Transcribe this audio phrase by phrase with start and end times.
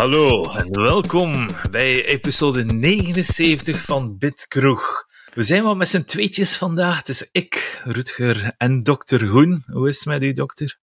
[0.00, 5.06] Hallo en welkom bij episode 79 van Bitkroeg.
[5.34, 6.96] We zijn wel met z'n tweetjes vandaag.
[6.96, 9.64] Het is ik, Rutger en dokter Hoen.
[9.66, 10.78] Hoe is het met u, dokter?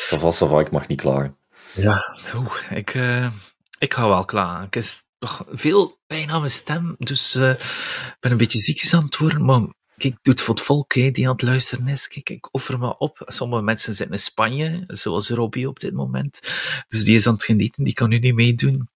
[0.00, 1.34] Sava, sava, ik mag niet klaar.
[1.74, 3.32] Ja, oeh, ik, uh,
[3.78, 4.64] ik ga wel klaar.
[4.64, 8.94] Ik is toch veel pijn aan mijn stem, dus uh, ik ben een beetje ziekjes
[8.94, 9.60] aan het worden, maar
[9.96, 12.08] kijk, doe het voor het volk die aan het luisteren is.
[12.08, 13.22] Kijk, ik offer me op.
[13.26, 16.40] Sommige mensen zitten in Spanje, zoals Robbie op dit moment.
[16.88, 18.88] Dus die is aan het genieten, die kan nu niet meedoen.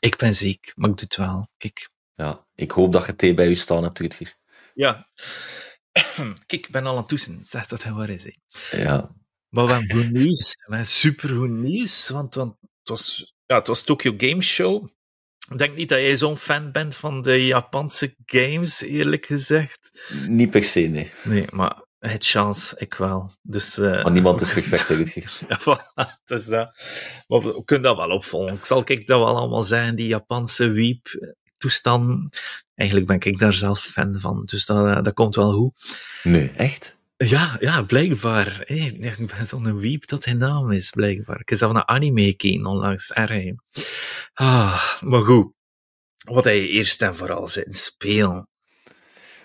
[0.00, 1.48] Ik ben ziek, maar ik doe het wel.
[1.56, 1.90] Kijk.
[2.14, 4.36] Ja, ik hoop dat je thee bij je staan hebt, Rutger.
[4.74, 5.08] Ja.
[6.46, 7.40] Kijk, ik ben al aan het toetsen.
[7.44, 8.24] Zeg dat hij waar is.
[8.24, 8.30] Hè.
[8.82, 9.10] Ja.
[9.48, 10.54] Maar we hebben goed nieuws.
[10.54, 14.88] We hebben super goed nieuws, want, want het, was, ja, het was Tokyo Game Show.
[15.50, 20.12] Ik denk niet dat jij zo'n fan bent van de Japanse games, eerlijk gezegd.
[20.28, 21.12] Niet per se, nee.
[21.22, 23.30] Nee, maar het chance, ik wel.
[23.42, 25.32] Dus, uh, maar niemand is perfect, Rutger.
[25.48, 26.82] ja, voilà, dus dat.
[27.26, 28.54] Maar we kunnen dat wel opvolgen.
[28.54, 32.38] Ik zal kijk dat wel allemaal zijn, die Japanse weep toestand.
[32.74, 35.98] Eigenlijk ben ik daar zelf fan van, dus dat, dat komt wel goed.
[36.22, 36.96] Nee, echt?
[37.16, 38.62] Ja, ja, blijkbaar.
[38.64, 41.40] Hey, ik ben zo'n weep dat zijn naam is, blijkbaar.
[41.40, 43.12] Ik heb zelf een anime gekeken onlangs.
[43.12, 43.52] Erg.
[44.32, 45.52] Ah, maar goed.
[46.24, 48.48] Wat hij eerst en vooral zit spelen.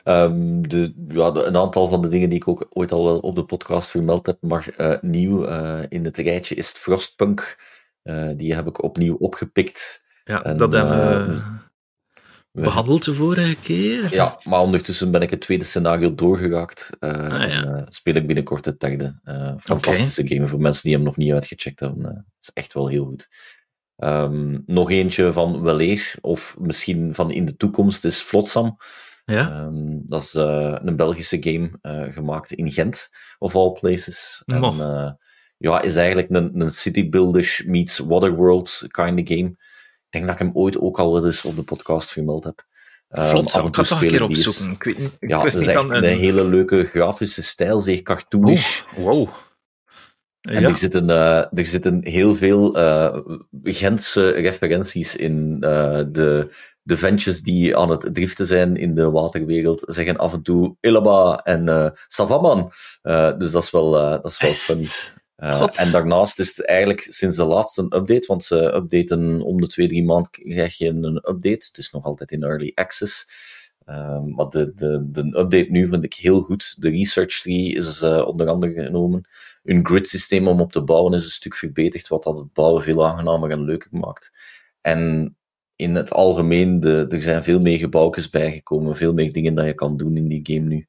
[0.03, 3.35] Um, de, ja, een aantal van de dingen die ik ook ooit al wel op
[3.35, 7.57] de podcast vermeld heb, maar uh, nieuw uh, in het rijtje is het Frostpunk.
[8.03, 10.03] Uh, die heb ik opnieuw opgepikt.
[10.23, 11.41] Ja, en, dat hebben we
[12.51, 14.13] behandeld de vorige keer.
[14.13, 16.89] Ja, maar ondertussen ben ik het tweede scenario doorgeraakt.
[16.99, 17.63] Uh, ah, ja.
[17.63, 19.19] en, speel ik binnenkort het derde.
[19.23, 20.37] Uh, fantastische okay.
[20.37, 22.05] game voor mensen die hem nog niet uitgecheckt hebben.
[22.05, 23.29] Het is echt wel heel goed.
[23.97, 28.77] Um, nog eentje van weleer, of misschien van in de toekomst, is Flotsam.
[29.25, 29.61] Ja?
[29.61, 31.71] Um, dat is een Belgische game
[32.11, 34.43] gemaakt in Gent, of all places.
[34.45, 35.17] En,
[35.57, 39.55] ja, is eigenlijk een, een city builder meets Waterworld kind of game.
[40.09, 42.65] Ik denk dat ik hem ooit ook al eens op de podcast vermeld heb.
[43.09, 44.71] Vlot, um, ik ga toch een keer opzoeken.
[44.71, 48.01] Ik weet niet, ik ja, het is echt een, een hele leuke grafische stijl, zeer
[48.01, 48.81] cartoonish.
[48.97, 49.29] Oh, wow.
[50.41, 50.67] En ja.
[50.67, 53.17] er, zitten, uh, er zitten heel veel uh,
[53.63, 55.57] Gentse referenties in.
[55.59, 60.41] Uh, de, de ventjes die aan het driften zijn in de waterwereld zeggen af en
[60.41, 62.71] toe Illaba en uh, Savaman.
[63.37, 64.87] dus dat is wel, dat is wel funny.
[65.39, 69.67] Uh, en daarnaast is het eigenlijk sinds de laatste update, want ze updaten om de
[69.67, 71.65] twee, drie maanden krijg je een update.
[71.67, 73.27] Het is nog altijd in early access.
[73.85, 76.81] Uh, maar de, de, de update nu vind ik heel goed.
[76.81, 79.27] De research tree is uh, onder andere genomen.
[79.63, 82.83] Hun grid systeem om op te bouwen is een stuk verbeterd, wat dat het bouwen
[82.83, 84.31] veel aangenamer en leuker maakt.
[84.81, 85.35] En
[85.75, 89.73] in het algemeen, de, er zijn veel meer gebouwjes bijgekomen, veel meer dingen dat je
[89.73, 90.87] kan doen in die game nu.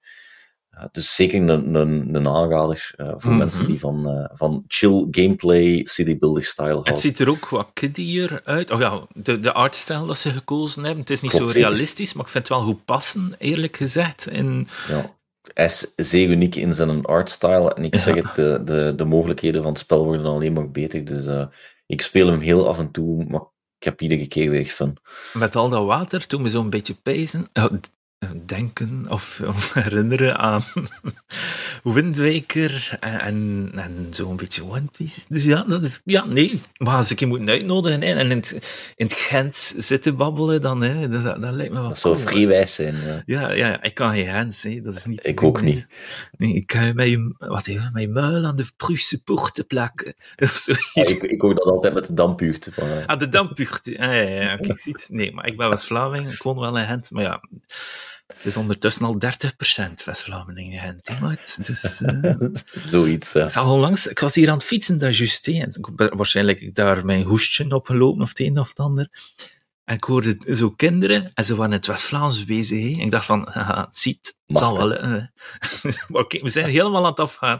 [0.92, 3.36] Dus zeker een, een, een aanrader uh, voor mm -hmm.
[3.36, 6.92] mensen die van, uh, van chill gameplay, citybuilder style houden.
[6.92, 8.70] Het ziet er ook wat kiddier uit.
[8.70, 11.00] Oh ja, de, de artstijl dat ze gekozen hebben.
[11.00, 12.16] Het is niet Klopt, zo realistisch, zeker.
[12.16, 14.28] maar ik vind het wel goed passen, eerlijk gezegd.
[14.28, 14.68] In...
[14.88, 15.16] Ja,
[15.54, 17.74] hij is zeer uniek in zijn artstyle.
[17.74, 18.00] En ik ja.
[18.00, 21.04] zeg het, de, de, de mogelijkheden van het spel worden alleen maar beter.
[21.04, 21.48] Dus
[21.86, 23.42] ik speel hem heel af en toe, maar
[23.78, 24.96] ik heb iedere keer weer fun.
[25.32, 27.48] Met al dat water, toen we zo'n beetje pezen,
[28.46, 30.62] denken of, of herinneren aan
[31.94, 35.20] Windwijker en, en, en zo'n beetje One Piece.
[35.28, 38.36] Dus ja, dat is, ja, nee, maar als ik je moet uitnodigen hè, en in
[38.36, 38.52] het,
[38.96, 42.26] in het Gens zitten babbelen, dan, hè, dat, dat lijkt me wel Dat zou cool,
[42.26, 42.96] vrijwijs zijn.
[42.96, 43.22] Ja.
[43.26, 45.26] Ja, ja, ik kan geen Gens, hè, dat is niet...
[45.26, 45.86] Ik ook niet.
[46.36, 50.14] Nee, ik kan je met je, wat, met je muil aan de Prusse poorten plakken.
[50.94, 52.72] Ja, ik, ik hoor dat altijd met de dampuurte.
[52.72, 53.98] Van, ah, de dampuurte.
[53.98, 55.08] Ah, ja, ja, kijk, ziet.
[55.10, 57.40] Nee, maar ik ben was Vlaming, ik woon wel in Gent, maar ja...
[58.36, 61.20] Het is ondertussen al 30% West-Vlamingen Gent.
[61.20, 62.34] Maar het, dus, uh,
[62.92, 63.44] Zoiets, ja.
[63.44, 65.48] Het al langs, ik was hier aan het fietsen, dat juist.
[65.48, 69.08] En waarschijnlijk ik daar mijn hoestje opgelopen, of het een of het ander.
[69.84, 72.96] En ik hoorde zo kinderen, en ze waren in het West-Vlaams bezig.
[72.96, 75.04] En ik dacht van, haha, het ziet, het zal wel.
[75.04, 75.24] Uh.
[76.20, 77.58] okay, we zijn helemaal aan het afgaan.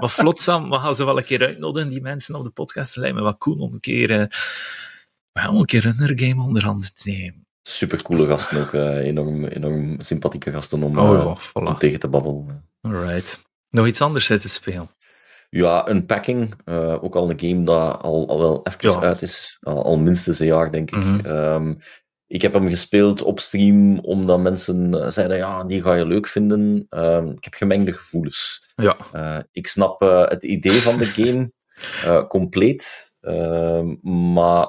[0.00, 2.96] Maar vlotsam, we gaan ze wel een keer uitnodigen, die mensen op de podcast.
[2.96, 4.26] Lijkt me wel cool om een keer, uh,
[5.32, 8.72] well, een keer een game onder handen te nemen supercoole gasten ook.
[8.72, 11.66] Uh, enorm, enorm sympathieke gasten om, oh, ja, voilà.
[11.66, 12.68] om tegen te babbelen.
[12.80, 13.46] Alright.
[13.70, 14.88] Nog iets anders te spelen?
[15.50, 16.54] Ja, Unpacking.
[16.64, 19.00] Uh, ook al een game dat al, al wel even ja.
[19.00, 19.58] uit is.
[19.60, 21.04] Al, al, minstens een jaar, denk ik.
[21.04, 21.34] Mm -hmm.
[21.34, 21.78] um,
[22.26, 26.86] ik heb hem gespeeld op stream omdat mensen zeiden, ja, die ga je leuk vinden.
[26.90, 28.72] Um, ik heb gemengde gevoelens.
[28.76, 28.96] Ja.
[29.52, 31.52] ik snap het idee van de game
[32.28, 33.16] compleet.
[33.20, 33.94] Ehm,
[34.32, 34.68] maar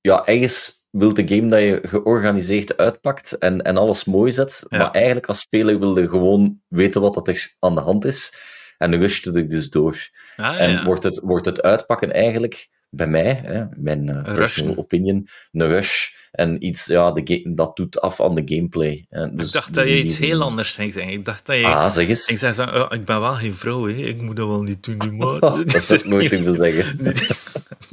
[0.00, 4.64] ja, ergens wil de game dat je georganiseerd uitpakt en, en alles mooi zet.
[4.68, 4.78] Ja.
[4.78, 8.32] Maar eigenlijk als speler wil je gewoon weten wat dat er aan de hand is.
[8.78, 10.08] En rust je er dus door.
[10.36, 14.76] Ah, ja, en wordt het, wordt het uitpakken eigenlijk bij mij, hè, mijn uh, personal
[14.76, 19.06] opinion, een rush en iets ja, de dat doet af aan de gameplay.
[19.08, 21.08] dus, ik dacht dat je iets heel anders zeggen.
[21.08, 21.64] Ik dacht dat je...
[21.64, 22.28] Ah, zeg eens.
[22.28, 23.94] Ik zei zo, oh, ik ben wel geen vrouw, hè.
[23.94, 25.40] ik moet dat wel niet doen, maat.
[25.40, 27.14] dat zou ik nooit zeggen.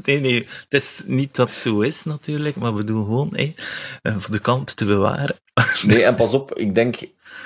[0.05, 3.53] Nee, nee, het is niet dat het zo is natuurlijk, maar we doen gewoon hè,
[4.01, 5.35] eh, voor de kant te bewaren.
[5.87, 6.95] nee, en pas op, ik denk,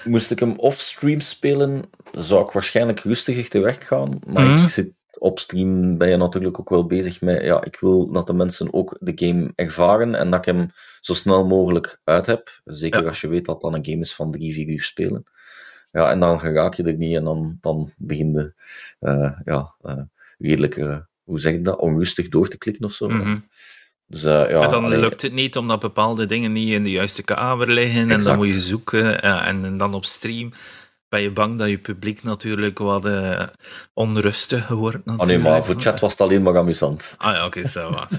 [0.03, 4.67] moest ik hem off-stream spelen, zou ik waarschijnlijk rustiger te werk gaan, maar ik mhm.
[4.67, 8.33] zit op stream ben je natuurlijk ook wel bezig met, ja, ik wil dat de
[8.33, 10.71] mensen ook de game ervaren en dat ik hem
[11.01, 12.61] zo snel mogelijk uit heb.
[12.65, 15.23] Zeker als je weet dat dan een game is van drie, vier uur spelen.
[15.91, 18.53] Ja, en dan raak je er niet en dan, dan begin je
[18.99, 20.01] uh, ja, uh,
[20.37, 20.97] redelijk, uh,
[21.29, 23.09] hoe zeg je dat, onrustig door te klikken of zo.
[23.09, 23.37] Mhm.
[24.07, 27.71] Dus, ja, en dan lukt het niet omdat bepaalde dingen niet in de juiste kamer
[27.71, 30.51] liggen en dan moet je zoeken en, en dan op stream
[31.09, 33.43] ben je bang dat je publiek natuurlijk wat uh,
[33.93, 34.97] onrustig wordt.
[35.05, 37.15] Oh nee, maar voor chat was het alleen maar amusant.
[37.17, 38.11] Ah ja, oké, wat.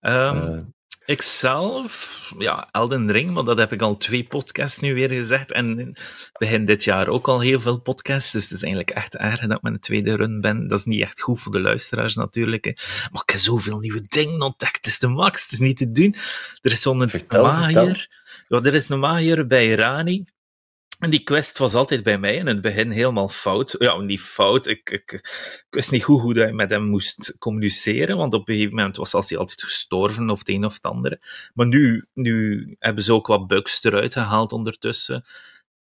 [0.00, 0.72] um,
[1.10, 5.52] Ikzelf, ja, Elden Ring, maar dat heb ik al twee podcasts nu weer gezegd.
[5.52, 5.94] En
[6.38, 8.32] begin dit jaar ook al heel veel podcasts.
[8.32, 10.68] Dus het is eigenlijk echt erg dat ik met een tweede run ben.
[10.68, 12.64] Dat is niet echt goed voor de luisteraars natuurlijk.
[13.12, 14.76] Maar ik heb zoveel nieuwe dingen ontdekt.
[14.76, 16.14] Het is de max, het is niet te doen.
[16.60, 18.08] Er is zo'n magier.
[18.46, 20.24] Ja, er is een magier bij Rani.
[21.00, 23.74] En die quest was altijd bij mij in het begin helemaal fout.
[23.78, 24.66] Ja, niet fout.
[24.66, 25.28] Ik, ik,
[25.70, 29.28] wist niet goed hoe dat met hem moest communiceren, want op een gegeven moment was
[29.28, 31.20] hij altijd gestorven of het een of het andere.
[31.54, 35.24] Maar nu, nu hebben ze ook wat bugs eruit gehaald ondertussen.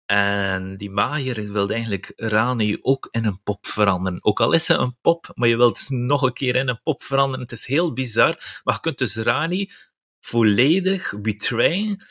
[0.06, 4.24] En die magier wilde eigenlijk Rani ook in een pop veranderen.
[4.24, 7.04] Ook al is ze een pop, maar je wilt nog een keer in een pop
[7.04, 7.42] veranderen.
[7.42, 8.62] Het is heel bizar.
[8.64, 9.72] Maar je kunt dus Rani
[10.20, 12.06] volledig betrayen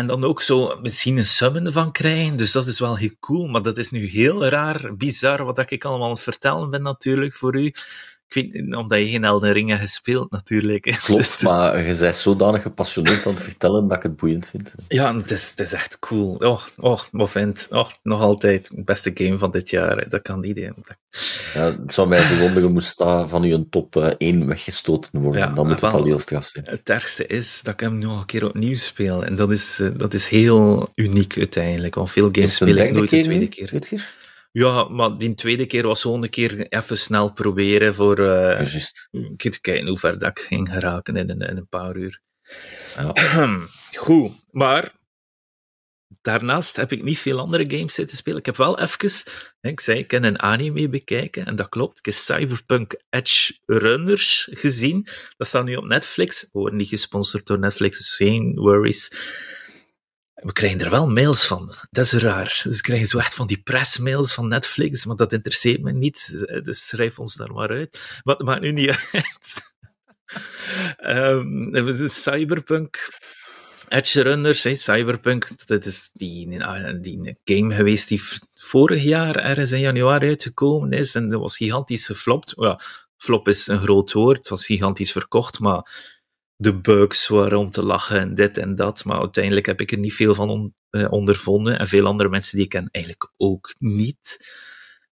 [0.00, 2.36] en dan ook zo misschien een summon van krijgen.
[2.36, 3.46] Dus dat is wel heel cool.
[3.46, 7.34] Maar dat is nu heel raar, bizar, wat ik allemaal aan het vertellen ben natuurlijk
[7.34, 7.72] voor u.
[8.30, 10.82] Ik weet omdat je geen Elden Ring hebt gespeeld, natuurlijk.
[11.04, 14.74] Klopt, dus, maar je bent zodanig gepassioneerd aan het vertellen dat ik het boeiend vind.
[14.88, 16.34] Ja, het is, het is echt cool.
[16.34, 17.66] Oh, oh, Movent.
[17.70, 20.08] Oh, nog altijd beste game van dit jaar.
[20.08, 20.58] Dat kan niet.
[21.54, 25.40] Ja, het zou mij verwonderen moest dat van u een top 1 eh, weggestoten worden.
[25.40, 26.64] Ja, dan moet het al heel straf zijn.
[26.68, 29.24] Het ergste is dat ik hem nog een keer opnieuw speel.
[29.24, 31.94] En dat is, eh, dat is heel uniek uiteindelijk.
[31.94, 33.78] Want veel games speel ik nooit de tweede keer.
[33.78, 34.18] keer.
[34.52, 38.68] Ja, maar die tweede keer was gewoon een keer even snel proberen voor uh,
[39.10, 41.96] een keer te kijken hoe ver dat ik ging geraken in een, in een paar
[41.96, 42.20] uur.
[42.96, 43.12] Ja.
[43.96, 44.92] Goed, maar
[46.22, 48.38] daarnaast heb ik niet veel andere games zitten spelen.
[48.38, 51.98] Ik heb wel even, ik zei, ik kan een anime bekijken, en dat klopt.
[51.98, 55.06] Ik heb Cyberpunk Edge Runners gezien.
[55.36, 56.42] Dat staat nu op Netflix.
[56.42, 59.10] We worden niet gesponsord door Netflix, dus geen worries.
[60.42, 61.72] We krijgen er wel mails van.
[61.90, 62.60] Dat is raar.
[62.64, 66.44] Dus we krijgen zo echt van die pressmails van Netflix, maar dat interesseert me niet.
[66.62, 68.20] Dus schrijf ons daar maar uit.
[68.22, 69.74] Wat maakt nu niet uit.
[70.98, 73.08] um, Cyberpunk.
[73.88, 76.48] Edge Runners, Cyberpunk, dat is die,
[77.00, 78.22] die game geweest die
[78.54, 82.52] vorig jaar ergens in januari uitgekomen is en dat was gigantisch geflopt.
[82.56, 82.80] Ja,
[83.16, 86.18] flop is een groot woord, het was gigantisch verkocht, maar
[86.60, 89.04] de bugs waren om te lachen en dit en dat.
[89.04, 91.78] Maar uiteindelijk heb ik er niet veel van eh, ondervonden.
[91.78, 94.50] En veel andere mensen die ik ken eigenlijk ook niet.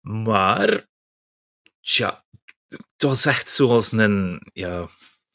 [0.00, 0.88] Maar,
[1.80, 2.24] tja,
[2.68, 4.88] het was echt zoals een, ja,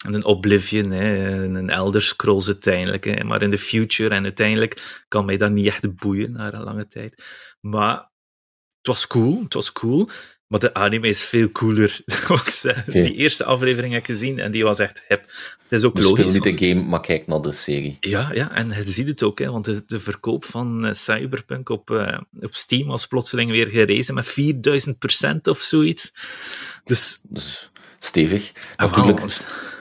[0.05, 3.23] een Oblivion, hè, een Elder Scrolls uiteindelijk.
[3.23, 6.87] Maar in de future en uiteindelijk kan mij dat niet echt boeien na een lange
[6.87, 7.23] tijd.
[7.59, 8.11] Maar
[8.77, 10.09] het was cool, het was cool.
[10.51, 12.01] Maar de anime is veel cooler.
[12.85, 15.21] Die eerste aflevering heb ik gezien en die was echt hip.
[15.67, 16.33] Het is ook dus logisch.
[16.33, 17.97] speel niet de game, maar kijk naar de serie.
[17.99, 21.69] Ja, ja en je ziet het ook, hè, want de, de verkoop van uh, Cyberpunk
[21.69, 24.35] op, uh, op Steam was plotseling weer gerezen met
[25.27, 26.13] 4000% of zoiets.
[26.83, 28.51] Dus, dus stevig.
[28.77, 29.19] Natuurlijk,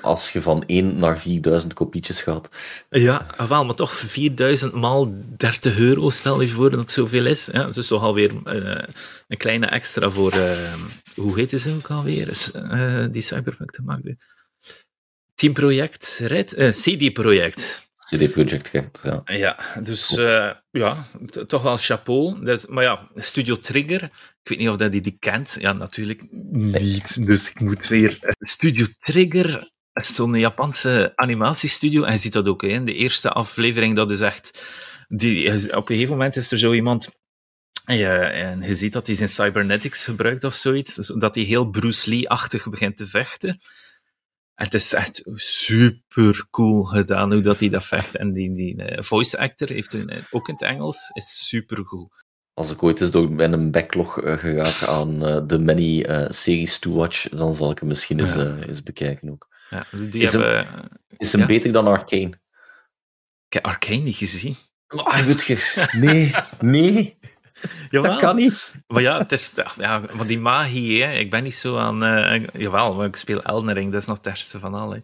[0.01, 2.49] als je van 1 naar 4000 kopietjes gaat.
[2.91, 7.49] Ja, wel, maar toch 4000 maal 30 euro, stel je voor dat het zoveel is.
[7.53, 8.83] Ja, dus toch alweer uh,
[9.29, 10.75] een kleine extra voor, uh,
[11.15, 14.19] hoe heet ze ook alweer, uh, die Cyberpunk te maken.
[15.35, 16.55] Teamproject, Red?
[16.71, 17.89] CD-project.
[18.11, 19.23] CD-project, ja.
[19.25, 20.09] Ja, dus
[20.71, 21.07] ja,
[21.47, 22.45] toch wel chapeau.
[22.45, 24.03] Dus, maar ja, Studio Trigger,
[24.43, 25.57] ik weet niet of dat die die kent.
[25.59, 27.27] Ja, natuurlijk niet.
[27.27, 28.19] Dus ik moet weer.
[28.39, 29.71] Studio Trigger
[30.07, 32.03] zo'n Japanse animatiestudio.
[32.03, 33.97] En je ziet dat ook in de eerste aflevering.
[33.97, 34.63] Dat is echt.
[35.09, 37.19] Die, op een gegeven moment is er zo iemand.
[37.85, 41.13] Ja, en je ziet dat hij zijn cybernetics gebruikt of zoiets.
[41.19, 43.49] Dat hij heel Bruce Lee-achtig begint te vechten.
[44.55, 48.17] En het is echt super cool gedaan hoe dat hij dat vecht.
[48.17, 49.97] En die, die uh, voice actor heeft
[50.31, 52.25] ook in het Engels, is super goed.
[52.55, 57.29] als ik ooit eens door mijn backlog uh, geraak aan de many series to watch,
[57.29, 59.49] dan zal ik hem misschien eens, eens bekijken ook.
[59.71, 62.33] Ja, die is, hebben, hem, is hem beter dan Arcane?
[63.47, 64.57] Ik heb Arcane niet gezien.
[64.89, 67.19] Oh, Rutger, nee, nee.
[67.91, 68.11] Jawel.
[68.11, 68.73] Dat kan niet.
[68.87, 71.13] Maar ja, het is, ja, van die magie, hè.
[71.13, 72.05] ik ben niet zo aan...
[72.05, 74.97] Uh, jawel, maar ik speel Elden Ring, dat is nog het ergste van al.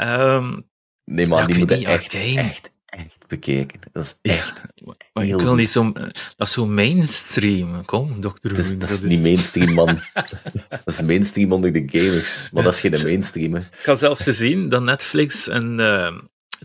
[0.00, 0.68] Um,
[1.04, 3.80] nee, maar die moet echt, echt, echt bekeken.
[3.92, 5.92] Dat is echt ja, maar ik wil niet zo...
[6.36, 7.84] Dat is zo mainstream.
[7.84, 10.00] Kom, dokter Dat is, dat is niet mainstream, man.
[10.68, 12.48] dat is mainstream onder de gamers.
[12.52, 13.60] Maar dat is geen mainstream, hè.
[13.60, 15.78] Ik had zelfs gezien dat Netflix een...
[15.78, 16.18] Uh,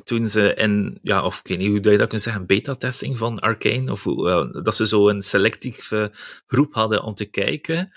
[0.04, 3.40] toen ze in, ja, of ik weet niet hoe je dat kunt zeggen, beta-testing van
[3.40, 6.12] Arcane, of uh, dat ze zo een selectieve
[6.48, 7.94] groep hadden om te kijken.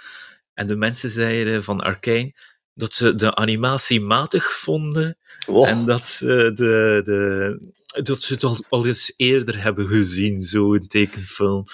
[0.54, 2.35] En de mensen zeiden van Arcane
[2.76, 5.16] dat ze de animatie matig vonden
[5.47, 5.68] oh.
[5.68, 10.86] en dat ze, de, de, dat ze het al, al eens eerder hebben gezien, zo'n
[10.86, 11.64] tekenfilm.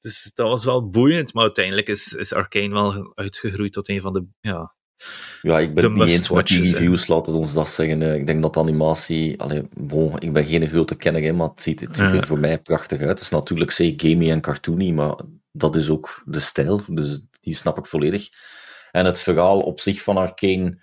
[0.00, 4.12] Dus dat was wel boeiend, maar uiteindelijk is, is Arcane wel uitgegroeid tot een van
[4.12, 4.74] de ja,
[5.42, 8.02] ja, ik ben het niet eens met die reviews, laten we ons dat zeggen.
[8.02, 9.40] Ik denk dat animatie...
[9.40, 12.58] Allee, bon, ik ben geen grote kenner, maar het ziet, het ziet er voor mij
[12.58, 13.08] prachtig uit.
[13.08, 15.14] Het is natuurlijk zeer gamey en cartoony, maar
[15.52, 18.28] dat is ook de stijl, dus die snap ik volledig.
[18.90, 20.78] En het verhaal op zich van Arkane,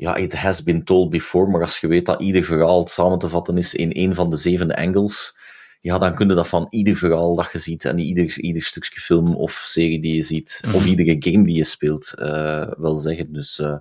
[0.00, 3.28] ja, it has been told before, maar als je weet dat ieder verhaal samen te
[3.28, 5.36] vatten is in een van de zeven angles,
[5.80, 9.00] ja, dan kun je dat van ieder verhaal dat je ziet en ieder, ieder stukje
[9.00, 10.86] film of serie die je ziet, of mhm.
[10.86, 13.32] iedere game die je speelt, uh, wel zeggen.
[13.32, 13.76] Dus uh,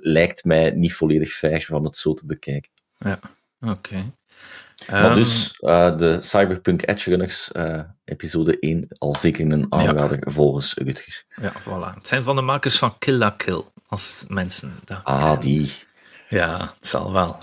[0.00, 2.70] lijkt mij niet volledig fair van het zo te bekijken.
[2.98, 3.18] Ja,
[3.60, 4.12] oké.
[4.90, 7.50] Maar dus, uh, de Cyberpunk Edge Runners,
[8.04, 10.32] episode 1, al zeker een aanrader ja.
[10.32, 11.24] volgens Rutger.
[11.42, 11.94] Ja, voilà.
[11.94, 15.72] Het zijn van de makers van Kill la Kill, als mensen dat Ah, die.
[16.28, 17.38] Ja, het zal wel.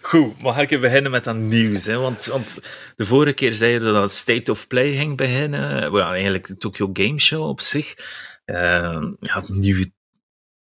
[0.00, 1.86] Goed, maar ga ik beginnen met dat nieuws.
[1.86, 1.98] Hè?
[1.98, 2.58] Want, want
[2.96, 5.92] de vorige keer zeiden dat State of Play ging beginnen.
[5.92, 7.94] Well, eigenlijk de Tokyo Game Show op zich.
[8.46, 9.92] Uh, ja, nieuwe,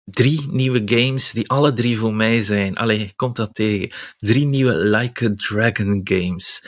[0.04, 2.76] drie nieuwe games die alle drie voor mij zijn.
[2.76, 3.90] Allee, komt dat tegen?
[4.16, 6.64] Drie nieuwe Like a Dragon games.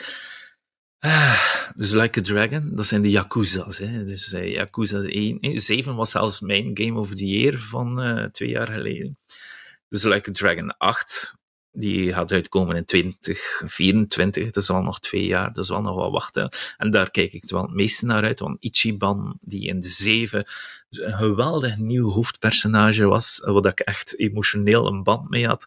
[1.05, 3.77] Ah, dus Like a Dragon, dat zijn de Yakuza's.
[3.77, 4.05] Hè?
[4.05, 5.59] Dus uh, Yakuza 1.
[5.59, 9.17] 7 was zelfs mijn Game of the Year van uh, twee jaar geleden.
[9.89, 11.37] Dus Like a Dragon 8
[11.71, 15.95] die gaat uitkomen in 2024, dat is al nog twee jaar, dat is wel nog
[15.95, 16.49] wel wachten.
[16.77, 20.45] En daar kijk ik wel het meeste naar uit, want Ichiban, die in de zeven
[20.89, 25.65] een geweldig nieuw hoofdpersonage was, wat ik echt emotioneel een band mee had,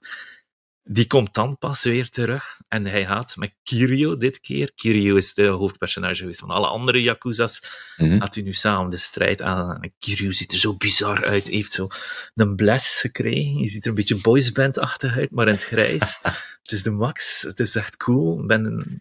[0.90, 2.61] die komt dan pas weer terug.
[2.68, 4.73] En hij gaat met Kirio dit keer.
[4.75, 7.62] Kirio is de hoofdpersonage geweest van alle andere Yakuza's.
[7.97, 8.21] Mm -hmm.
[8.21, 9.83] Had hij nu samen de strijd aan.
[9.83, 11.47] En Kirio ziet er zo bizar uit.
[11.47, 11.88] Hij heeft zo
[12.35, 13.59] een bles gekregen.
[13.59, 16.18] Je ziet er een beetje boysband-achtig uit, maar in het grijs.
[16.62, 17.42] het is de max.
[17.42, 18.40] Het is echt cool.
[18.40, 19.00] Ik ben een...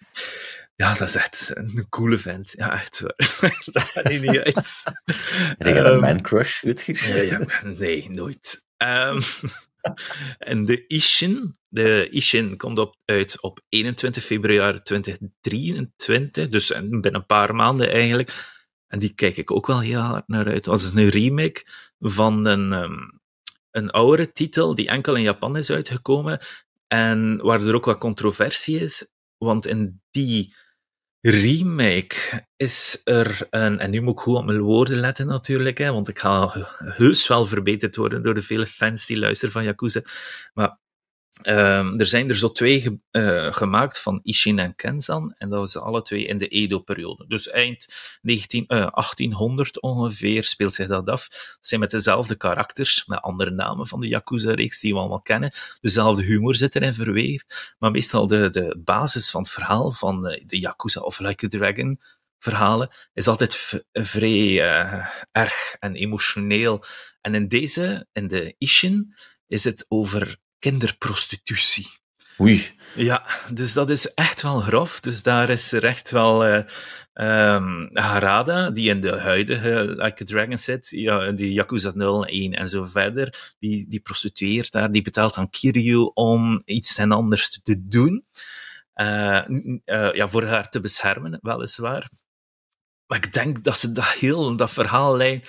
[0.76, 2.54] Ja, dat is echt een coole vent.
[2.58, 3.16] Ja, echt waar.
[3.72, 4.84] dat gaat niet uit.
[5.58, 8.66] Heb je um, een man crush ja, ja, Nee, nooit.
[8.78, 9.22] Um,
[10.38, 17.26] en de Ishin, de Ishin komt op, uit op 21 februari 2023, dus binnen een
[17.26, 18.56] paar maanden eigenlijk.
[18.88, 20.64] En die kijk ik ook wel heel hard naar uit.
[20.64, 21.66] Dat is een remake
[22.00, 23.20] van een, um,
[23.72, 26.40] een oudere titel die enkel in Japan is uitgekomen
[26.88, 30.56] en waar er ook wat controversie is, want in die
[31.30, 35.92] remake is er een, en nu moet ik goed op mijn woorden letten natuurlijk, hè,
[35.92, 40.02] want ik ga heus wel verbeterd worden door de vele fans die luisteren van Yakuza,
[40.54, 40.80] maar
[41.44, 45.60] Um, er zijn er zo twee ge uh, gemaakt van Ishin en Kenzan, en dat
[45.60, 47.26] was alle twee in de Edo-periode.
[47.28, 51.28] Dus eind 19, uh, 1800 ongeveer speelt zich dat af.
[51.30, 55.52] Dat zijn met dezelfde karakters, met andere namen van de Yakuza-reeks die we allemaal kennen.
[55.82, 57.48] Dezelfde humor zit erin verweven,
[57.80, 62.00] maar meestal de, de basis van het verhaal van de Yakuza of Like a Dragon
[62.40, 64.62] verhalen is altijd vrij
[65.32, 66.84] erg en emotioneel.
[67.22, 69.16] En in deze, in de Ishin,
[69.48, 71.88] is het over kinderprostitutie.
[72.40, 72.76] Oei.
[72.96, 75.00] Ja, dus dat is echt wel grof.
[75.00, 76.64] Dus daar is er echt wel uh,
[77.14, 82.54] um, Harada, die in de huidige Like a Dragon zit, ja, die Yakuza 0, 1
[82.54, 87.62] en zo verder, die, die prostitueert daar, die betaalt aan Kiryu om iets ten anders
[87.62, 88.26] te doen.
[88.96, 92.10] Uh, uh, ja, voor haar te beschermen, weliswaar.
[93.08, 95.44] Maar ik denk dat ze dat heel, dat verhaallijn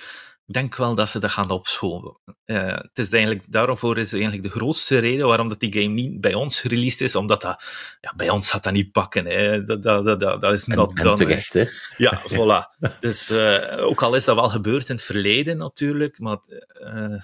[0.53, 2.17] denk wel dat ze dat gaan opschoven.
[2.45, 6.21] Uh, het is eigenlijk, daarvoor is eigenlijk de grootste reden waarom dat die game niet
[6.21, 7.63] bij ons released is, omdat dat,
[8.01, 9.25] ja, bij ons gaat dat niet pakken.
[9.25, 9.63] Hè.
[9.63, 11.15] Dat, dat, dat, dat is not done.
[11.15, 11.65] Terecht, hè?
[11.97, 12.77] Ja, voilà.
[12.99, 16.39] dus uh, ook al is dat wel gebeurd in het verleden natuurlijk, maar
[16.81, 17.21] uh,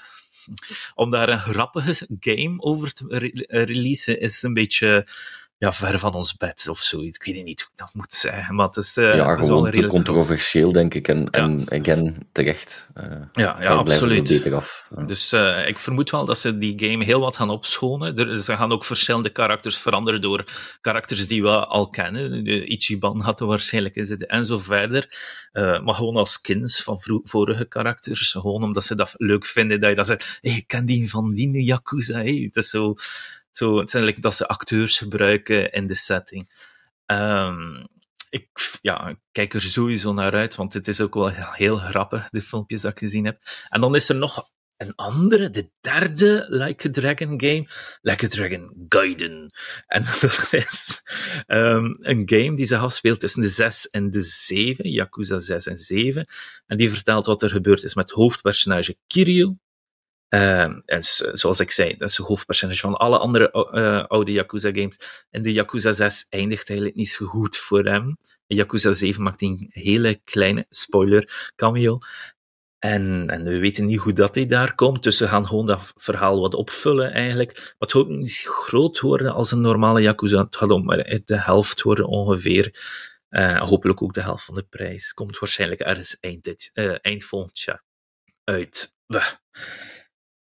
[0.96, 5.08] om daar een grappige game over te re releasen is een beetje
[5.66, 7.18] ja, ver van ons bed of zoiets.
[7.18, 8.98] Ik weet niet hoe ik dat moet zeggen, maar het is...
[8.98, 11.08] Uh, ja, gewoon te controversieel, denk ik.
[11.08, 12.90] En, en again, terecht.
[12.98, 13.04] Uh,
[13.34, 14.54] ja, ja absoluut.
[14.54, 14.90] Af.
[15.06, 18.18] Dus uh, ik vermoed wel dat ze die game heel wat gaan opschonen.
[18.18, 20.44] Er, ze gaan ook verschillende karakters veranderen door
[20.82, 22.44] karakters die we al kennen.
[22.44, 25.08] De Ichiban had er waarschijnlijk in zitten en zo verder.
[25.54, 28.32] maar gewoon als skins van vorige karakters.
[28.32, 30.40] Gewoon omdat ze dat leuk vinden dat je dat zegt.
[30.42, 32.14] Hey, ik ken die van die Yakuza.
[32.14, 32.44] Hey.
[32.54, 32.96] Het is zo
[33.58, 36.74] zo, het zijn dat ze acteurs gebruiken in de setting.
[37.06, 37.88] Um,
[38.30, 38.48] ik,
[38.82, 42.82] ja, kijk er sowieso naar uit, want het is ook wel heel grappig, de filmpjes
[42.82, 43.42] dat ik gezien heb.
[43.70, 47.68] En dan is er nog een andere, de derde Like a Dragon game,
[48.02, 49.54] Like a Dragon Gaiden.
[49.88, 51.02] En dat is
[51.48, 55.78] um, een game die zich afspeelt tussen de 6 en de 7, Yakuza 6 en
[55.78, 56.28] 7.
[56.66, 59.56] En die vertelt wat er gebeurd is met hoofdpersonage Kiryu,
[60.30, 61.04] Uh, en
[61.34, 65.26] zoals ik zei, dat is de hoofdpersonage van alle andere uh, oude Yakuza games.
[65.30, 68.18] En de Yakuza 6 eindigt eigenlijk niet zo goed voor hem.
[68.48, 72.00] Yakuza 7 maakt een hele kleine spoiler cameo.
[72.80, 75.94] En, en we weten niet hoe dat hij daar komt, dus ze gaan gewoon dat
[75.96, 77.76] verhaal wat opvullen eigenlijk.
[77.78, 80.44] Het gaat niet groot worden als een normale Yakuza.
[80.44, 80.88] Het gaat om
[81.26, 82.84] de helft worden ongeveer.
[83.30, 85.14] Uh, hopelijk ook de helft van de prijs.
[85.14, 86.72] Komt waarschijnlijk ergens eind, dit,
[87.24, 87.84] volgend jaar
[88.44, 88.94] uit.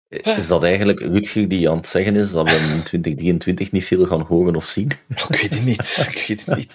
[0.10, 4.06] Is dat eigenlijk Rutger die aan het zeggen is dat we in 2023 niet veel
[4.06, 4.92] gaan horen of zien?
[5.08, 6.08] Ik weet het niet.
[6.12, 6.74] Ik weet het niet.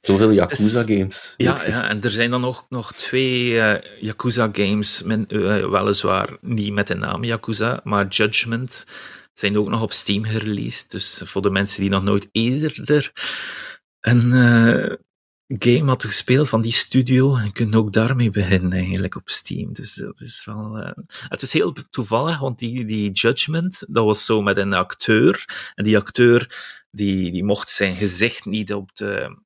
[0.00, 1.34] Zoveel Yakuza-games.
[1.36, 6.86] Ja, ja, en er zijn dan ook nog twee uh, Yakuza-games, uh, weliswaar niet met
[6.86, 8.86] de naam Yakuza, maar Judgment,
[9.34, 10.90] zijn ook nog op Steam gereleased.
[10.90, 13.12] Dus voor de mensen die nog nooit eerder
[14.00, 14.92] een uh,
[15.46, 17.36] game had gespeeld van die studio.
[17.36, 19.72] En kunt ook daarmee beginnen eigenlijk op Steam.
[19.72, 20.78] Dus dat is wel...
[20.78, 20.90] Uh...
[21.28, 25.44] Het is heel toevallig, want die, die Judgment, dat was zo met een acteur.
[25.74, 26.56] En die acteur,
[26.90, 29.42] die, die mocht zijn gezicht niet op de...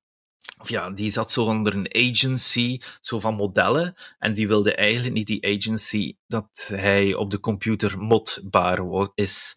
[0.61, 3.95] Of ja, die zat zo onder een agency, zo van modellen.
[4.19, 9.55] En die wilde eigenlijk niet die agency dat hij op de computer modbaar is.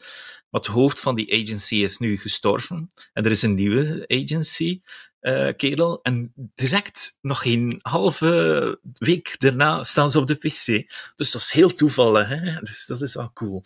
[0.50, 2.92] Maar het hoofd van die agency is nu gestorven.
[3.14, 4.82] En er is een nieuwe agency
[5.22, 6.00] uh, kerel.
[6.02, 10.92] En direct, nog geen halve week daarna, staan ze op de PC.
[11.16, 12.60] Dus dat is heel toevallig, hè?
[12.62, 13.64] Dus dat is wel cool.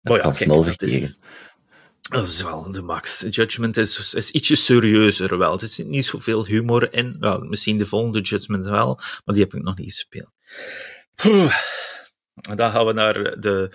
[0.00, 1.18] Maar ja, kijk, dat is,
[2.00, 3.26] dat is wel de max.
[3.30, 5.60] Judgment is, is ietsje serieuzer wel.
[5.60, 7.16] Er zit niet zoveel humor in.
[7.20, 10.30] Well, misschien de volgende Judgment wel, maar die heb ik nog niet gespeeld.
[12.56, 13.70] Dan gaan we naar de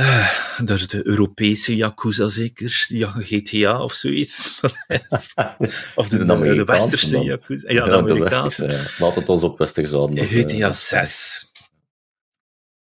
[0.00, 0.30] uh,
[0.64, 4.60] de, de Europese Yakuza zeker, ja, GTA of zoiets.
[5.94, 7.24] of de, de, de Westerse dan.
[7.24, 7.72] Yakuza.
[7.72, 8.90] Ja, de Amerikaanse.
[8.98, 10.26] Laat het ons op Westers houden.
[10.26, 11.48] GTA 6.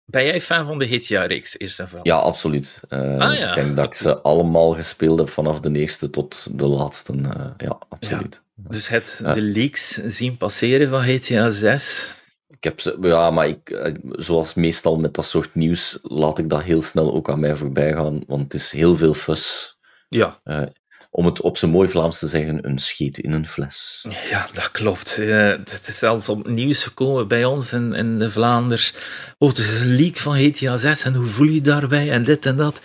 [0.05, 2.07] Ben jij fan van de GTA-reeks, eerst en vooral?
[2.07, 2.81] Ja, absoluut.
[2.89, 3.49] Uh, ah, ja.
[3.49, 7.13] Ik denk dat ik ze allemaal gespeeld heb, vanaf de eerste tot de laatste.
[7.13, 8.43] Uh, ja, absoluut.
[8.57, 8.71] Ja.
[8.71, 12.15] Dus het de leaks zien passeren van GTA 6?
[12.59, 16.49] Ik heb ze, ja, maar ik, eh, zoals meestal met dat soort nieuws, laat ik
[16.49, 19.79] dat heel snel ook aan mij voorbij gaan, want het is heel veel fuss.
[20.09, 20.41] Ja.
[20.45, 20.63] Uh,
[21.11, 24.07] om het op zijn mooi Vlaams te zeggen, een scheet in een fles.
[24.31, 25.19] Ja, dat klopt.
[25.21, 28.95] Uh, het is zelfs op nieuws gekomen bij ons in, in de Vlaanders.
[29.39, 32.47] Oh, het is een leak van GTA 6 en hoe voel je daarbij en dit
[32.47, 32.81] en dat.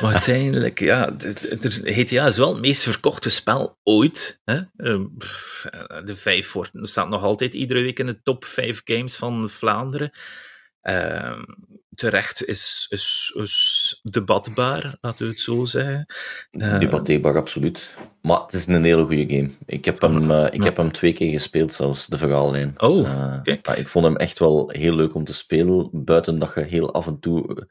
[0.00, 1.14] Maar uiteindelijk, ja,
[1.82, 4.40] GTA is wel het meest verkochte spel ooit.
[4.44, 4.60] Hè?
[4.76, 5.04] Ehm,
[6.04, 10.10] de vijf wordt, staat nog altijd iedere week in de top 5 games van Vlaanderen.
[10.82, 11.42] Uh,
[11.96, 16.06] terecht is, is, is debatbaar, laten we het zo zeggen.
[16.52, 17.96] Uh, Debatteerbaar, absoluut.
[18.22, 19.50] Maar het is een hele goede game.
[19.66, 22.74] Ik heb hem, uh, ik heb hem twee keer gespeeld, zelfs, de verhaallijn.
[22.76, 23.68] Oh, uh, kijk.
[23.68, 27.06] ik vond hem echt wel heel leuk om te spelen, buiten dat je heel af
[27.06, 27.68] en toe...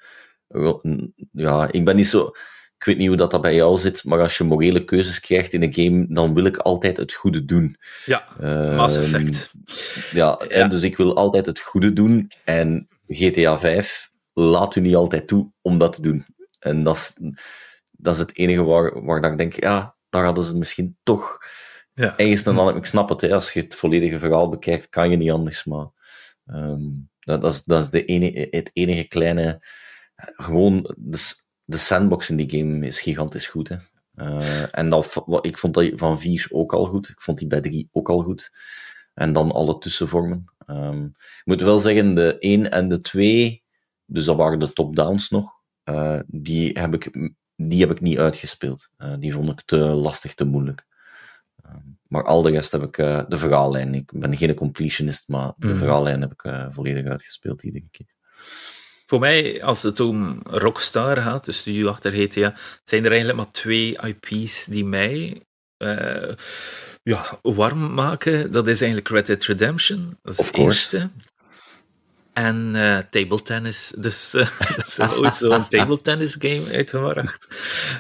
[1.32, 2.32] Ja, ik ben niet zo...
[2.78, 5.54] Ik weet niet hoe dat, dat bij jou zit, maar als je morele keuzes krijgt
[5.54, 7.78] in een game, dan wil ik altijd het goede doen.
[8.06, 8.28] Ja,
[8.76, 9.52] Mass Effect.
[10.12, 12.32] Ja, ja, en dus ik wil altijd het goede doen.
[12.44, 16.26] En GTA 5 laat u niet altijd toe om dat te doen.
[16.60, 17.18] En dat is,
[17.92, 21.38] dat is het enige waar, waar dat ik denk, ja, daar hadden ze misschien toch
[21.94, 22.18] ja.
[22.18, 25.32] ergens dan Ik snap het, hè, als je het volledige verhaal bekijkt, kan je niet
[25.32, 25.88] anders, maar
[26.46, 29.66] um, dat, dat, is, dat is de enige, het enige kleine...
[30.16, 31.18] Gewoon, de,
[31.64, 33.76] de sandbox in die game is gigantisch goed, hè.
[34.16, 37.10] Uh, en dat, ik vond dat van 4 ook al goed.
[37.10, 38.52] Ik vond die bij 3 ook al goed.
[39.14, 40.46] En dan alle tussenvormen.
[40.68, 43.64] Um, ik moet wel zeggen, de 1 en de 2,
[44.06, 45.54] dus dat waren de top-downs nog,
[45.90, 48.90] uh, die, heb ik, die heb ik niet uitgespeeld.
[48.98, 50.86] Uh, die vond ik te lastig, te moeilijk.
[51.66, 53.94] Um, maar al de rest heb ik uh, de verhaallijn.
[53.94, 55.78] Ik ben geen completionist, maar de mm.
[55.78, 58.14] verhaallijn heb ik volledig uitgespeeld iedere keer.
[59.06, 63.52] Voor mij, als het om Rockstar gaat, de studio achter GTA, zijn er eigenlijk maar
[63.52, 65.42] twee IP's die mij
[67.04, 70.18] ja, warm maken, dat is eigenlijk Red Dead Redemption.
[70.22, 70.98] Dat is Of het course.
[70.98, 71.12] eerste.
[72.36, 73.94] En eh table tennis.
[73.98, 74.32] Dus
[74.76, 77.48] dat is ooit zo'n table tennis game uitgebracht.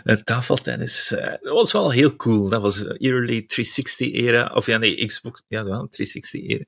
[0.03, 1.07] Uh, tafeltennis.
[1.41, 2.49] dat was wel heel cool.
[2.49, 4.51] Dat was early 360 era.
[4.53, 5.43] Of ja, nee, Xbox.
[5.47, 6.63] Ja, wel, 360 era.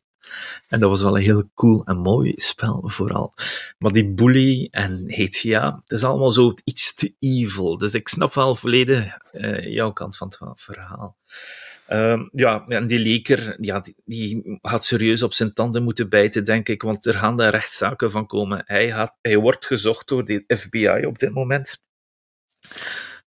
[0.68, 3.34] En dat was wel een heel cool en mooi spel, vooral.
[3.78, 7.78] Maar die Bully en GTA, het is allemaal zo iets te evil.
[7.78, 9.18] Dus ik snap wel volledig
[9.62, 11.18] jouw kant van het verhaal.
[11.88, 16.70] Ehm, ja, en die leker, ja, die, had serieus op zijn tanden moeten bijten, denk
[16.70, 18.64] ik, want er gaan daar rechtszaken van komen.
[18.66, 21.86] Hij, had, hij wordt gezocht door de FBI op dit moment.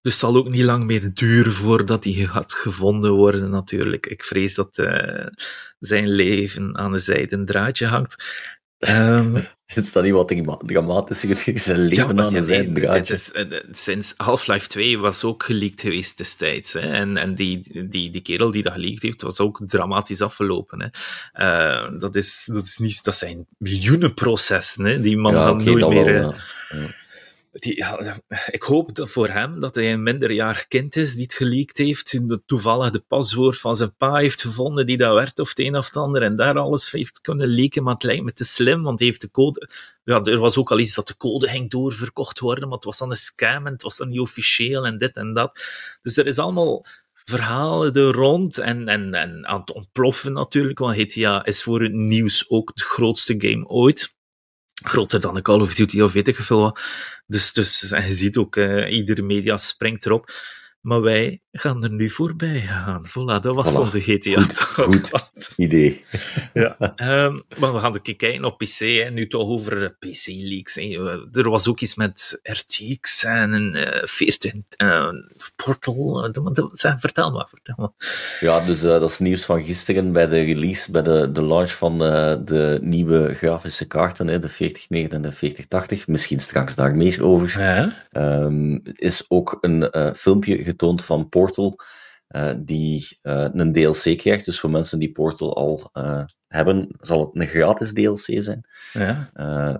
[0.03, 4.07] Dus het zal ook niet lang meer duren voordat hij gaat gevonden worden, natuurlijk.
[4.07, 5.27] Ik vrees dat eh,
[5.79, 8.25] zijn leven aan een zijden draadje hangt.
[8.81, 9.37] Ehm,
[9.75, 11.21] Is dat niet wat drama- dramatisch?
[11.55, 13.15] Zijn leven aan de dit draadje.
[13.15, 16.73] is, eh, sinds Half-Life 2 was ook geleakt geweest destijds.
[16.73, 16.81] Hè?
[16.81, 20.81] En, en die, die, die kerel die dat geleakt heeft, was ook dramatisch afgelopen.
[20.81, 20.89] Hè?
[21.33, 24.85] Eh, dat, is, dat, is niet, dat zijn miljoenen processen.
[24.85, 25.01] Hè?
[25.01, 26.05] Die man Ja, gaat nooit meer...
[26.13, 26.35] wel.
[26.35, 26.39] eh,
[26.81, 26.95] ja.
[27.51, 27.85] Die,
[28.51, 32.21] ik hoop dat voor hem dat hij een minderjarig kind is die het geleakt heeft,
[32.47, 35.87] toevallig de paswoord van zijn pa heeft gevonden die dat werd of het een of
[35.87, 38.99] het ander en daar alles heeft kunnen leaken, maar het lijkt me te slim, want
[38.99, 39.69] hij heeft de code...
[40.05, 42.99] Ja, er was ook al iets dat de code ging doorverkocht worden, maar het was
[42.99, 45.61] dan een scam en het was dan niet officieel en dit en dat.
[46.03, 46.85] Dus er is allemaal
[47.25, 51.93] verhalen er rond en, en, en aan het ontploffen natuurlijk, want GTA is voor het
[51.93, 54.19] nieuws ook de grootste game ooit
[54.83, 56.77] groter dan een Call of Duty of weet ik veel.
[57.27, 60.31] Dus, dus en je ziet ook, eh, iedere media springt erop.
[60.81, 63.07] Maar wij gaan er nu voorbij gaan.
[63.09, 63.79] Voilà, dat was Voilà.
[63.79, 64.41] onze GTA.
[64.83, 65.11] Goed.
[65.57, 66.05] Idee.
[66.53, 66.77] Ja.
[66.97, 69.11] Ehm, maar we gaan ook kijken op PC, hè.
[69.11, 70.77] nu toch over eh, PC-leaks.
[70.77, 70.99] Eh,
[71.33, 75.09] Er was ook iets met RTX en een eh 14 eh,
[75.57, 76.25] Portal.
[76.25, 77.91] eh, Vertel maar, vertel maar.
[78.41, 81.99] Ja, dus dat is nieuws van gisteren bij de release, bij de, de launch van
[81.99, 86.07] de nieuwe grafische kaarten, hè, de 4090 en de 4080.
[86.07, 87.61] Misschien straks daar meer over.
[87.61, 88.07] Ja.
[88.13, 91.39] Ehm, is ook een filmpje getoond van Portal,
[92.27, 94.45] eh, die eh, een DLC krijgt.
[94.45, 99.31] Dus voor mensen die Portal al eh, hebben, zal het een gratis DLC zijn, Ja.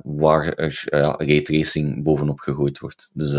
[0.03, 3.11] waar er ja, raytracing bovenop gegooid wordt.
[3.13, 3.33] Dus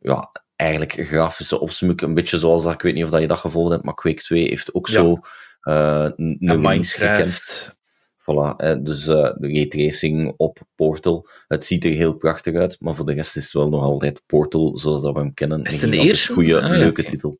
[0.00, 3.38] ja, eigenlijk grafische opsmuk, een beetje zoals dat, ik weet niet of dat je dat
[3.38, 4.92] gevolgd hebt, maar Quake 2 heeft ook Ja.
[4.94, 5.18] zo
[5.60, 6.60] eh, een gekend.
[6.62, 7.78] Minecraft.
[8.24, 11.28] Voilà, dus eh, de raytracing op Portal.
[11.48, 14.22] Het ziet er heel prachtig uit, maar voor de rest is het wel nog altijd
[14.26, 15.62] Portal zoals dat we hem kennen.
[15.62, 16.32] Is het gigantisch eerste?
[16.32, 17.38] goede, Ah, ja, leuke titel.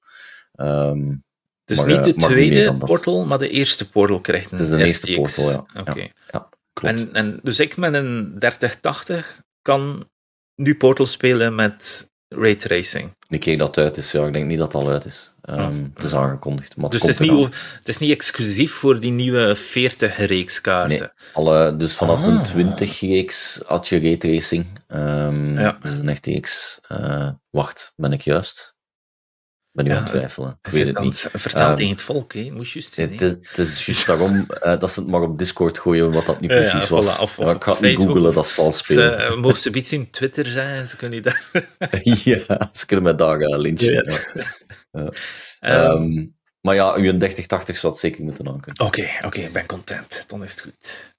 [0.55, 1.15] Ehm,
[1.65, 4.73] Dus Maar, niet eh, de tweede portal, maar de eerste portal krijgt een Het is
[4.73, 5.81] de eerste portal, ja.
[5.81, 6.09] Oké.
[6.31, 7.01] ja, klopt.
[7.01, 10.09] En, en, dus ik met een 3080 kan
[10.55, 13.11] nu portal spelen met raytracing.
[13.29, 15.33] De keer dat uit is, ja, ik denk niet dat het al uit is.
[15.43, 15.71] Ehm, Ah.
[15.95, 17.45] Het is aangekondigd, maar Dus het is, niet,
[17.79, 20.99] het is niet exclusief voor die nieuwe 40-reeks kaarten.
[20.99, 22.45] Nee, alle, dus vanaf Ah.
[22.45, 24.67] de 20-reeks had je raytracing.
[24.89, 25.79] Ehm Ja.
[25.83, 26.79] Dus de RTX.
[26.89, 28.74] eh, wacht, ben ik juist?
[29.75, 30.59] Ben nu Ja, aan het twijfelen.
[30.63, 31.29] Ik weet het dan- niet.
[31.33, 32.51] Vertel Ehm, tegen het volk, hè.
[32.51, 33.19] Moest juist zijn.
[33.19, 36.47] Het is, juist daarom eh, dat ze het maar op Discord gooien wat dat nu
[36.59, 37.21] precies was.
[37.23, 37.29] ik
[37.65, 39.21] ga het niet googlen, of- dat is vals Ze spelen.
[39.21, 41.45] uh, mogen ze iets in Twitter zijn, ze kunnen daar...
[42.25, 44.05] ja, ze kunnen mij daar uh, lynchen.
[46.61, 48.85] Maar ja, uw 3080 zou het zeker moeten aankunnen.
[48.87, 50.25] Oké, oké, ik ben content.
[50.27, 51.15] Dan is het goed.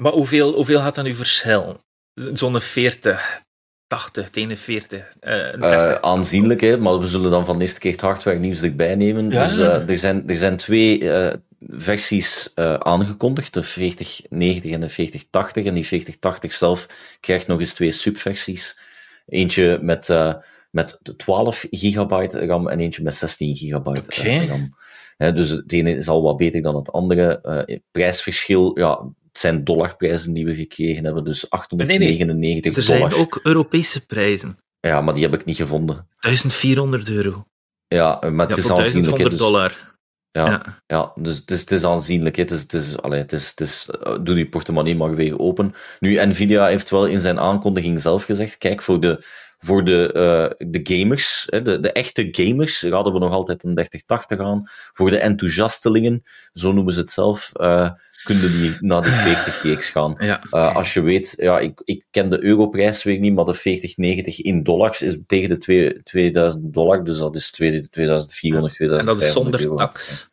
[0.00, 1.84] Maar hoeveel, hoeveel gaat dat nu verschil?
[2.14, 3.40] Zo'n 40,
[3.88, 6.00] 80, 41, eh Eh, 30.
[6.02, 9.30] aanzienlijk, hè, maar we zullen dan van de eerste keer het hardware nieuws erbij nemen.
[9.30, 9.44] Ja.
[9.46, 14.88] Dus eh, er, zijn, er zijn twee eh, versies eh, aangekondigd, de 4090 en de
[14.88, 15.64] 4080.
[15.64, 16.86] En die 4080 zelf
[17.20, 18.78] krijgt nog eens twee subversies.
[19.26, 20.34] Eentje met, eh,
[20.70, 24.46] met 12 gigabyte RAM en eentje met 16 gigabyte.
[24.46, 24.76] RAM.
[25.16, 27.40] Hè, dus het ene is al wat beter dan het andere.
[27.40, 29.00] Eh, prijsverschil, ja,
[29.38, 33.18] het zijn dollarprijzen die we gekregen hebben, dus 899 er zijn dollar.
[33.18, 34.58] ook Europese prijzen.
[34.80, 36.08] Ja, maar die heb ik niet gevonden.
[36.20, 37.44] 1400 euro.
[37.88, 39.18] Ja, maar het Ja, is aanzienlijk.
[39.18, 39.96] hè, 1100 dus, dollar.
[40.30, 40.82] ja, Ja.
[40.86, 41.12] ja.
[41.22, 42.36] dus het is, het is aanzienlijk.
[42.36, 45.38] Het is, het is, allee, het is, het is, eh, doe die portemonnee maar weer
[45.38, 45.74] open.
[45.98, 49.24] Nu, Nvidia heeft wel in zijn aankondiging zelf gezegd, kijk, voor de,
[49.58, 53.74] voor de, eh, de gamers, hè, de, de echte gamers, raden we nog altijd een
[53.74, 54.62] 3080 aan.
[54.92, 56.22] Voor de enthousiastelingen,
[56.52, 57.90] zo noemen ze het zelf, eh
[58.36, 60.14] kunnen die naar de 40 GX gaan.
[60.18, 63.44] Ja, Uh, als je weet, ja, ik, ik ken de europrijs weet ik niet, maar
[63.44, 68.76] de 4090 in dollars is tegen de twee- 2000 dollar, dus dat is 2400, en
[68.76, 69.74] 2500 dat is zonder euro.
[69.74, 70.28] tax.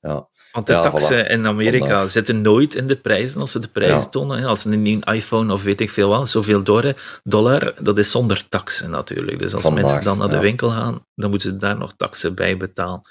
[0.00, 0.28] Ja.
[0.52, 2.08] Want de Ja, taxen in Amerika Vandaar.
[2.08, 4.06] zitten nooit in de prijzen als ze de prijzen Ja.
[4.06, 4.44] tonen.
[4.44, 8.48] Als ze een iPhone of weet ik veel wat, zoveel dollar, dollar, dat is zonder
[8.48, 9.38] taxen natuurlijk.
[9.38, 12.34] Dus als Vandaar, mensen dan naar de winkel gaan, dan moeten ze daar nog taxen
[12.34, 13.02] bij betalen.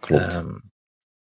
[0.00, 0.32] Klopt.
[0.32, 0.46] Ehm,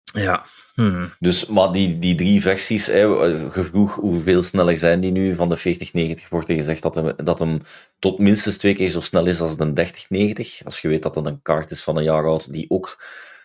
[0.04, 0.46] ja.
[0.80, 1.10] Hmm.
[1.20, 5.36] Dus, maar die, die drie versies, hè, je vroeg hoeveel sneller zijn die nu?
[5.36, 7.62] Van de 4090 wordt er gezegd dat hem, dat hem
[8.00, 10.62] tot minstens twee keer zo snel is als de 3090.
[10.66, 13.04] Als je weet dat dat een kaart is van een jaar oud, die ook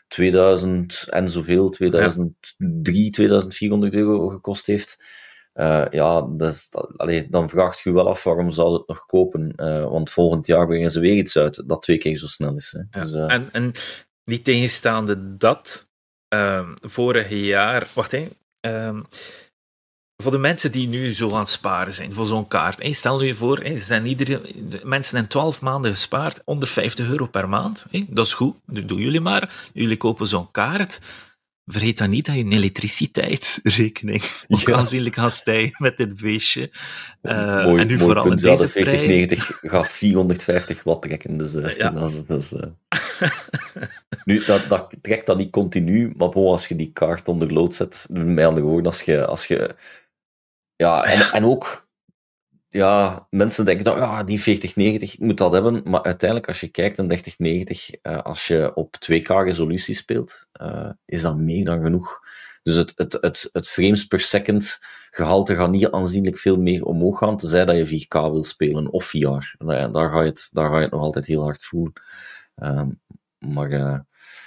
[0.09, 5.05] 2000 en zoveel, 2003, 2400 euro gekost heeft.
[5.55, 9.53] Uh, ja, dus, allee, dan vraagt je wel af waarom zou het nog kopen.
[9.57, 12.77] Uh, want volgend jaar brengen ze weer iets uit dat twee keer zo snel is.
[12.79, 12.99] Hè.
[12.99, 13.05] Ja.
[13.05, 13.73] Dus, uh, en, en
[14.25, 15.89] niet tegenstaande dat,
[16.35, 18.29] um, vorig jaar, wacht hè,
[18.61, 19.07] um,
[20.23, 23.23] voor de mensen die nu zo aan het sparen zijn voor zo'n kaart, hey, stel
[23.23, 24.41] je voor, hey, zijn iedere,
[24.83, 27.87] mensen hebben 12 maanden gespaard, onder 50 euro per maand.
[27.91, 29.71] Hey, dat is goed, dat doen jullie maar.
[29.73, 31.01] Jullie kopen zo'n kaart.
[31.67, 34.77] Vergeet dan niet dat je een elektriciteitsrekening ook ja.
[34.77, 36.71] aanzienlijk gaat stijgen met dit beestje.
[37.23, 38.43] Uh, mooi, en nu mooi vooral punt.
[38.43, 39.73] in deze ja, de 4090 prijs.
[39.73, 41.37] gaat 450 watt trekken.
[41.37, 41.91] Dus, uh, Ja.
[41.91, 42.63] dat is, dat is, uh...
[44.25, 47.75] nu, dat, dat trekt dat niet continu, maar bon, als je die kaart onder lood
[47.75, 49.75] zet, met andere woorden, als je, als je
[50.77, 51.84] ja, en, en ook,
[52.75, 56.99] ja, mensen denken dat ja, die 4090 moet dat hebben, maar uiteindelijk, als je kijkt
[56.99, 62.21] een 3090, uh, als je op 2K resolutie speelt, uh, is dat meer dan genoeg.
[62.63, 64.79] Dus het, het, het, het frames per second
[65.11, 69.05] gehalte gaat niet aanzienlijk veel meer omhoog gaan, tenzij dat je 4K wil spelen of
[69.05, 69.55] VR.
[69.59, 71.93] Daar, daar, ga, je het, daar ga je het nog altijd heel hard voelen.
[72.63, 73.01] Um,
[73.39, 73.99] maar uh,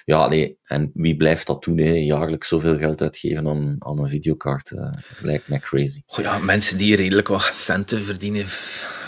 [0.07, 1.77] ja, nee, en wie blijft dat doen?
[1.77, 1.91] Hè?
[1.91, 4.89] Jaarlijks zoveel geld uitgeven aan, aan een videokaart uh,
[5.21, 6.01] lijkt mij crazy.
[6.05, 8.45] Oh ja, mensen die redelijk wat centen verdienen,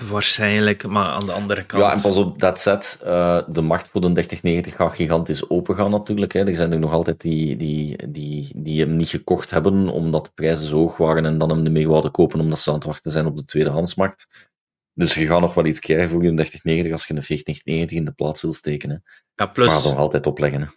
[0.10, 1.84] waarschijnlijk, maar aan de andere kant.
[1.84, 5.92] Ja, en pas op, dat set, uh, de markt voor de 3090 gaat gigantisch opengaan
[5.92, 6.34] natuurlijk.
[6.34, 6.48] Hè.
[6.48, 10.32] Er zijn er nog altijd die, die, die, die hem niet gekocht hebben omdat de
[10.36, 12.86] prijzen zo hoog waren en dan hem niet meer wouden kopen omdat ze aan het
[12.86, 14.50] wachten zijn op de tweedehandsmarkt.
[14.94, 18.06] Dus je gaat nog wel iets krijgen voor je 3090 als je een 4090 in
[18.06, 18.90] de plaats wil steken.
[18.90, 18.96] Hè.
[19.36, 19.68] Ja, plus...
[19.68, 20.62] Maar nog altijd opleggen.
[20.62, 20.68] Hè.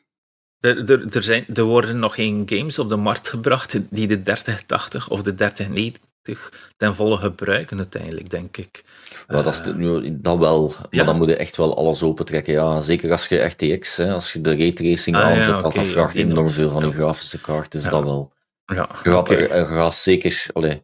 [0.62, 4.22] Er, er, er, zijn, er worden nog geen games op de markt gebracht die de
[4.22, 8.84] 3080 of de 3090 ten volle gebruiken uiteindelijk, denk ik.
[9.28, 11.04] Ja, dat, is de, dat wel, maar ja.
[11.04, 12.52] dan moet je echt wel alles opentrekken.
[12.52, 15.74] Ja, zeker als je RTX, hè, als je de raytracing Ah, ja, aanzet, oké, dat,
[15.74, 16.92] dat vraagt enorm veel van je Ja.
[16.94, 17.90] grafische kaart, dus Ja.
[17.90, 18.32] dat wel.
[18.64, 20.82] Ja, Je gaat, er- gaat zeker, allee,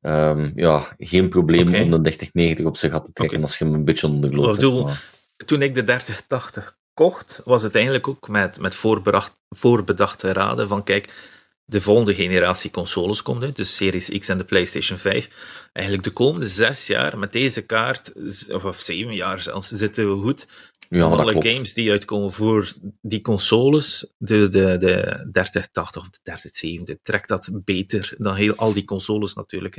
[0.00, 3.84] ehm, ja, geen probleem om de 3090 op zich te trekken als je hem een
[3.84, 4.60] beetje onder de gloed Ik zet.
[4.62, 5.04] bedoel, maar-
[5.46, 10.84] Toen ik de 3080 kocht, was het eigenlijk ook met, met voorbedacht, voorbedachte raden van
[10.84, 11.12] kijk,
[11.64, 15.28] de volgende generatie consoles komt uit, de Series X en de PlayStation 5.
[15.72, 18.12] Eigenlijk de komende zes jaar met deze kaart,
[18.52, 20.48] of, of zeven jaar zelfs, zitten we goed.
[20.88, 21.48] Ja, alle klopt.
[21.52, 27.50] games die uitkomen voor die consoles, de, de, de 3080 of de 3070, trekt dat
[27.52, 29.74] beter dan heel, al die consoles natuurlijk.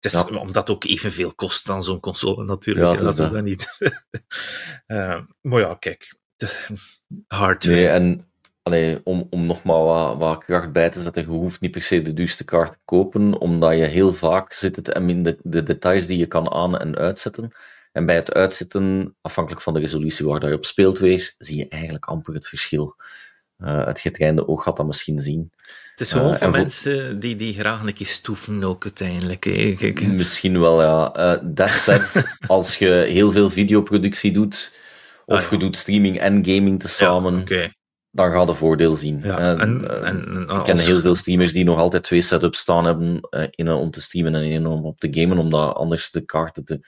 [0.00, 0.36] Het is Ja.
[0.38, 2.98] omdat het ook evenveel kost dan zo'n console natuurlijk.
[2.98, 3.32] Ja, dat we dat.
[3.32, 3.66] dat niet.
[4.86, 6.17] Eh, maar ja, kijk.
[7.26, 7.64] Hard.
[7.64, 8.26] Nee, en
[8.62, 11.82] allee, om, om nog maar wat, wat kracht bij te zetten, je hoeft niet per
[11.82, 15.62] se de duurste kaart te kopen, omdat je heel vaak zit het in de, de
[15.62, 17.52] details die je kan aan- en uitzetten.
[17.92, 21.56] En bij het uitzetten, afhankelijk van de resolutie waar dat je op speelt weer, zie
[21.56, 22.96] je eigenlijk amper het verschil.
[23.56, 25.52] Eh, het getrainde oog gaat dat misschien zien.
[25.90, 28.84] Het is gewoon Eh, voor en voor- mensen die, die graag een keer stoeven ook
[28.84, 29.44] uiteindelijk.
[29.44, 29.74] hè.
[29.78, 31.12] Kijk, Misschien wel, ja.
[31.14, 34.72] Eh that said, als je heel veel videoproductie doet,
[35.28, 37.70] of Ah, je doet streaming en gaming tezamen, oké.
[38.10, 39.22] dan ga je voordeel zien.
[39.24, 42.22] Eh, en- eh, en- en ik als- ken heel veel streamers die nog altijd twee
[42.22, 45.74] setups staan hebben, eh één om te streamen en één om op te gamen, omdat
[45.74, 46.80] anders de kaarten te...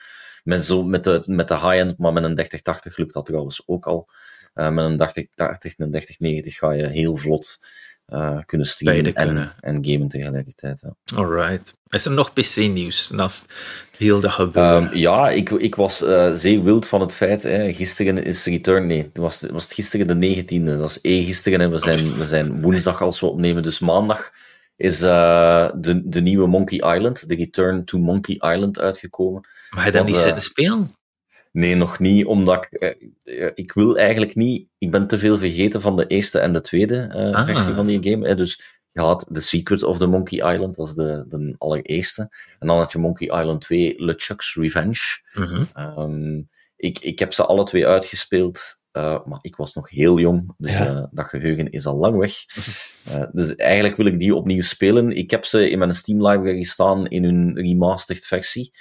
[0.43, 3.85] Met, zo, met de, met de high-end, maar met een 3080 lukt dat trouwens ook
[3.87, 4.09] al.
[4.53, 7.57] Eh, met een 3080 en een 3090 ga je heel vlot
[8.05, 9.53] eh, kunnen streamen en, kunnen.
[9.59, 10.81] en gamen tegelijkertijd.
[10.81, 11.17] Ja.
[11.17, 11.75] Alright.
[11.87, 13.53] Is er nog PC-nieuws naast
[13.97, 14.83] heel dat gebeuren?
[14.87, 17.43] Ehm, ja, ik, ik was eh, zeer wild van het feit.
[17.43, 17.73] Hè.
[17.73, 18.87] Gisteren is Return.
[18.87, 20.63] Nee, het was, was het gisteren de 19e.
[20.63, 21.61] Dat is eh, gisteren.
[21.61, 23.63] En we zijn, we zijn woensdag als we opnemen.
[23.63, 24.31] Dus maandag
[24.75, 29.47] is eh, de, de nieuwe Monkey Island, de Return to Monkey Island, uitgekomen.
[29.69, 30.89] maar hij dat niet zitten spelen?
[31.51, 34.67] Nee, nog niet, omdat ik, eh, eh, ik wil eigenlijk niet.
[34.77, 37.45] Ik ben te veel vergeten van de eerste en de tweede eh, Ah.
[37.45, 38.35] versie van die game.
[38.35, 42.21] Dus je had The Secret of the Monkey Island, dat is de, de allereerste.
[42.59, 44.99] En dan had je Monkey Island 2, LeChuck's Revenge.
[45.33, 45.63] Mhm.
[45.73, 46.41] Ehm,
[46.75, 51.09] ik, ik heb ze alle twee uitgespeeld, maar ik was nog heel jong, dus Ja.
[51.11, 52.33] dat geheugen is al lang weg.
[53.31, 55.11] Dus eigenlijk wil ik die opnieuw spelen.
[55.11, 58.71] Ik heb ze in mijn Steam library staan in hun remastered versie,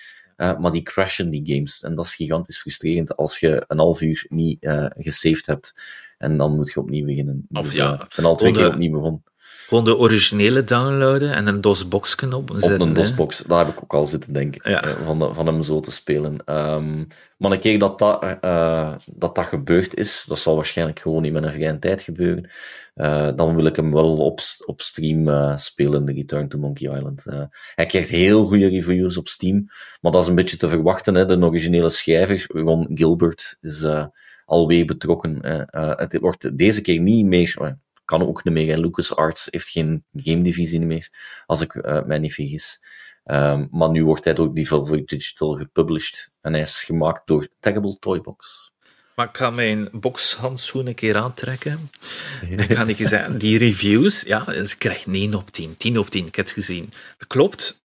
[0.40, 1.83] eh, maar die crashen die games.
[1.83, 5.74] En dat is gigantisch frustrerend als je een half uur niet eh gesaved hebt.
[6.18, 7.46] En dan moet je opnieuw beginnen.
[7.53, 9.22] Of Dus, ja, ben al twee keer opnieuw begonnen.
[9.70, 12.80] Gewoon de originele downloaden en een DOS-boxken op zetten.
[12.80, 14.83] Op een DOS-box, daar heb ik ook al zitten denken, ja.
[15.04, 16.42] van, de, van hem zo te spelen.
[16.46, 17.06] Um,
[17.37, 21.33] maar een keer dat dat, uh, dat dat gebeurd is, dat zal waarschijnlijk gewoon in
[21.33, 22.50] mijn vrije tijd gebeuren,
[22.94, 26.96] uh, dan wil ik hem wel op, op stream uh, spelen, de Return to Monkey
[26.96, 27.24] Island.
[27.74, 29.66] hij krijgt heel goede reviews op Steam,
[30.00, 31.14] maar dat is een beetje te verwachten.
[31.14, 31.26] Hè.
[31.26, 33.87] De originele schrijver, Ron Gilbert, is
[34.44, 35.38] alweer betrokken.
[35.96, 37.78] het wordt deze keer niet meer
[38.10, 38.78] kan ook niet meer.
[38.78, 41.10] LucasArts heeft geen game divisie meer,
[41.46, 42.82] als ik uh, mij niet vergis.
[43.24, 46.32] Um, maar nu wordt hij ook Devolver Digital gepublished.
[46.40, 48.72] En hij is gemaakt door Terrible Toybox.
[49.14, 51.90] Maar ik ga mijn boxhandschoen een keer aantrekken.
[52.50, 55.76] En ga ik zeggen, die reviews, ja, ze krijgen 9 op 10.
[55.76, 56.88] 10 op 10, ik heb het gezien.
[57.18, 57.82] Dat klopt.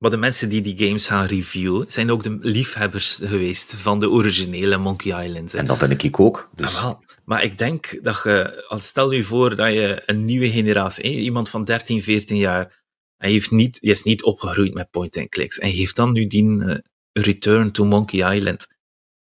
[0.00, 4.10] Maar de mensen die die games gaan reviewen, zijn ook de liefhebbers geweest van de
[4.10, 5.54] originele Monkey Island.
[5.54, 6.50] En dat ben ik ook.
[6.56, 6.76] Dus.
[6.76, 6.92] Ah.
[7.24, 11.48] Maar ik denk dat je, als stel je voor dat je een nieuwe generatie, iemand
[11.48, 12.82] van 13, 14 jaar,
[13.16, 16.76] hij, heeft niet, hij is niet opgegroeid met point-and-clicks, en heeft dan nu die uh,
[17.12, 18.66] Return to Monkey Island.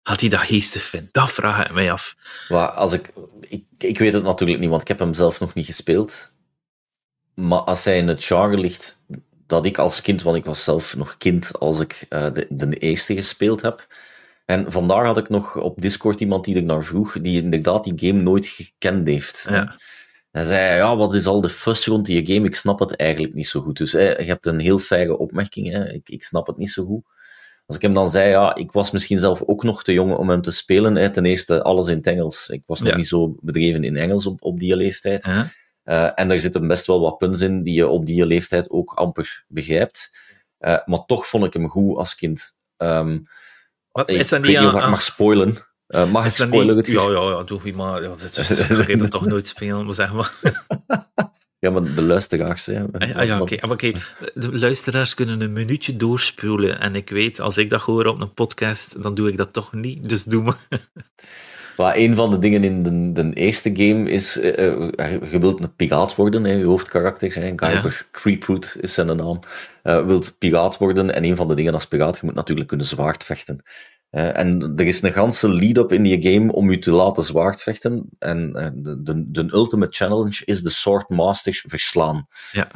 [0.02, 1.14] Had hij dat geestig vindt?
[1.14, 2.16] Dat vraag ik mij af.
[2.50, 5.54] Maar als ik, ik, ik weet het natuurlijk niet, want ik heb hem zelf nog
[5.54, 6.32] niet gespeeld.
[7.34, 9.00] Maar als hij in het genre ligt
[9.50, 12.78] dat ik als kind, want ik was zelf nog kind als ik uh, de, de
[12.78, 13.88] eerste gespeeld heb,
[14.46, 17.94] en vandaar had ik nog op Discord iemand die ik naar vroeg, die inderdaad die
[17.96, 19.46] game nooit gekend heeft.
[19.50, 19.76] Ja.
[20.32, 22.48] Hij zei, ja, wat is al de fuss rond die game?
[22.48, 23.78] Ik snap het eigenlijk niet zo goed.
[23.78, 25.92] Dus hè, je hebt een heel fijne opmerking, hè.
[25.92, 27.04] Ik, ik snap het niet zo goed.
[27.66, 30.30] Als ik hem dan zei, ja, ik was misschien zelf ook nog te jong om
[30.30, 30.96] hem te spelen.
[30.96, 31.10] Hè.
[31.10, 32.50] Ten eerste, alles in het Engels.
[32.50, 35.26] Ik was nog niet zo bedreven in Engels op, op die leeftijd.
[35.26, 35.52] Ja.
[35.90, 38.94] Uh, en er zitten best wel wat punten in die je op die leeftijd ook
[38.94, 40.12] amper begrijpt.
[40.60, 42.56] Uh, maar toch vond ik hem goed als kind.
[42.78, 43.28] Um,
[43.92, 45.58] wat, is ik weet niet of ik mag spoilen.
[45.88, 46.76] Uh, mag ik spoilen?
[46.76, 48.02] Niet, ja, ja, ja, doe je maar.
[48.02, 50.32] Ja, is, ik toch nooit spelen, maar zeg maar.
[51.60, 52.66] Ja, maar de luisteraars.
[52.66, 52.84] Hè.
[52.92, 53.54] Ah, ja, oké.
[53.54, 53.92] Okay.
[53.92, 53.96] okay.
[54.34, 56.80] De luisteraars kunnen een minuutje doorspulen.
[56.80, 59.74] En ik weet, als ik dat hoor op een podcast, dan doe ik dat toch
[59.74, 60.10] niet.
[60.10, 60.88] Dus doe maar.
[61.80, 64.46] Maar een van de dingen in de, de eerste game is, uh,
[65.32, 68.06] je wilt een piraat worden, hè, je hoofdkarakter, hè, Guybrush ja.
[68.12, 69.40] Threepwood is zijn naam,
[69.84, 71.14] uh, wilt piraat worden.
[71.14, 73.64] En een van de dingen als piraat, je moet natuurlijk kunnen zwaard vechten.
[74.12, 77.62] Uh, en er is een ganse lead-up in die game om je te laten zwaard
[77.64, 78.10] vechten.
[78.20, 82.28] En de, de, de, ultimate challenge is de Swordmaster verslaan.
[82.52, 82.68] Ja.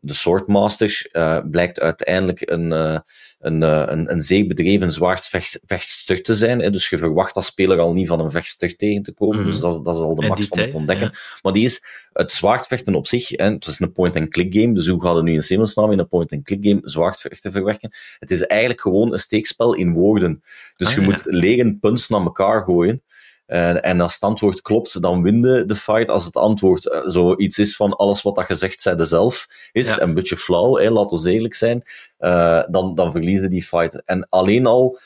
[0.00, 1.10] de Swordmaster
[1.50, 3.02] blijkt uiteindelijk een
[3.40, 6.60] een, eh, een, een zeer bedreven zwaardvechtster te zijn.
[6.60, 6.70] Hè.
[6.70, 9.40] Dus je verwacht als speler al niet van een vechtster tegen te komen.
[9.40, 9.50] Mhm.
[9.50, 11.12] Dus dat, dat is al de max van het ontdekken.
[11.42, 13.28] Maar die is het zwaardvechten op zich.
[13.28, 14.74] Hè, het is een point-and-click game.
[14.74, 17.90] Dus hoe gaat het nu in Simonsnaam in een point-and-click game zwaardvechten verwerken?
[18.18, 20.42] Het is eigenlijk gewoon een steekspel in woorden.
[20.76, 23.02] Dus ah, je moet leren punts naar elkaar gooien.
[23.50, 26.10] Uh, en als het antwoord klopt, dan win je de fight.
[26.10, 30.14] Als het antwoord uh, zoiets is van alles wat dat gezegd zijde zelf is, een
[30.14, 31.82] beetje flauw, hè, laat ons eerlijk zijn,
[32.20, 34.02] uh, dan, dan verliezen die fight.
[34.04, 34.98] En alleen al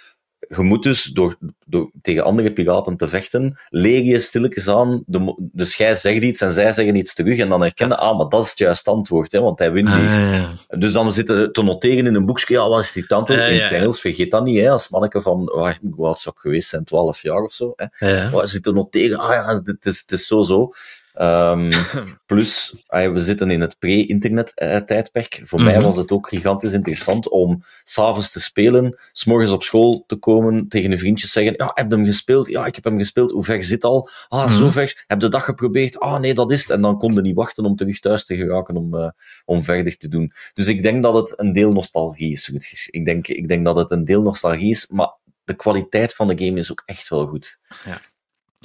[0.48, 5.02] je moet dus door, door tegen andere piraten te vechten, leer je stilletjes aan.
[5.06, 7.38] De, dus jij zegt iets en zij zeggen iets terug.
[7.38, 10.00] En dan herkennen, ah, maar dat is het juiste antwoord, hè, want hij wint ah,
[10.00, 10.80] niet.
[10.80, 13.40] Dus dan zitten te noteren in een boekje, ja, wat is dit antwoord?
[13.40, 16.68] in het Engels, vergeet dat niet, hè, als manneke van, waar, wat zou ik geweest
[16.68, 17.72] zijn, 12 jaar of zo.
[17.76, 18.30] Hè.
[18.30, 20.72] Waar zitten noteren, ah ja, het is, het is zo, zo.
[21.20, 21.70] Um,
[22.26, 25.40] plus, ah we zitten in het pre-internet-tijdperk.
[25.44, 25.84] Voor mij mhm.
[25.84, 30.92] was het ook gigantisch interessant om s'avonds te spelen, s'morgens op school te komen, tegen
[30.92, 32.48] een vriendje zeggen: Ja, heb je hem gespeeld?
[32.48, 33.30] Ja, ik heb hem gespeeld.
[33.30, 34.08] Hoe ver zit al?
[34.28, 35.04] Ah, mm zo ver.
[35.06, 35.98] Heb je dat geprobeerd?
[35.98, 36.70] Ah, nee, dat is het.
[36.70, 39.08] En dan konden niet wachten om terug thuis te geraken om, uh,
[39.44, 40.32] om verder te doen.
[40.52, 42.86] Dus ik denk dat het een deel nostalgie is, Rutger.
[42.90, 46.44] Ik denk, ik denk dat het een deel nostalgie is, maar de kwaliteit van de
[46.44, 47.58] game is ook echt wel goed.
[47.84, 48.00] Ja.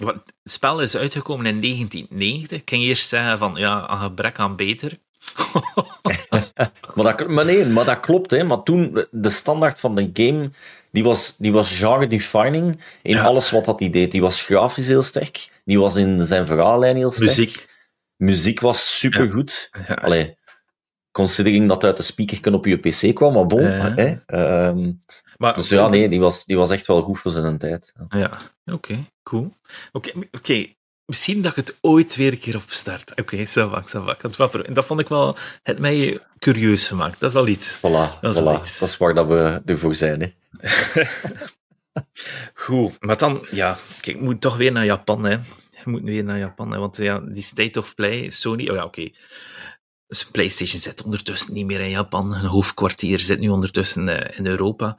[0.05, 2.61] Het spel is uitgekomen in 1990.
[2.61, 4.97] Ik ging eerst zeggen van, ja, een gebrek aan beter.
[6.95, 8.31] maar, dat, maar nee, maar dat klopt.
[8.31, 8.43] Hè.
[8.43, 10.49] Maar toen, de standaard van de game,
[10.91, 14.11] die was, die was genre-defining in alles wat dat hij deed.
[14.11, 15.49] Die was grafisch heel sterk.
[15.65, 17.37] Die was in zijn verhaallijn heel sterk.
[17.37, 17.67] Muziek.
[18.15, 19.69] Muziek was supergoed.
[19.87, 19.93] Ja.
[19.93, 20.37] Allee,
[21.11, 23.63] considering dat uit de speaker op je pc kwam, maar bon.
[23.63, 24.15] Hè.
[24.67, 25.03] Um,
[25.39, 27.93] maar, dus ja, nee, die was, die was echt wel goed voor zijn tijd.
[28.09, 28.31] Ja,
[28.65, 29.53] oké, cool.
[29.91, 30.65] Oké, oké.
[31.05, 33.11] Misschien dat ik het ooit weer een keer opstart.
[33.11, 33.99] Oké, okay, ça va, ça
[34.35, 34.49] va.
[34.63, 37.19] En dat vond ik wel het mij curieus gemaakt.
[37.19, 37.77] Dat is al iets.
[37.77, 38.59] Voilà, dat is, voilà.
[38.59, 38.79] Iets.
[38.79, 40.21] Dat is waar dat we ervoor zijn.
[40.21, 40.33] Hè.
[42.53, 45.23] Goed, maar dan, ja, kijk, ik moet toch weer naar Japan.
[45.23, 45.37] Hè.
[45.71, 48.83] Je moet weer naar Japan, hè, want ja, die State of Play, Sony, oh ja,
[48.83, 49.09] oké.
[50.09, 52.33] Dus PlayStation zit ondertussen niet meer in Japan.
[52.33, 54.97] Een hoofdkwartier zit nu ondertussen uh, in Europa.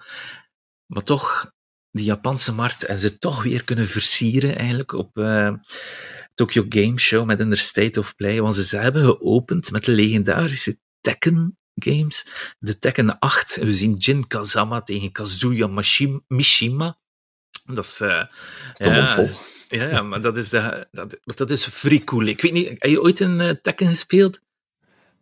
[0.87, 1.53] Maar toch,
[1.91, 5.53] die Japanse markt en ze toch weer kunnen versieren eigenlijk op, uh,
[6.35, 10.79] Tokyo Game Show met in State of Play, want ze hebben geopend met de legendarische
[11.01, 12.27] Tekken games.
[12.59, 13.57] De Tekken 8.
[13.57, 15.67] We zien Jin Kazama tegen Kazuya
[16.27, 16.99] Mishima.
[17.65, 18.01] Dat is...
[18.01, 18.25] Uh,
[19.67, 22.27] ja, ja, maar dat is, de, dat, dat is vrij cool.
[22.27, 24.41] Ik weet niet, heb je ooit een uh, Tekken gespeeld?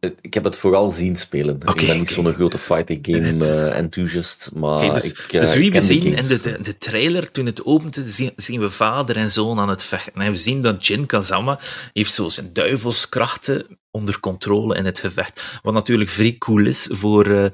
[0.01, 1.61] Ik heb het vooral zien spelen.
[1.75, 5.73] ik ben niet zo'n grote fighting game uh, enthusiast, maar dus, ik, uh, dus wie
[5.73, 9.31] we zien in de, de, de, trailer, toen het opent, zien, zien, we vader en
[9.31, 10.23] zoon aan het vechten.
[10.23, 11.59] En we zien dat Jin Kazama
[11.93, 15.59] heeft zo zijn duivelskrachten onder controle in het gevecht.
[15.63, 17.27] Wat natuurlijk vrij cool is voor...
[17.27, 17.47] Uh,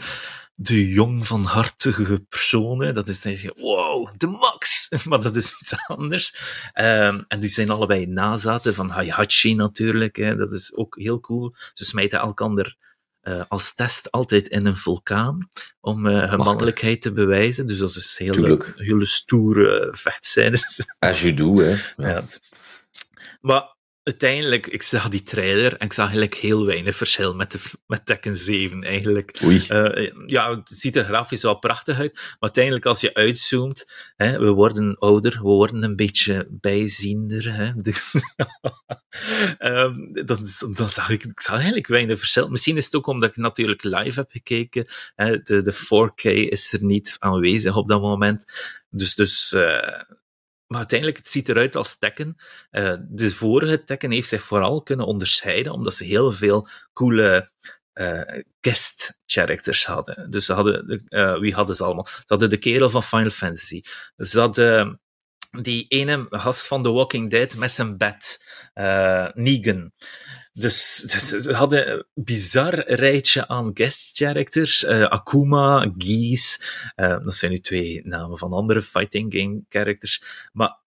[0.55, 2.95] de jong van hartige personen.
[2.95, 4.89] Dat is dan je, wow, de max!
[5.09, 6.37] Maar dat is iets anders.
[6.75, 10.17] Um, en die zijn allebei nazaten van Heihachi natuurlijk.
[10.17, 10.37] Hè.
[10.37, 11.55] Dat is ook heel cool.
[11.73, 12.77] Ze smijten elkaar
[13.23, 15.49] uh, als test altijd in een vulkaan
[15.81, 17.67] om uh, hun mannelijkheid te bewijzen.
[17.67, 20.81] Dus dat is hele, hele stoere vechtscènes.
[20.99, 21.71] As you do, hè.
[21.97, 22.09] Ja.
[22.09, 22.25] ja
[23.41, 23.74] maar
[24.05, 28.07] uiteindelijk, ik zag die trailer en ik zag eigenlijk heel weinig verschil met, de, met
[28.07, 29.41] Tekken 7 eigenlijk.
[29.45, 29.67] Oei.
[29.69, 34.39] Uh, ja, het ziet er grafisch wel prachtig uit, maar uiteindelijk als je uitzoomt, hè,
[34.39, 37.53] we worden ouder, we worden een beetje bijziender.
[37.53, 37.73] Hè,
[39.59, 42.49] um, dan, dan zag ik, ik zag eigenlijk weinig verschil.
[42.49, 44.87] Misschien is het ook omdat ik natuurlijk live heb gekeken.
[45.15, 48.45] Hè, de, de 4K is er niet aanwezig op dat moment.
[48.91, 50.03] Dus, dus uh,
[50.67, 52.37] maar uiteindelijk, het ziet eruit als Tekken.
[52.71, 57.51] Uh, de vorige Tekken heeft zich vooral kunnen onderscheiden, omdat ze heel veel coole
[57.95, 58.23] uh,
[58.61, 60.31] guest characters hadden.
[60.31, 62.07] Dus ze hadden, uh, wie hadden ze allemaal?
[62.07, 63.83] Ze hadden de kerel van Final Fantasy.
[64.17, 65.01] Ze hadden
[65.61, 68.45] die ene gast van The Walking Dead met zijn bed,
[69.35, 69.93] Negan.
[70.57, 74.85] Dus, dus ze hadden een bizar rijtje aan guest characters.
[74.85, 76.59] Uh, Akuma, Geese.
[76.97, 80.25] Uh, dat zijn nu twee namen van andere fighting game characters.
[80.53, 80.79] Maar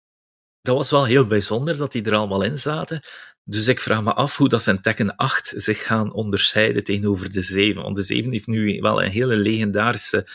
[0.61, 3.01] dat was wel heel bijzonder dat die er allemaal in zaten.
[3.43, 7.41] Dus ik vraag me af hoe dat zijn Tekken 8 zich gaan onderscheiden tegenover de
[7.41, 7.84] 7.
[7.84, 10.28] Want de 7 heeft nu wel een hele legendarische,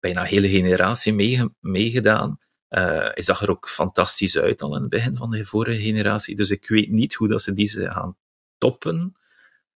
[0.00, 1.12] bijna hele generatie
[1.60, 2.38] meegedaan.
[2.70, 6.36] Uh, hij zag er ook fantastisch uit al in het begin van de vorige generatie.
[6.36, 8.16] Dus ik weet niet hoe dat ze deze gaan
[8.58, 9.16] toppen.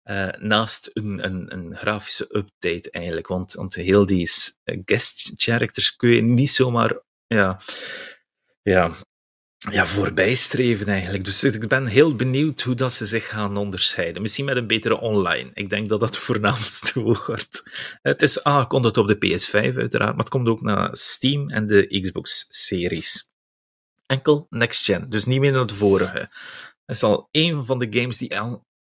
[0.04, 3.28] Uh, naast een, een, een, grafische update eigenlijk.
[3.28, 4.30] Want, want heel die
[4.86, 7.62] guest characters kun je niet zomaar ja,
[8.62, 8.92] ja,
[9.58, 11.26] ja, voorbijstreven eigenlijk.
[11.26, 14.22] Dus ik ben heel benieuwd hoe dat ze zich gaan onderscheiden.
[14.22, 15.50] Misschien met een betere online.
[15.54, 17.64] Ik denk dat dat het voornaamste wordt.
[18.02, 22.00] Het is aangekondigd op de PS5 uiteraard, maar het komt ook naar Steam en de
[22.02, 23.30] Xbox-series.
[24.06, 26.18] Enkel next gen, dus niet meer naar de vorige.
[26.86, 28.36] Het is al een van de games die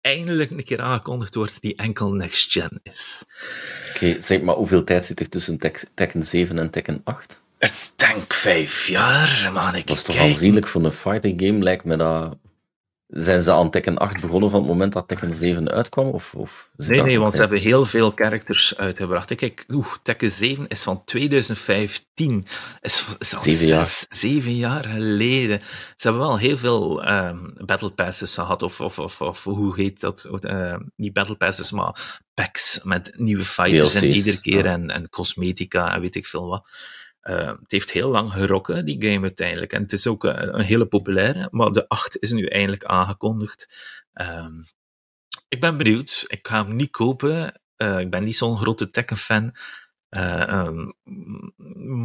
[0.08, 3.24] eindelijk een keer aangekondigd wordt die enkel next gen is.
[3.94, 5.60] Oké, zeg maar, hoeveel tijd zit er tussen
[5.94, 7.42] Tekken 7 en Tekken 8?
[7.60, 9.76] Ik denk vijf jaar, man.
[9.76, 12.38] Ik dat is toch aanzienlijk voor een fighting game, lijkt me dat
[13.08, 16.10] zijn ze aan Tekken 8 begonnen van het moment dat Tekken 7 uitkwam?
[16.10, 19.36] Of, of nee, nee, want ze hebben heel veel characters uitgebracht.
[19.36, 22.44] Kijk, oeh, Tekken 7 is van 2015.
[22.82, 24.06] Is, is al zeven, jaar.
[24.10, 25.60] zeven jaar geleden.
[25.96, 30.00] Ze hebben wel heel veel um, Battle Passes gehad, of, of, of, of hoe heet
[30.00, 30.30] dat?
[30.42, 35.94] Uh, niet Battle Passes, maar packs met nieuwe fighters en iedere keer en, en cosmetica
[35.94, 36.70] en weet ik veel wat.
[37.30, 39.74] Uh, het heeft heel lang gerokken, die game uiteindelijk.
[39.74, 43.76] En het is ook een, een hele populaire, maar de 8 is nu eindelijk aangekondigd.
[44.14, 44.64] Um,
[45.48, 46.26] ik ben benieuwd.
[46.28, 47.62] Ik ga hem niet kopen.
[47.78, 49.56] Uh, ik ben niet zo'n grote Tekken-fan.
[50.10, 50.94] Uh, um,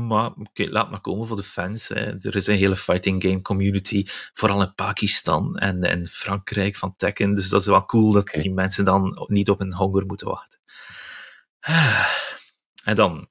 [0.08, 1.88] maar okay, laat maar komen voor de fans.
[1.88, 2.18] Hè.
[2.20, 7.34] Er is een hele fighting game community, vooral in Pakistan en, en Frankrijk van Tekken.
[7.34, 8.42] Dus dat is wel cool dat okay.
[8.42, 10.60] die mensen dan niet op hun honger moeten wachten.
[12.84, 13.28] En dan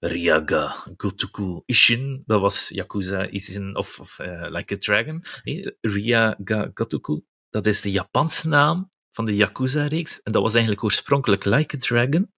[0.00, 5.24] Ryaga Gotoku Ishin, dat was Yakuza Ishin of, of uh, Like a Dragon.
[5.44, 7.20] Nee, Ryaga Gotoku,
[7.50, 10.22] dat is de Japanse naam van de Yakuza-reeks.
[10.22, 12.32] En dat was eigenlijk oorspronkelijk Like a Dragon.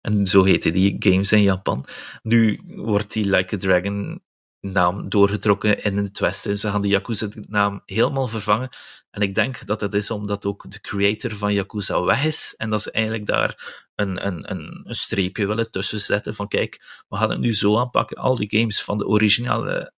[0.00, 1.84] En zo heette die games in Japan.
[2.22, 4.22] Nu wordt die Like a Dragon
[4.62, 6.58] naam doorgetrokken in het Westen.
[6.58, 8.68] Ze gaan de Yakuza-naam helemaal vervangen.
[9.10, 12.54] En ik denk dat dat is omdat ook de creator van Yakuza weg is.
[12.56, 16.34] En dat ze eigenlijk daar een, een, een, een streepje willen tussen zetten.
[16.34, 18.16] Van kijk, we gaan het nu zo aanpakken.
[18.16, 19.92] Al die games van de originele,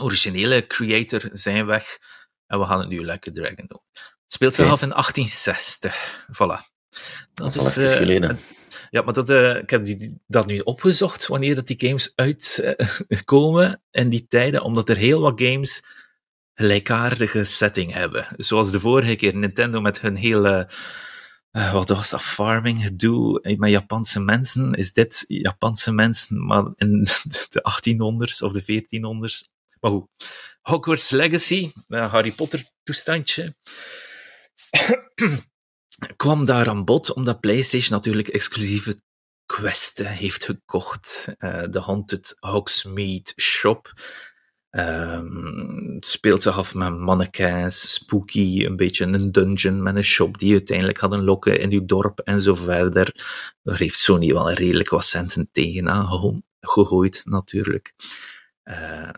[0.00, 1.98] originele creator zijn weg.
[2.46, 3.82] En we gaan het nu Like a Dragon doen.
[3.92, 6.26] Het speelt zich af in 1860.
[6.32, 6.77] Voilà.
[7.34, 8.38] Dat, dat is uh, geleden.
[8.90, 13.68] Ja, maar dat, uh, ik heb die, dat nu opgezocht, wanneer dat die games uitkomen
[13.92, 15.84] uh, in die tijden, omdat er heel wat games
[16.54, 18.26] gelijkaardige setting hebben.
[18.36, 20.70] Zoals de vorige keer Nintendo met hun hele,
[21.52, 27.06] uh, wat was dat, farming gedoe met Japanse mensen, is dit Japanse mensen, maar in
[27.50, 30.08] de 1800s of de 1400s Maar goed.
[30.60, 33.56] Hogwarts Legacy, Harry Potter toestandje,
[36.16, 39.00] kwam daar aan bod omdat PlayStation natuurlijk exclusieve
[39.46, 41.26] questen heeft gekocht.
[41.38, 43.92] Uh, de Haunted Hogsmeade Shop.
[44.70, 50.52] Het speelt zich af met mannequins, spooky, een beetje een dungeon met een shop die
[50.52, 53.14] uiteindelijk hadden lokken in uw dorp en zo verder.
[53.62, 57.94] Daar heeft Sony wel redelijk wat centen tegenaan gegooid, natuurlijk.
[58.64, 59.10] Uh,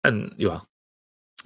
[0.00, 0.68] en ja,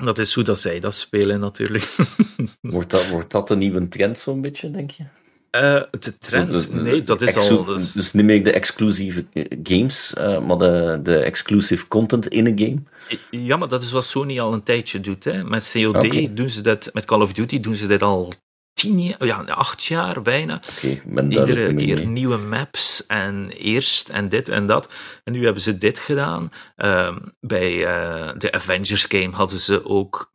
[0.05, 1.96] dat is hoe dat zij dat spelen, natuurlijk.
[2.61, 5.03] wordt, dat, wordt dat een nieuwe trend, zo'n beetje, denk je?
[5.51, 6.72] Uh, de trend?
[6.82, 7.64] nee, dat is al...
[7.64, 7.92] Dus...
[7.92, 12.59] dus niet meer de exclusieve eh, games, uh, maar de, de exclusive content in een
[12.59, 12.82] game?
[13.30, 15.24] Ja, maar dat is wat Sony al een tijdje doet.
[15.24, 15.44] Hè.
[15.44, 16.30] Met COD okay.
[16.34, 18.32] doen ze dat, met Call of Duty doen ze dat al
[18.79, 20.61] tien jaar, ja, acht jaar bijna.
[20.76, 24.93] Okay, Iedere keer nieuwe maps en eerst en dit en dat.
[25.24, 26.51] En nu hebben ze dit gedaan.
[26.76, 30.33] Uh, bij uh, de Avengers game hadden ze ook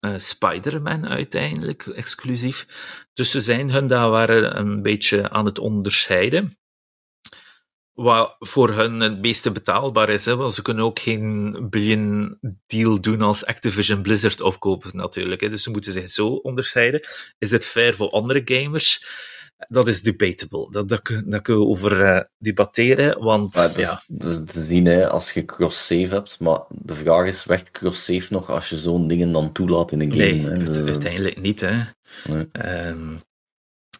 [0.00, 2.66] uh, Spider-Man uiteindelijk exclusief.
[3.12, 6.58] Dus ze zijn hun daar waren een beetje aan het onderscheiden.
[7.94, 10.24] Wat voor hun het meeste betaalbaar is.
[10.24, 10.36] Hè?
[10.36, 15.40] Want ze kunnen ook geen billion deal doen als Activision Blizzard opkopen, natuurlijk.
[15.40, 15.48] Hè?
[15.48, 17.06] Dus ze moeten zich zo onderscheiden.
[17.38, 19.06] Is het fair voor andere gamers?
[19.68, 20.70] Dat is debatable.
[20.70, 23.22] Dat, dat, daar kunnen we over uh, debatteren.
[23.22, 24.02] Want, ja.
[24.18, 26.40] is, te zien hè, als je cross-save hebt.
[26.40, 30.12] Maar de vraag is: werkt cross-save nog als je zo'n dingen dan toelaat in een
[30.12, 30.24] game?
[30.24, 30.84] Nee, hè?
[30.84, 31.60] Uiteindelijk niet.
[31.60, 31.82] Hè.
[32.28, 32.48] Nee.
[32.86, 33.20] Um,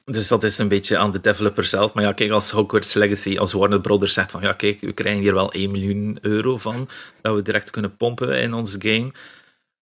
[0.05, 1.95] dus dat is een beetje aan de developer zelf.
[1.95, 5.23] Maar ja, kijk, als Hogwarts Legacy, als Warner Brothers zegt van ja, kijk, we krijgen
[5.23, 6.89] hier wel 1 miljoen euro van,
[7.23, 9.13] dat we direct kunnen pompen in ons game.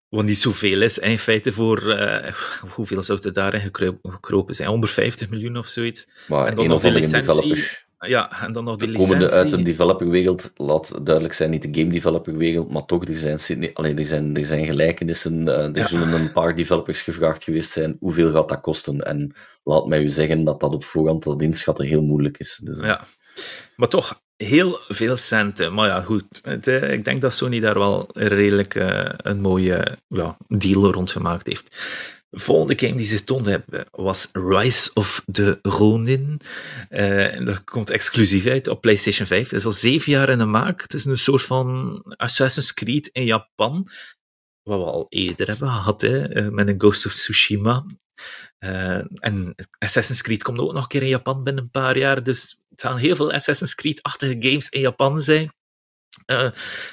[0.09, 2.33] Wat niet zoveel is, in feite voor, uh,
[2.75, 4.69] hoeveel zou het daarin gekropen zijn?
[4.69, 6.09] 150 miljoen of zoiets.
[6.29, 7.65] Maar en dan nog de licentie.
[8.07, 9.15] Ja, en dan nog de, de licentie.
[9.15, 13.71] Komende uit een developerwereld, laat duidelijk zijn, niet de game developerwereld, maar toch, er zijn,
[13.75, 15.47] alleen, er zijn, er zijn gelijkenissen.
[15.47, 19.01] Uh, er zullen een paar developers gevraagd geweest zijn, hoeveel gaat dat kosten?
[19.01, 19.35] En
[19.65, 22.61] laat mij u zeggen dat dat op voorhand dat inschatten heel moeilijk is.
[22.65, 23.05] Dus, ja,
[23.77, 25.75] maar toch heel veel centen.
[25.75, 26.25] Maar ja, goed.
[26.43, 28.75] Het, uh, ik denk dat Sony daar wel redelijk
[29.17, 31.77] een mooie ja, deal rond gemaakt heeft.
[32.33, 36.41] De volgende game die ze toond hebben was Rise of the Ronin.
[36.91, 39.51] Uh, en dat komt exclusief uit op PlayStation 5.
[39.51, 40.83] Het is al zeven jaar in de maak.
[40.83, 43.89] Het is een soort van Assassin's Creed in Japan.
[44.63, 47.87] Wat we al eerder hebben gehad, hè, met een Ghost of Tsushima.
[48.59, 52.23] Uh, en Assassin's Creed komt ook nog een keer in Japan binnen een paar jaar.
[52.23, 55.53] Dus het gaan heel veel Assassin's Creed-achtige games in Japan zijn.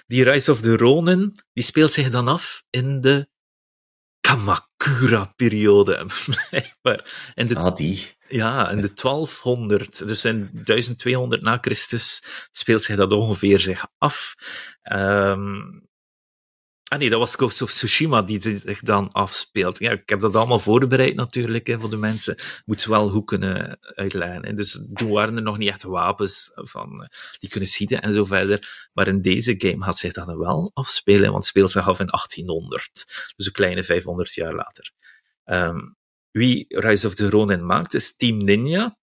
[0.07, 3.29] Die Rise of the Ronin, die speelt zich dan af in de
[4.21, 5.95] Kamakura-periode.
[7.35, 8.17] in de, ah, die.
[8.27, 14.35] Ja, in de 1200, dus in 1200 na Christus, speelt zich dat ongeveer zich af.
[14.93, 15.88] Um,
[16.89, 19.79] Ah nee, dat was Ghost of Tsushima die zich dan afspeelt.
[19.79, 22.37] Ja, ik heb dat allemaal voorbereid natuurlijk hè, voor de mensen.
[22.65, 24.45] Moet wel goed kunnen uitleggen.
[24.45, 24.53] Hè.
[24.53, 27.07] Dus toen waren er nog niet echt wapens van, eh,
[27.39, 28.89] die kunnen schieten en zo verder.
[28.93, 33.33] Maar in deze game had zich dat wel afspelen, want speelt zich af in 1800.
[33.35, 34.91] Dus een kleine 500 jaar later.
[35.45, 35.95] Um,
[36.31, 38.97] wie Rise of the Ronin maakt, is Team Ninja.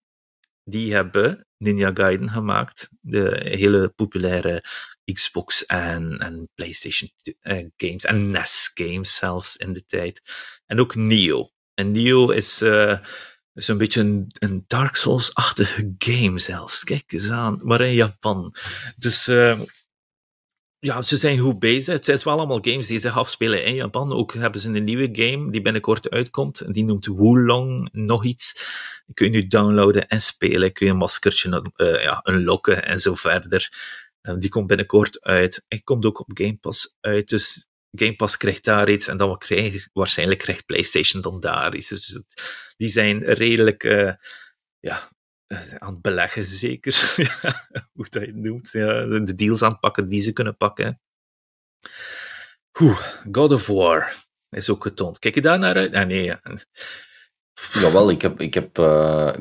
[0.65, 2.89] Die hebben Ninja Gaiden gemaakt.
[3.01, 4.65] De hele populaire
[5.13, 7.11] Xbox en, en PlayStation
[7.43, 10.23] uh, games en NES games zelfs in de tijd.
[10.67, 11.51] En ook Neo.
[11.75, 12.99] En Neo is, uh,
[13.55, 16.85] is een beetje een, Dark Souls-achtige game zelfs.
[16.85, 18.55] Kijk eens aan, maar in Japan.
[18.97, 19.61] Dus uh,
[20.79, 21.95] ja, ze zijn goed bezig.
[21.95, 24.13] Het zijn wel allemaal games die zich afspelen in Japan.
[24.13, 26.75] Ook hebben ze een nieuwe game die binnenkort uitkomt.
[26.75, 28.55] Die noemt Wulong nog iets.
[29.07, 30.73] Die kun je nu downloaden en spelen.
[30.73, 33.69] Kun je een maskertje uh, ja, unlocken en zo verder.
[34.27, 35.65] Uh, die komt binnenkort uit.
[35.69, 37.29] En komt ook op Game Pass uit.
[37.29, 39.09] Dus Game Pass krijgt daar iets.
[39.09, 41.89] En dan krijg, waarschijnlijk krijgt PlayStation dan daar iets.
[41.89, 42.43] Dus het,
[42.77, 43.85] die zijn redelijk...
[43.85, 44.13] Uh,
[44.79, 45.09] ja,
[45.79, 47.15] aan het beleggen, zeker.
[47.93, 48.71] hoe dat je het noemt.
[48.71, 51.01] Ja, de deals aan het pakken die ze kunnen pakken.
[53.33, 54.17] God of War
[54.51, 55.19] is ook getoond.
[55.19, 55.95] Kijk je daar naar uit?
[55.95, 56.25] Ah, nee.
[56.25, 56.41] Ja.
[57.73, 58.77] Jawel, ik heb, ik heb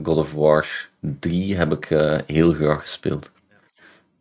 [0.04, 1.86] God of War 3 heb ik,
[2.28, 3.32] heel graag gespeeld.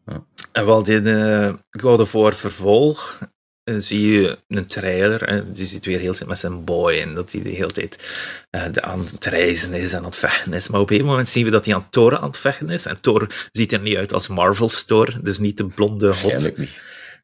[0.07, 0.27] Ja.
[0.53, 3.19] En wel, die uh, God of War vervolg
[3.65, 7.15] uh, zie je een trailer en je ziet weer heel tijd met zijn boy en
[7.15, 8.09] dat hij de hele tijd
[8.51, 10.69] uh, aan het reizen is en aan het vechten is.
[10.69, 12.87] Maar op een moment zien we dat hij aan Thor aan het vechten is.
[12.87, 16.57] En Thor ziet er niet uit als Marvel's Thor, dus niet de blonde hot.
[16.57, 16.81] niet.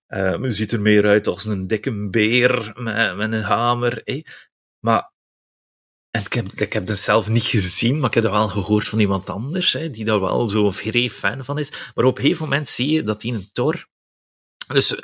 [0.09, 4.03] Uh, ziet er meer uit als een dikke beer met, met een hamer.
[4.05, 4.23] Eh.
[4.85, 5.13] Maar
[6.11, 8.89] en ik heb, ik heb er zelf niet gezien, maar ik heb er wel gehoord
[8.89, 11.71] van iemand anders, hè, die daar wel zo'n vrij fan van is.
[11.95, 13.89] Maar op een gegeven moment zie je dat hij een Thor...
[14.67, 15.01] Dus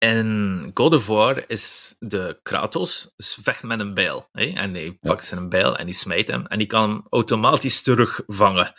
[0.00, 4.28] in God of War is de Kratos is vecht met een bijl.
[4.32, 4.44] Hè?
[4.44, 6.46] En hij pakt zijn bijl en die smijt hem.
[6.46, 8.72] En die kan hem automatisch terugvangen.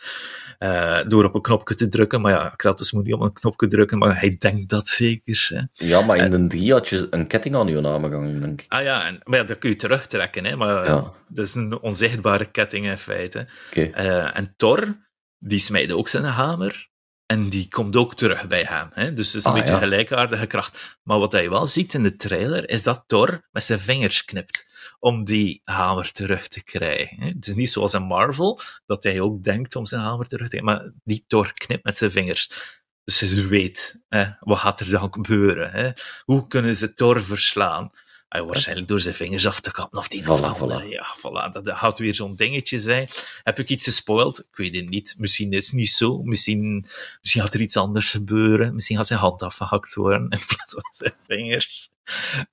[0.59, 2.21] Uh, door op een knopje te drukken.
[2.21, 5.47] Maar ja, Kratos moet niet op een knopje drukken, maar hij denkt dat zeker.
[5.49, 5.87] Hè.
[5.87, 8.65] Ja, maar in de 3 had je een ketting aan je naam denk ik.
[8.67, 10.45] Ah ja, en, maar ja, dat kun je terugtrekken.
[10.45, 11.13] Hè, maar ja.
[11.27, 13.47] dat is een onzichtbare ketting in feite.
[13.69, 14.05] Okay.
[14.05, 14.97] Uh, en Thor,
[15.37, 16.90] die smijt ook zijn hamer.
[17.31, 18.89] En die komt ook terug bij hem.
[18.93, 19.13] Hè?
[19.13, 19.79] Dus het is een ah, beetje ja.
[19.79, 20.97] gelijkaardige kracht.
[21.03, 24.67] Maar wat hij wel ziet in de trailer, is dat Thor met zijn vingers knipt
[24.99, 27.23] om die hamer terug te krijgen.
[27.23, 30.57] Het is niet zoals in Marvel, dat hij ook denkt om zijn hamer terug te
[30.57, 32.51] krijgen, maar die Thor knipt met zijn vingers.
[33.03, 35.71] Dus ze weet, hè, wat gaat er dan gebeuren?
[35.71, 35.91] Hè?
[36.23, 37.91] Hoe kunnen ze Thor verslaan?
[38.31, 41.63] Hij waarschijnlijk door zijn vingers af te kappen of die of voilà, Ja, voilà.
[41.63, 43.07] Dat, gaat weer zo'n dingetje zijn.
[43.43, 44.39] Heb ik iets gespoild?
[44.39, 45.15] Ik weet het niet.
[45.17, 46.23] Misschien is het niet zo.
[46.23, 46.85] Misschien,
[47.21, 48.73] misschien gaat er iets anders gebeuren.
[48.73, 51.89] Misschien gaat zijn hand afgehakt worden in plaats van zijn vingers.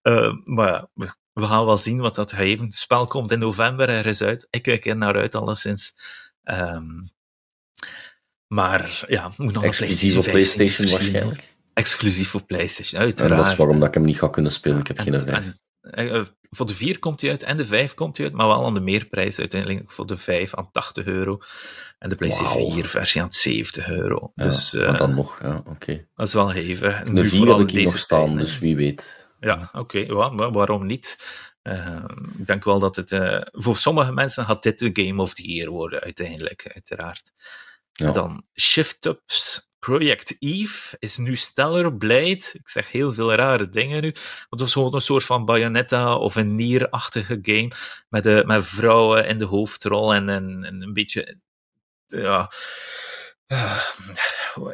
[0.03, 2.65] Uh, maar we, we, gaan wel zien wat dat geven.
[2.65, 4.47] Het spel komt in november ergens uit.
[4.51, 5.95] Ik kijk er naar uit, alleszins.
[6.45, 7.11] Um,
[8.47, 11.55] maar ja, moet nog Exclusief op PlayStation waarschijnlijk.
[11.75, 13.31] Exclusief voor PlayStation, uiteraard.
[13.31, 14.79] En dat is waarom dat ik hem niet ga kunnen spelen.
[14.79, 15.55] Ik heb geen idee.
[15.91, 18.47] Eh, eh, voor de 4 komt hij uit en de 5 komt hij uit, maar
[18.47, 21.39] wel aan de meerprijs uiteindelijk voor de 5 aan 80 euro
[21.99, 22.73] en de PlayStation wow.
[22.73, 24.33] 4 versie aan 70 euro.
[24.35, 25.71] Ja, dus, uh, dan nog, ja, oké.
[25.71, 26.07] Okay.
[26.15, 27.03] Dat is wel hevig.
[27.03, 29.27] De 4 heb ik hier nog staan, dus wie weet.
[29.41, 31.19] Ja, oké, okay, ja, waarom niet?
[31.63, 32.05] Uh,
[32.39, 35.53] ik denk wel dat het, uh, voor sommige mensen gaat dit de Game of the
[35.53, 37.33] Year worden, uiteindelijk, uiteraard.
[37.93, 38.07] Ja.
[38.07, 42.45] En dan Shift-Ups Project Eve is nu Stellar Blade.
[42.53, 44.15] Ik zeg heel veel rare dingen nu.
[44.51, 47.71] Het is gewoon een soort van Bayonetta of een Nier-achtige game.
[48.09, 51.39] Met, de, met vrouwen in de hoofdrol en, en, en een beetje.
[52.07, 52.51] Ja.
[53.47, 53.83] Uh,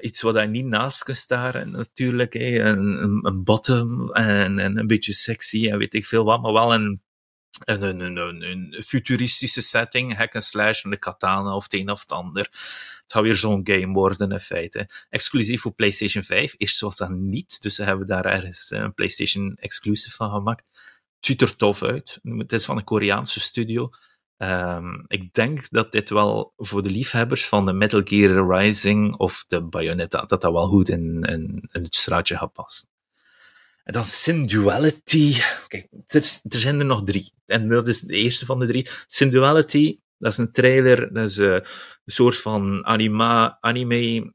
[0.00, 2.34] iets wat hij niet naast kunt staren, natuurlijk.
[2.34, 6.74] Een, een, bottom en, en een beetje sexy en weet ik veel wat, maar wel
[6.74, 7.02] een
[7.64, 11.90] een, een, een, een, futuristische setting, hack and slash met de katana of het een
[11.90, 12.50] of het ander.
[13.04, 14.88] Het gaat weer zo'n game worden in feite.
[15.08, 16.54] Exclusief voor PlayStation 5.
[16.56, 20.64] Eerst was dat niet, dus ze hebben daar ergens een PlayStation exclusive van gemaakt.
[21.16, 22.18] Het ziet er tof uit.
[22.22, 23.90] Het is van een Koreaanse studio.
[24.38, 29.44] Um, ik denk dat dit wel voor de liefhebbers van de Metal Gear Rising of
[29.48, 32.88] de Bayonetta, dat dat wel goed in, in, in het straatje gaat passen.
[33.84, 35.36] En dan Synduality.
[35.68, 37.32] Kijk, er, er, zijn er nog drie.
[37.46, 38.88] En dat is de eerste van de drie.
[39.08, 41.12] Synduality, dat is een trailer.
[41.12, 41.64] Dat is uh, een
[42.06, 44.32] soort van anima, anime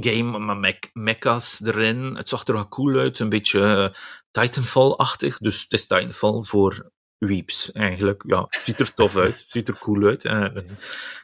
[0.00, 2.14] game met mechas erin.
[2.16, 3.18] Het zag er wel cool uit.
[3.18, 3.88] Een beetje uh,
[4.30, 5.38] Titanfall-achtig.
[5.38, 8.22] Dus het is Titanfall voor weeps, eigenlijk.
[8.26, 9.36] Ja, het ziet er tof uit.
[9.36, 10.24] Het ziet er cool uit.
[10.24, 10.44] Uh,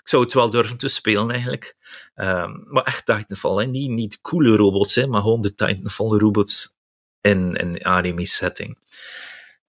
[0.01, 1.77] ik zou het wel durven te spelen, eigenlijk.
[2.15, 3.67] Um, maar echt Titanfall, hè.
[3.67, 6.77] Niet, coole robots, hè, maar gewoon de Titanfall-robots
[7.21, 8.79] in een anime setting.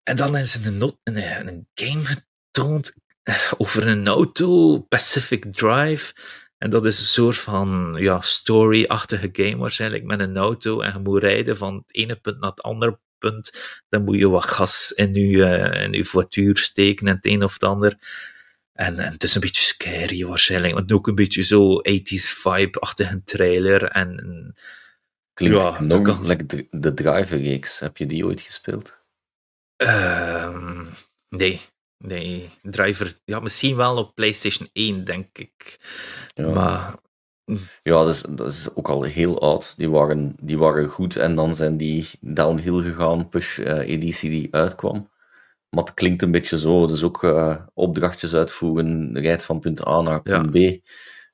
[0.04, 3.09] En dan is er een, een, een game getoond eh,
[3.58, 6.14] over een auto, Pacific Drive.
[6.58, 10.82] En dat is een soort van ja, story-achtige game waarschijnlijk met een auto.
[10.82, 13.82] En je moet rijden van het ene punt naar het andere punt.
[13.90, 17.44] Dan moet je wat gas in je, uh, in je voituur steken en het een
[17.44, 17.98] of het ander.
[18.74, 20.74] En, en het is een beetje scary waarschijnlijk.
[20.74, 23.84] Want ook een beetje zo 80s vibe-achtige trailer.
[23.84, 24.56] En
[25.40, 26.26] Klinkt ja, nog kan...
[26.26, 27.80] like de, Driver-reeks.
[27.80, 28.98] Heb je die ooit gespeeld?
[29.78, 30.86] Uh,
[31.30, 31.62] nee.
[32.04, 33.14] Nee, Driver...
[33.26, 35.80] Ja, misschien wel op PlayStation 1, denk ik.
[36.36, 36.48] Ja.
[36.48, 36.96] Maar...
[37.84, 39.74] Ja, dat is, dat is ook al heel oud.
[39.78, 45.10] Die waren, die waren goed en dan zijn die downhill gegaan, push-editie uh, die uitkwam.
[45.70, 46.88] Maar het klinkt een beetje zo.
[46.88, 50.72] Dus ook uh, opdrachtjes uitvoeren, rijdt van punt A naar punt ja.
[50.72, 50.80] B.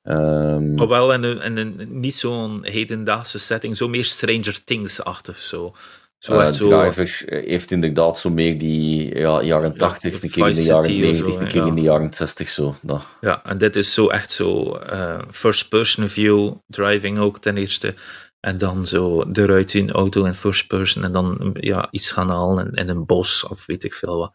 [0.08, 5.38] Um, wel in een, in een niet zo'n hedendaagse setting, zo meer Stranger Things-achtig.
[5.38, 5.74] Zo.
[6.18, 6.68] Zo uh, zo...
[6.68, 10.90] Driver heeft inderdaad zo meer die ja, jaren 80, ja, een keer in de jaren
[10.90, 11.66] 90, zo, een keer ja.
[11.66, 12.74] in de jaren 60 zo.
[12.82, 13.02] Dat.
[13.20, 17.94] Ja, en dit is zo echt zo uh, first-person view, driving ook ten eerste.
[18.40, 22.66] En dan zo eruit in auto en first person en dan ja, iets gaan halen
[22.66, 24.34] in, in een bos of weet ik veel wat.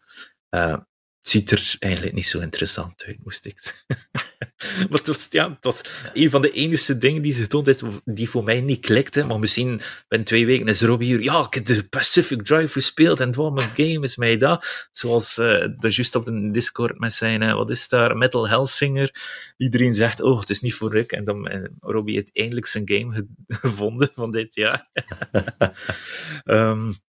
[0.50, 0.76] Uh,
[1.22, 3.84] het ziet er eigenlijk niet zo interessant uit, moest ik
[4.88, 5.80] maar het was, ja, was
[6.12, 9.24] een van de enige dingen die ze toont die voor mij niet klikte.
[9.24, 11.22] Maar misschien binnen twee weken is Robbie hier.
[11.22, 14.88] Ja, ik heb de Pacific Drive gespeeld en was mijn game, is mij dat.
[14.92, 19.14] Zoals uh, juist op de Discord met zijn, uh, wat is daar, Metal Hellsinger.
[19.56, 21.12] Iedereen zegt, oh, het is niet voor Rick.
[21.12, 24.90] En dan uh, Robbie eindelijk zijn game gevonden van dit jaar.
[26.44, 26.94] um,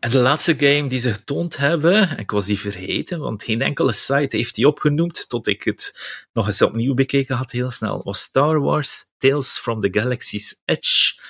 [0.00, 3.92] En de laatste game die ze getoond hebben, ik was die vergeten, want geen enkele
[3.92, 6.00] site heeft die opgenoemd, tot ik het
[6.32, 11.20] nog eens opnieuw bekeken had heel snel, was Star Wars Tales from the Galaxy's Edge.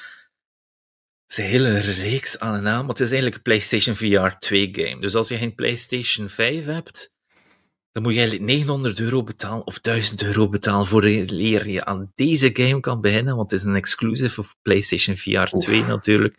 [1.26, 4.68] is een hele reeks aan en aan, maar het is eigenlijk een PlayStation VR 2
[4.72, 5.00] game.
[5.00, 7.16] Dus als je geen PlayStation 5 hebt,
[7.98, 12.12] dan moet je eigenlijk 900 euro betalen of 1000 euro betalen voor leer je aan
[12.14, 16.34] deze game kan beginnen, want het is een exclusive of PlayStation VR 2 natuurlijk.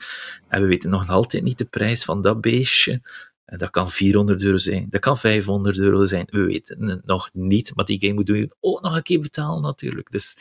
[0.47, 3.01] En we weten nog altijd niet de prijs van dat beestje.
[3.45, 7.30] En dat kan 400 euro zijn, dat kan 500 euro zijn, we weten het nog
[7.34, 10.12] niet, maar die game moet je ook nog een keer betalen natuurlijk.
[10.12, 10.38] Dus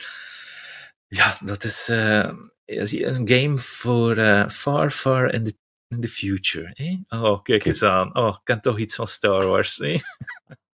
[1.07, 2.29] ja, dat is uh,
[2.65, 5.53] een game voor uh, far, far in the,
[5.87, 6.73] in the future.
[6.73, 7.21] Eh?
[7.21, 8.15] Oh, kijk eens aan.
[8.15, 9.79] Oh, ik ken toch iets van Star Wars.
[9.79, 9.99] Eh?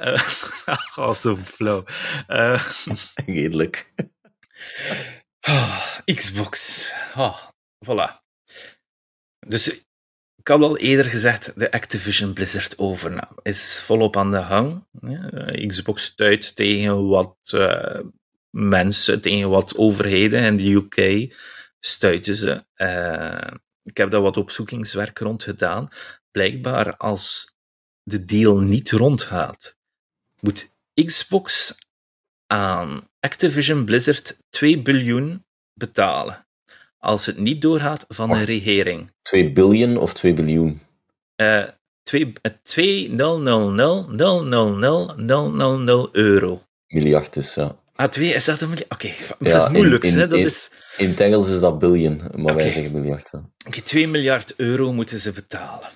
[0.00, 0.28] uh,
[1.06, 1.86] oh, zo flow.
[2.28, 2.62] Uh,
[3.26, 3.92] Redelijk.
[5.48, 6.92] Oh, Xbox.
[7.16, 7.38] Oh,
[7.84, 8.24] voilà.
[9.46, 9.86] Dus
[10.36, 14.86] ik had al eerder gezegd, de Activision Blizzard overname is volop aan de gang.
[15.00, 18.00] Ja, Xbox stuit tegen wat uh,
[18.50, 21.34] mensen, tegen wat overheden in de UK
[21.80, 22.64] stuiten ze.
[22.76, 25.88] Uh, ik heb daar wat opzoekingswerk rond gedaan.
[26.30, 27.55] Blijkbaar als
[28.06, 29.76] de deal niet rondgaat,
[30.40, 31.74] moet Xbox
[32.46, 35.44] aan Activision Blizzard 2 biljoen
[35.74, 36.46] betalen.
[36.98, 39.12] Als het niet doorgaat van Wacht, de regering.
[39.22, 40.80] 2 biljoen of 2 biljoen?
[41.36, 41.64] Uh,
[42.02, 42.32] 2,
[42.62, 46.62] 2 0, 0, 0, 0, 0, 0, 0, 0, 0 euro.
[46.86, 47.76] Miljard dus, ja.
[47.94, 48.92] Ah, 2 is dat een miljard?
[48.92, 50.04] Oké, okay, dat is moeilijk.
[50.04, 50.28] In, in, hè?
[50.28, 50.70] Dat in, is...
[50.96, 52.54] in het Engels is dat biljoen, maar okay.
[52.54, 53.34] wij zeggen miljard.
[53.34, 55.88] Oké, okay, 2 miljard euro moeten ze betalen.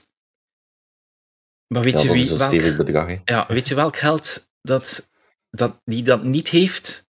[1.75, 3.21] Maar weet ja, je wie een welk, bedrag, hè?
[3.25, 5.11] Ja, weet je welk geld dat,
[5.51, 7.09] dat, die dat niet heeft?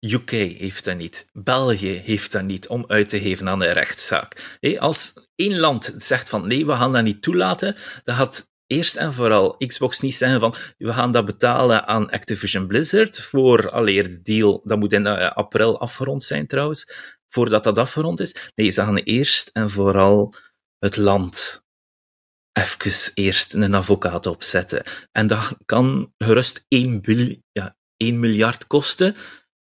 [0.00, 1.28] UK heeft dat niet.
[1.32, 4.58] België heeft dat niet om uit te geven aan de rechtszaak.
[4.76, 9.12] Als één land zegt van nee, we gaan dat niet toelaten, dan gaat eerst en
[9.14, 14.22] vooral Xbox niet zeggen van we gaan dat betalen aan Activision Blizzard voor alleer de
[14.22, 16.92] deal, dat moet in april afgerond zijn trouwens,
[17.28, 18.50] voordat dat afgerond is.
[18.54, 20.34] Nee, ze gaan eerst en vooral
[20.78, 21.64] het land
[22.60, 24.82] even eerst een advocaat opzetten.
[25.12, 29.16] En dat kan gerust 1, bil, ja, 1 miljard kosten,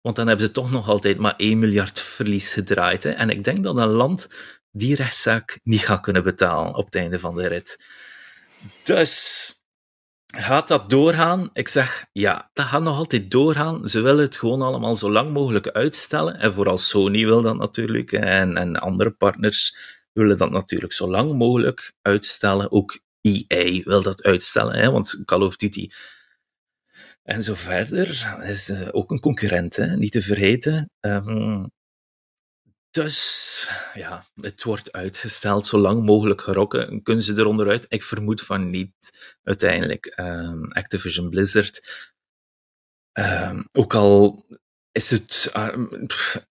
[0.01, 3.03] want dan hebben ze toch nog altijd maar 1 miljard verlies gedraaid.
[3.03, 3.09] Hè.
[3.09, 4.29] En ik denk dat een land
[4.71, 7.85] die rechtszaak niet gaat kunnen betalen op het einde van de rit.
[8.83, 9.53] Dus
[10.37, 11.49] gaat dat doorgaan?
[11.53, 13.89] Ik zeg ja, dat gaat nog altijd doorgaan.
[13.89, 16.39] Ze willen het gewoon allemaal zo lang mogelijk uitstellen.
[16.39, 18.11] En vooral Sony wil dat natuurlijk.
[18.11, 19.75] En, en andere partners
[20.13, 22.71] willen dat natuurlijk zo lang mogelijk uitstellen.
[22.71, 25.89] Ook EA wil dat uitstellen, hè, want Call of Duty
[27.23, 30.91] en zo verder is uh, ook een concurrent, hè, niet te vergeten.
[30.99, 31.71] Um,
[32.89, 37.03] dus ja, het wordt uitgesteld, zo lang mogelijk gerokken.
[37.03, 37.85] Kunnen ze eronder uit?
[37.89, 38.93] Ik vermoed van niet,
[39.43, 40.13] uiteindelijk.
[40.19, 41.81] Um, Activision Blizzard.
[43.13, 44.45] Um, ook al
[44.93, 45.75] is het uh,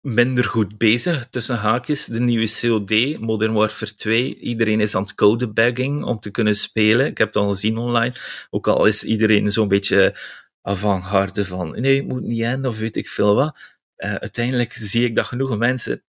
[0.01, 2.07] minder goed bezig, tussen haakjes.
[2.07, 7.07] De nieuwe COD, Modern Warfare 2, iedereen is aan het codebagging om te kunnen spelen.
[7.07, 8.15] Ik heb het al gezien online.
[8.51, 10.19] Ook al is iedereen zo'n beetje
[10.63, 13.59] avant-garde van, nee, het moet niet in, of weet ik veel wat.
[13.97, 16.03] Uh, uiteindelijk zie ik dat genoeg mensen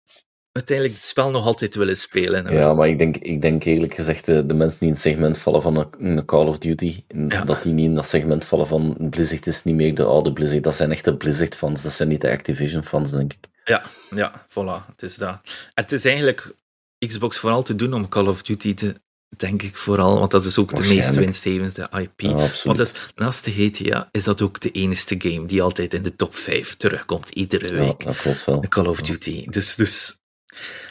[0.53, 2.53] uiteindelijk het spel nog altijd willen spelen.
[2.53, 5.37] Ja, maar ik denk, ik denk eerlijk gezegd, de, de mensen die in het segment
[5.37, 7.43] vallen van een, een Call of Duty, ja.
[7.43, 10.63] dat die niet in dat segment vallen van Blizzard is niet meer de oude Blizzard.
[10.63, 13.39] Dat zijn echte Blizzard-fans, dat zijn niet de Activision-fans, denk ik.
[13.63, 13.83] Ja,
[14.15, 15.39] ja, voilà, het is dat.
[15.73, 16.55] Het is eigenlijk
[17.07, 19.01] Xbox vooral te doen om Call of Duty te,
[19.37, 22.21] denk ik vooral, want dat is ook de meest winstgevende IP.
[22.21, 25.93] Ja, want dat is, naast de GTA is dat ook de enige game die altijd
[25.93, 28.01] in de top 5 terugkomt, iedere week.
[28.01, 28.59] Ja, dat klopt wel.
[28.69, 29.47] Call of Duty.
[29.49, 30.21] Dus, dus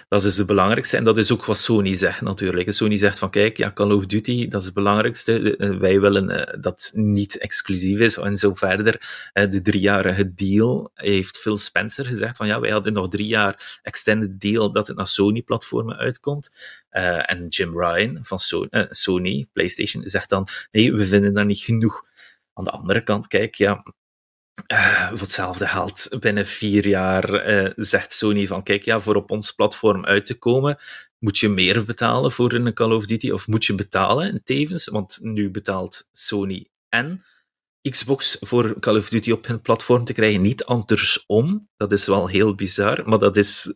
[0.08, 0.96] dat is het belangrijkste.
[0.96, 2.72] En dat is ook wat Sony zegt natuurlijk.
[2.72, 5.56] Sony zegt van kijk, ja, Call of Duty, dat is het belangrijkste.
[5.56, 9.30] Eh, wij willen uh, dat niet exclusief is en zo verder.
[9.32, 14.40] De driejarige deal heeft Phil Spencer gezegd van ja, wij hadden nog drie jaar extended
[14.40, 16.54] deal dat het naar Sony-platformen uitkomt.
[16.90, 18.38] en Jim Ryan van
[18.90, 22.04] Sony, PlayStation, zegt dan nee, we vinden dat niet genoeg.
[22.54, 23.84] Aan de andere kant, kijk, ja,
[24.72, 29.30] uh, voor hetzelfde geld, binnen vier jaar uh, zegt Sony van kijk, ja, voor op
[29.30, 30.78] ons platform uit te komen,
[31.18, 35.18] moet je meer betalen voor een Call of Duty, of moet je betalen tevens, want
[35.22, 37.24] nu betaalt Sony en
[37.90, 41.68] Xbox voor Call of Duty op hun platform te krijgen, niet andersom.
[41.76, 43.74] Dat is wel heel bizar, maar dat is,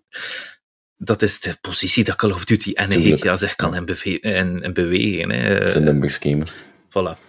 [0.97, 4.21] dat is de positie dat Call of Duty en een GTA zich kan en, beve
[4.21, 5.31] en, en bewegen.
[5.31, 5.55] Hè.
[5.55, 6.47] Het is een numberscheme.
[6.89, 7.25] Voilà.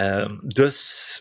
[0.00, 1.20] Uh, dus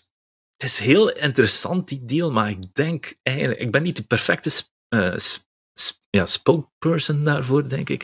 [0.58, 4.52] het is heel interessant, die deal, maar ik denk eigenlijk, ik ben niet de perfecte
[4.90, 5.16] uh,
[6.10, 8.04] ja, spokesperson daarvoor, denk ik.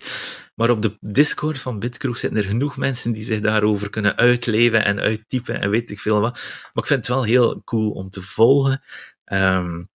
[0.56, 4.86] Maar op de Discord van Bitkroeg zitten er genoeg mensen die zich daarover kunnen uitleven
[4.86, 6.34] en uittypen en weet ik veel wat.
[6.34, 8.84] Maar ik vind het wel heel cool om te volgen.
[9.26, 9.90] Um,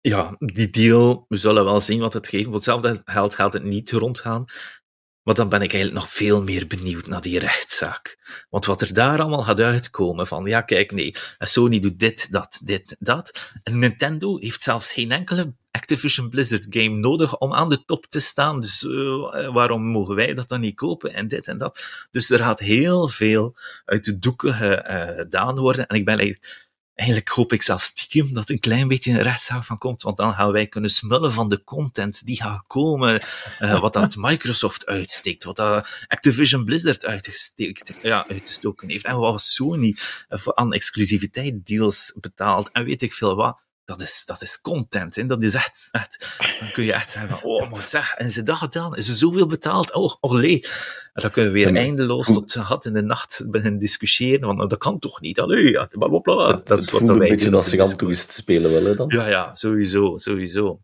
[0.00, 2.44] ja, die deal, we zullen wel zien wat het geeft.
[2.44, 4.44] Voor hetzelfde geld gaat het niet rondgaan.
[5.24, 8.18] Maar dan ben ik eigenlijk nog veel meer benieuwd naar die rechtszaak.
[8.50, 12.60] Want wat er daar allemaal gaat uitkomen van, ja kijk, nee, Sony doet dit, dat,
[12.62, 13.52] dit, dat.
[13.62, 18.20] En Nintendo heeft zelfs geen enkele Activision Blizzard game nodig om aan de top te
[18.20, 18.60] staan.
[18.60, 21.84] Dus uh, waarom mogen wij dat dan niet kopen en dit en dat?
[22.10, 25.86] Dus er gaat heel veel uit de doeken uh, gedaan worden.
[25.86, 29.64] En ik ben eigenlijk Eigenlijk hoop ik zelfs stiekem dat een klein beetje een rechtszaak
[29.64, 33.22] van komt, want dan gaan wij kunnen smullen van de content die gaat komen,
[33.60, 39.40] uh, wat dat Microsoft uitsteekt, wat dat Activision Blizzard uitgesteekt, ja, uitgestoken heeft, en wat
[39.40, 39.96] Sony
[40.28, 45.14] uh, aan exclusiviteit deals betaalt, en weet ik veel wat dat is, dat is content.
[45.14, 45.26] Hè?
[45.26, 48.42] Dat is echt, echt, dan kun je echt zeggen van, oh, maar zeg, en ze
[48.42, 50.62] dat gedaan, is er zoveel betaald, oh, allee.
[51.12, 54.68] En dan kunnen we weer eindeloos tot had in de nacht beginnen discussiëren, want nou,
[54.68, 57.56] dat kan toch niet, allee, ja, bla, bla, Dat, dat is wat dat een beetje
[57.56, 59.08] als gigantisch spelen willen dan.
[59.08, 60.80] Ja, ja, sowieso, sowieso.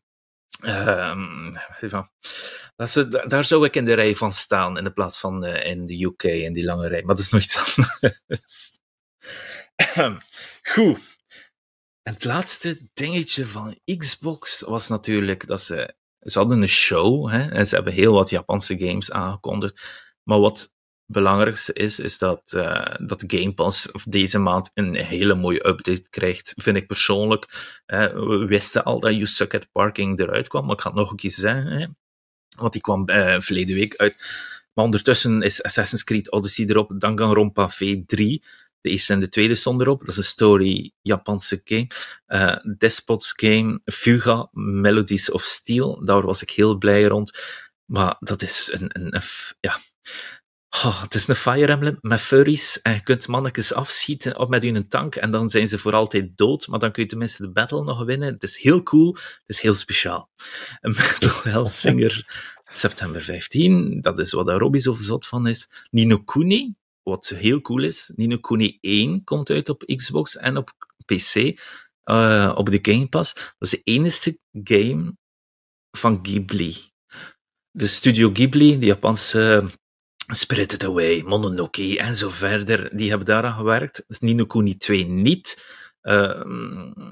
[0.62, 1.52] Um,
[2.76, 5.66] dat is, daar zou ik in de rij van staan, in de plaats van uh,
[5.66, 8.78] in de UK, in die lange rij, maar dat is nog iets anders.
[10.62, 11.09] Goed.
[12.02, 17.48] En het laatste dingetje van Xbox was natuurlijk dat ze, ze hadden een show, hè,
[17.48, 19.80] en ze hebben heel wat Japanse games aangekondigd.
[20.22, 20.74] Maar wat
[21.06, 26.52] belangrijkste is, is dat, uh, dat Game Pass deze maand een hele mooie update krijgt,
[26.56, 27.46] vind ik persoonlijk.
[27.86, 31.10] we wisten al dat You Suck at Parking eruit kwam, maar ik ga het nog
[31.10, 31.86] een keer zeggen, hè,
[32.56, 34.16] want die kwam uh, verleden week uit.
[34.74, 38.44] Maar ondertussen is Assassin's Creed Odyssey erop, Danganronpa V3,
[38.80, 39.98] de eerste en de tweede stond erop.
[39.98, 41.86] Dat is een story Japanse game.
[42.28, 46.04] Uh, Despots game, Fuga, Melodies of Steel.
[46.04, 47.38] Daar was ik heel blij rond.
[47.84, 49.22] Maar dat is een, een, een
[49.60, 49.78] ja.
[50.70, 54.64] Oh, het is een Fire Emblem met furries en je kunt mannetjes afschieten op met
[54.64, 57.50] een tank en dan zijn ze voor altijd dood, maar dan kun je tenminste de
[57.50, 58.32] battle nog winnen.
[58.32, 60.30] Het is heel cool, het is heel speciaal.
[60.80, 65.68] Een Metal Hellsinger, september 15, dat is wat de Robbie zo zot van is.
[65.90, 66.74] Nino Kuni,
[67.10, 70.72] wat heel cool is, Nino Kuni 1 komt uit op Xbox en op
[71.04, 71.34] PC,
[72.04, 73.34] uh, op de Game Pass.
[73.34, 75.16] Dat is de enige game
[75.90, 76.76] van Ghibli.
[77.70, 79.64] De studio Ghibli, de Japanse
[80.26, 84.04] Spirited Away, Mononoke en zo verder, die hebben daaraan gewerkt.
[84.06, 85.78] Dus Nino Kuni 2 niet.
[86.02, 86.44] Uh,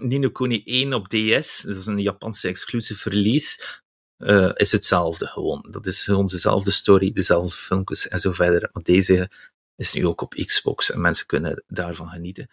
[0.00, 3.82] Nino Kuni 1 op DS, dat is een Japanse exclusive release.
[4.18, 5.66] Uh, is hetzelfde gewoon.
[5.70, 8.70] Dat is gewoon dezelfde story, dezelfde filmpjes en zo verder.
[8.72, 9.30] Maar deze
[9.78, 12.50] is nu ook op Xbox en mensen kunnen daarvan genieten.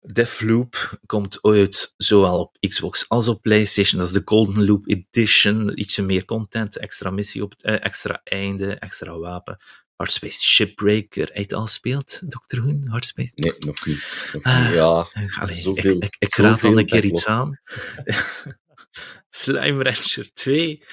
[0.00, 3.98] Deathloop komt ooit zowel op Xbox als op PlayStation.
[4.00, 5.78] Dat is de Golden Loop Edition.
[5.78, 9.58] Ietsje meer content, extra missie op eh, extra einde, extra wapen.
[9.96, 12.58] Hardspace Shipbreaker, hij al speelt, Dr.
[12.58, 13.32] Hoen, Hardspace?
[13.34, 14.30] Nee, nog niet.
[14.32, 15.06] Nog ah, ja,
[15.40, 17.60] allee, zoveel, ik, ik, ik raad dan een keer iets aan.
[19.30, 20.86] Slime Rancher 2 uh,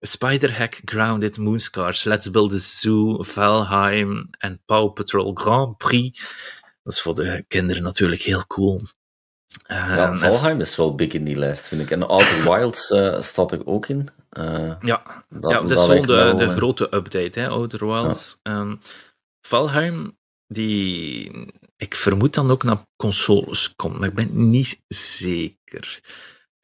[0.00, 6.20] Spider-Hack, Grounded, Moonscars, Let's Build a Zoo, Valheim en Paw Patrol Grand Prix.
[6.82, 8.82] Dat is voor de kinderen natuurlijk heel cool.
[9.70, 11.90] Uh, ja, Valheim is wel big in die lijst, vind ik.
[11.90, 14.08] En Outer Wilds uh, staat er ook in.
[14.32, 18.40] Uh, ja, dat, ja, dat is zo de, de grote update, hè, Outer Wilds.
[18.42, 18.60] Ja.
[18.60, 18.80] Um,
[19.40, 21.30] Valheim, die,
[21.76, 26.00] ik vermoed dan ook naar consoles komt, maar ik ben niet zeker.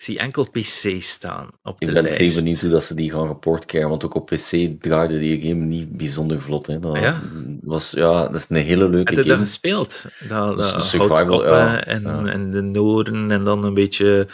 [0.01, 3.11] Ik zie enkel PC staan op de Ik ben zeer benieuwd hoe dat ze die
[3.11, 6.66] gaan geportkeren, want ook op PC draaide die game niet bijzonder vlot.
[6.66, 6.78] Hè.
[6.78, 7.20] Dat, ja?
[7.62, 9.36] Was, ja, dat is een hele leuke Heb je game.
[9.36, 10.07] dat gespeeld?
[10.28, 12.24] Dat, dat, survival, ja, en, ja.
[12.24, 14.28] en de noorden en dan een beetje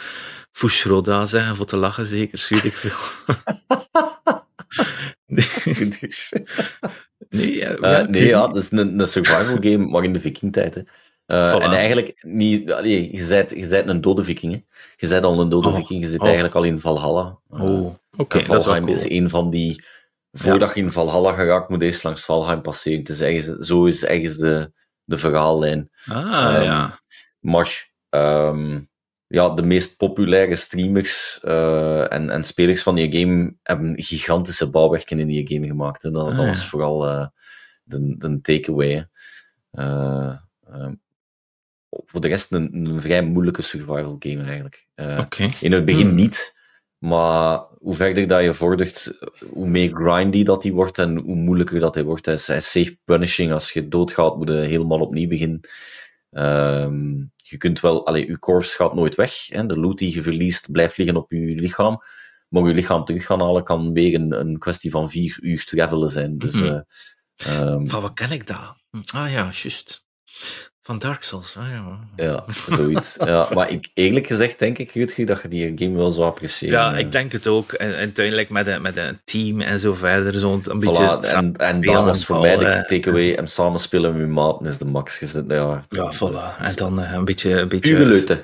[0.51, 2.97] Fushroda zeggen, voor te lachen zeker, weet ik veel.
[5.25, 5.47] nee,
[7.29, 10.75] nee, ja, uh, nee, ja, dat is een, een survival game, maar in de vikingtijd.
[10.75, 10.81] Hè.
[11.33, 11.63] Uh, voilà.
[11.63, 14.53] En eigenlijk, niet, allee, je, bent, je bent een dode viking.
[14.53, 14.59] Hè.
[14.99, 15.75] Je bent al een dode oh.
[15.75, 16.25] viking, je zit oh.
[16.25, 17.39] eigenlijk al in Valhalla.
[17.49, 17.97] Oh, oké.
[18.17, 19.11] Okay, Valheim dat is, cool.
[19.11, 19.83] is een van die...
[20.31, 23.03] Voordat je in Valhalla geraakt, moet eerst langs Valheim passeren.
[23.03, 24.71] Dus ergens, zo is ergens de,
[25.03, 25.89] de verhaallijn.
[26.07, 26.99] Ah, um, ja.
[27.39, 28.89] Maar um,
[29.27, 35.19] ja, de meest populaire streamers uh, en, en spelers van die game hebben gigantische bouwwerken
[35.19, 36.03] in die game gemaakt.
[36.03, 36.11] Hè.
[36.11, 37.27] Dat, ah, dat was vooral uh,
[37.83, 39.09] de, de takeaway.
[39.71, 40.35] Uh,
[41.89, 44.87] voor de rest een, een, vrij moeilijke survival game eigenlijk.
[44.95, 45.51] Uh, okay.
[45.61, 46.15] In het begin hmm.
[46.15, 46.55] niet,
[46.97, 49.17] maar hoe verder dat je vordert,
[49.49, 52.25] hoe meer grindy dat die wordt en hoe moeilijker dat hij wordt.
[52.25, 53.51] Hij is, hij is safe punishing.
[53.51, 55.59] Als je doodgaat, moet je helemaal opnieuw beginnen.
[56.31, 59.47] Um, je kunt wel, allee, je corpse gaat nooit weg.
[59.47, 59.65] Hè.
[59.65, 62.01] De loot die je verliest blijft liggen op je lichaam.
[62.49, 66.09] Maar je lichaam terug gaan halen kan weer een, een kwestie van vier uur travelen
[66.09, 66.37] zijn.
[66.37, 66.85] Dus, mm -hmm.
[67.47, 68.83] uh, um, van wat ken ik dat?
[68.91, 70.05] Ah ja, juist.
[70.87, 71.99] Van Dark Souls, ja.
[72.15, 73.15] Ja, zoiets.
[73.25, 76.79] ja, maar ik, eerlijk gezegd denk ik, Rutger, dat je die game wel zou appreciëren.
[76.79, 77.71] Ja, ik denk het ook.
[77.71, 80.39] En, uiteindelijk met een, met een team en zo verder.
[80.39, 83.35] Zo'n een beetje en, en dat was voor mij de takeaway.
[83.35, 85.45] En samen spelen met maten is de max gezet.
[85.47, 86.61] Ja, ja voilà.
[86.61, 87.59] En dan uh, een beetje...
[87.59, 88.43] Een beetje Pure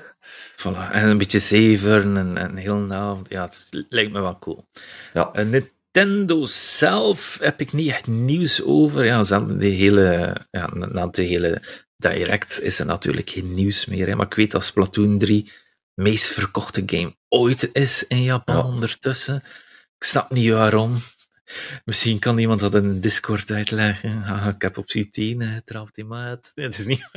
[0.57, 0.91] Voilà.
[0.91, 3.29] En een beetje zeveren en, en heel avond.
[3.29, 4.65] Ja, het lijkt me wel cool.
[5.13, 5.31] Ja.
[5.35, 9.05] Uh, Nintendo zelf heb ik niet echt nieuws over.
[9.05, 11.61] Ja, de hele, ja, na de hele
[12.11, 14.07] direct is er natuurlijk geen nieuws meer.
[14.07, 14.15] Hè.
[14.15, 15.51] Maar ik weet dat Splatoon 3
[15.93, 19.43] meest verkochte game ooit is in Japan ondertussen.
[19.97, 21.01] Ik snap niet waarom.
[21.85, 24.23] Misschien kan iemand dat in Discord uitleggen.
[24.23, 26.51] Ah, ik heb op 10 uh, die maat.
[26.55, 27.09] Nee, dat is niet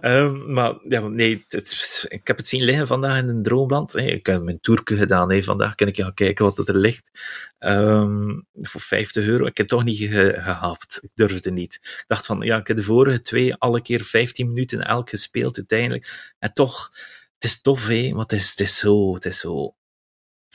[0.00, 3.96] um, maar ja, nee, het, ik heb het zien liggen vandaag in een droomland.
[3.96, 5.42] Ik heb mijn tourke gedaan.
[5.42, 7.10] Vandaag kan ik gaan kijken wat er ligt.
[7.58, 9.46] Um, voor 50 euro.
[9.46, 10.98] Ik heb het toch niet ge gehaald.
[11.00, 11.74] Ik durfde niet.
[11.74, 15.56] Ik dacht van, ja, ik heb de vorige twee alle keer 15 minuten elk gespeeld
[15.56, 16.32] uiteindelijk.
[16.38, 16.90] En toch,
[17.34, 19.74] het is tof, hè, want het is, het is zo, het is zo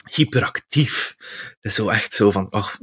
[0.08, 1.14] hyperactief.
[1.54, 2.78] Het is zo echt zo van, ach,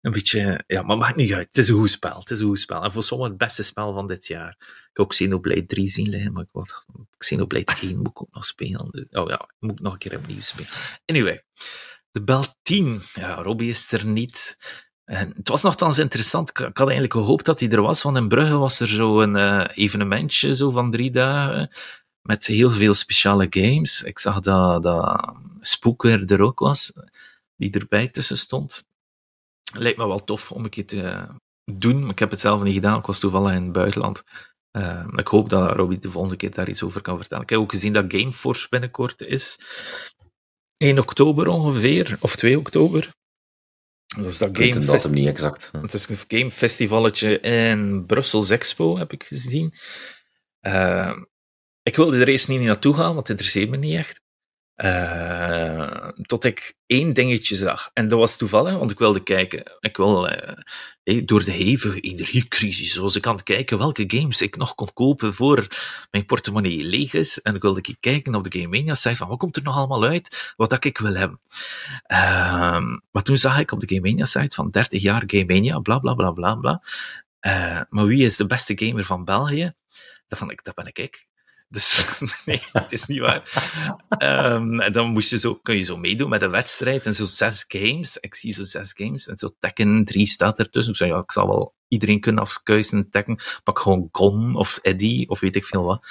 [0.00, 1.46] een beetje, ja, maar maakt niet uit.
[1.46, 2.18] Het is een goed spel.
[2.18, 2.82] Het is een goed spel.
[2.82, 4.56] En voor sommigen het beste spel van dit jaar.
[4.60, 6.66] Ik heb ook Xenoblade 3 zien liggen, maar ik wil
[7.16, 9.08] Xenoblade 1 moet ik ook nog spelen.
[9.10, 10.70] Oh ja, moet ik nog een keer opnieuw spelen.
[11.06, 11.44] Anyway,
[12.10, 13.02] de bel 10.
[13.14, 14.56] Ja, Robbie is er niet.
[15.04, 16.48] En het was nogthans interessant.
[16.48, 19.36] Ik, had eigenlijk gehoopt dat hij er was, want in Brugge was er zo een
[19.36, 21.70] uh, evenementje zo van drie dagen
[22.22, 24.02] met heel veel speciale games.
[24.02, 26.92] Ik zag dat, dat Spooker er ook was,
[27.56, 28.88] die erbij tussen stond.
[29.72, 31.28] Lijkt me wel tof om een keer te
[31.64, 32.98] doen, maar ik heb het zelf niet gedaan.
[32.98, 34.22] Ik was toevallig in het buitenland.
[34.72, 37.42] Uh, ik hoop dat Robbie de volgende keer daar iets over kan vertellen.
[37.42, 39.58] Ik heb ook gezien dat Gameforce binnenkort is.
[40.76, 43.14] 1 oktober ongeveer, of 2 oktober.
[44.16, 45.18] Dat is dat Game Festival.
[45.18, 45.70] niet exact.
[45.72, 49.72] Het is een Game Festivaletje in Brussels Expo, heb ik gezien.
[50.60, 51.16] Uh,
[51.82, 54.20] ik wilde er eerst niet naartoe gaan, want het interesseert me niet echt.
[54.84, 57.90] Uh, tot ik één dingetje zag.
[57.92, 59.76] En dat was toevallig, want ik wilde kijken.
[59.80, 60.30] Ik wil
[61.04, 64.92] uh, door de hevige energiecrisis, zoals ik aan het kijken welke games ik nog kon
[64.92, 65.66] kopen voor
[66.10, 67.40] mijn portemonnee leeg is.
[67.40, 70.04] En ik wilde kijken op de Game Mania site van wat komt er nog allemaal
[70.04, 71.40] uit, wat dat ik wil hebben.
[72.12, 75.78] Uh, maar toen zag ik op de Game Mania site van 30 jaar Game Mania,
[75.78, 76.82] bla bla bla bla bla.
[77.46, 79.72] Uh, maar wie is de beste gamer van België?
[80.26, 81.28] Dat, vond ik, dat ben ik.
[81.70, 83.42] Dus nee, het is niet waar.
[84.18, 87.24] Um, en dan moest je zo, kun je zo meedoen met een wedstrijd en zo
[87.24, 88.16] zes games.
[88.16, 90.92] Ik zie zo zes games en zo Tekken 3 staat ertussen.
[90.92, 93.38] Ik zei, ja, ik zal wel iedereen kunnen afkuisen Tekken.
[93.64, 96.06] Pak gewoon Gon of Eddie of weet ik veel wat.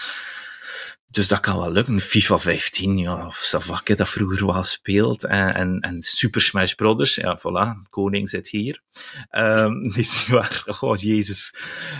[1.11, 1.99] Dus dat kan wel lukken.
[1.99, 5.23] FIFA 15, ja, of Savak, dat vroeger wel speelt.
[5.23, 8.81] En, en, en, Super Smash Brothers, ja, voilà, koning zit hier.
[9.31, 11.55] Um, is niet waar, oh jezus.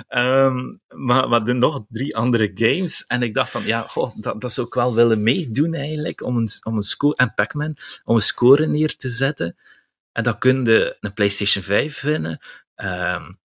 [0.10, 3.06] Um, maar, maar er nog drie andere games.
[3.06, 6.38] En ik dacht van, ja, goh, dat, dat zou ik wel willen meedoen eigenlijk, om
[6.38, 9.58] een, om een score, en Pac-Man, om een score neer te zetten.
[10.12, 12.40] En dan kun je een PlayStation 5 winnen.
[12.76, 13.38] Um,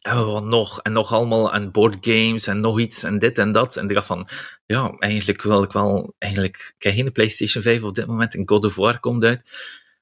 [0.00, 0.80] en wat nog?
[0.80, 3.76] En nog allemaal aan boardgames en nog iets en dit en dat.
[3.76, 4.28] En ik dacht van,
[4.66, 8.48] ja, eigenlijk wil ik wel, eigenlijk, ik heb geen PlayStation 5 op dit moment en
[8.48, 9.50] God of War komt uit.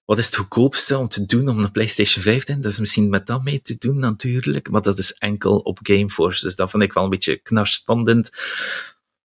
[0.04, 3.08] Wat is het goedkoopste om te doen om een PlayStation 5 te Dat is misschien
[3.08, 6.44] met dat mee te doen natuurlijk, maar dat is enkel op Gameforce.
[6.44, 8.30] Dus dat vond ik wel een beetje knarstandend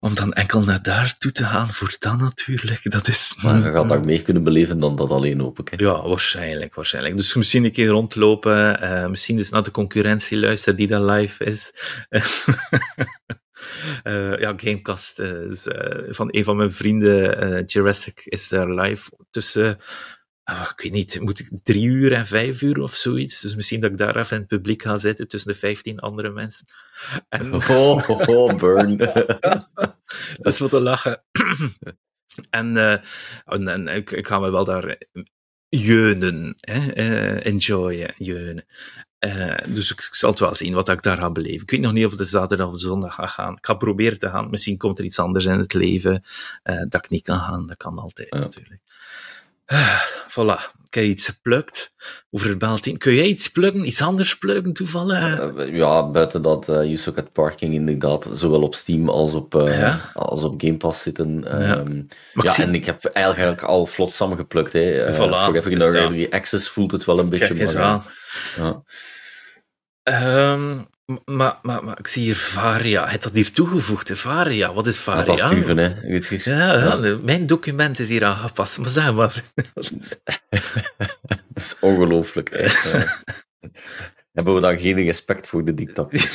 [0.00, 3.34] om dan enkel naar daar toe te gaan voor dat natuurlijk, dat is...
[3.42, 5.64] Maar je gaat dat meer kunnen beleven dan dat alleen open.
[5.70, 5.84] Hè?
[5.84, 7.16] Ja, waarschijnlijk, waarschijnlijk.
[7.16, 11.44] Dus misschien een keer rondlopen, uh, misschien is naar de concurrentie luisteren die daar live
[11.44, 11.72] is.
[14.04, 19.78] uh, ja, Gamecast is, uh, van een van mijn vrienden, Jurassic, is daar live tussen
[20.50, 23.40] oh, ik weet niet, moet ik drie uur en vijf uur of zoiets.
[23.40, 26.30] Dus misschien dat ik daar even in het publiek ga zitten tussen de vijftien andere
[26.30, 26.66] mensen.
[27.28, 27.54] En...
[27.54, 27.70] Oh,
[28.08, 28.96] oh, oh burn.
[30.36, 31.22] dat is wat te lachen.
[32.50, 32.98] en, uh,
[33.44, 34.98] en, en ik, ik, ga me wel daar
[35.68, 38.64] jeunen, hè, uh, enjoyen, jeunen.
[39.26, 41.62] Uh, dus ik, ik, zal het wel zien wat ik daar ga beleven.
[41.62, 43.56] Ik weet nog niet of het de zaterdag of de zondag ga gaan.
[43.56, 44.50] Ik ga proberen te gaan.
[44.50, 46.24] Misschien komt er iets anders in het leven
[46.62, 47.66] dat ik niet kan gaan.
[47.66, 48.38] Dat kan altijd ja.
[48.38, 48.80] natuurlijk.
[49.72, 51.94] Uh, voilà, ik heb iets geplukt
[52.30, 52.98] over het Beltien.
[52.98, 55.52] Kun jij iets plukken, iets anders plukken toevallig?
[55.54, 60.10] Uh, ja, buiten dat uh, Yusukat Parking inderdaad zowel op Steam als op, uh, ja?
[60.14, 61.40] als op Game Pass zitten.
[61.44, 64.72] Ja, um, ja en ik heb eigenlijk al vlot samengeplukt.
[64.72, 65.08] Hè.
[65.08, 67.46] Uh, voilà, voor even Early Access voelt het wel een beetje.
[67.46, 68.04] Kijk eens maar, aan.
[68.56, 68.82] Ja.
[70.52, 70.88] Um,
[71.24, 73.00] maar, maar, maar ik zie hier Varia.
[73.00, 74.72] Hij heeft dat hier toegevoegd, Varia.
[74.72, 75.24] Wat is Varia?
[75.24, 76.00] Dat is hè.
[76.00, 76.40] Weet je.
[76.44, 78.78] Ja, ja, mijn document is hier aangepast.
[78.78, 79.42] Maar zeg maar.
[79.64, 79.92] dat
[81.54, 82.92] is ongelooflijk, echt.
[84.38, 86.30] hebben we dan geen respect voor de dictatuur?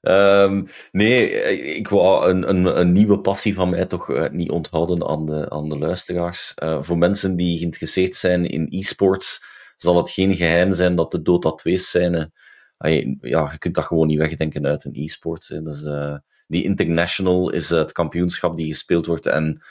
[0.00, 1.30] um, nee,
[1.76, 5.50] ik wou een, een, een, nieuwe passie van mij toch uh, niet onthouden aan de,
[5.50, 6.54] aan de luisteraars.
[6.62, 9.42] Uh, voor mensen die geïnteresseerd zijn in e-sports,
[9.76, 12.30] zal het geen geheim zijn dat de Dota 2-scène,
[13.20, 15.48] ja, je kunt dat gewoon niet wegdenken uit een e-sports.
[15.48, 16.16] Dus, uh,
[16.46, 19.62] die International is het kampioenschap die gespeeld wordt en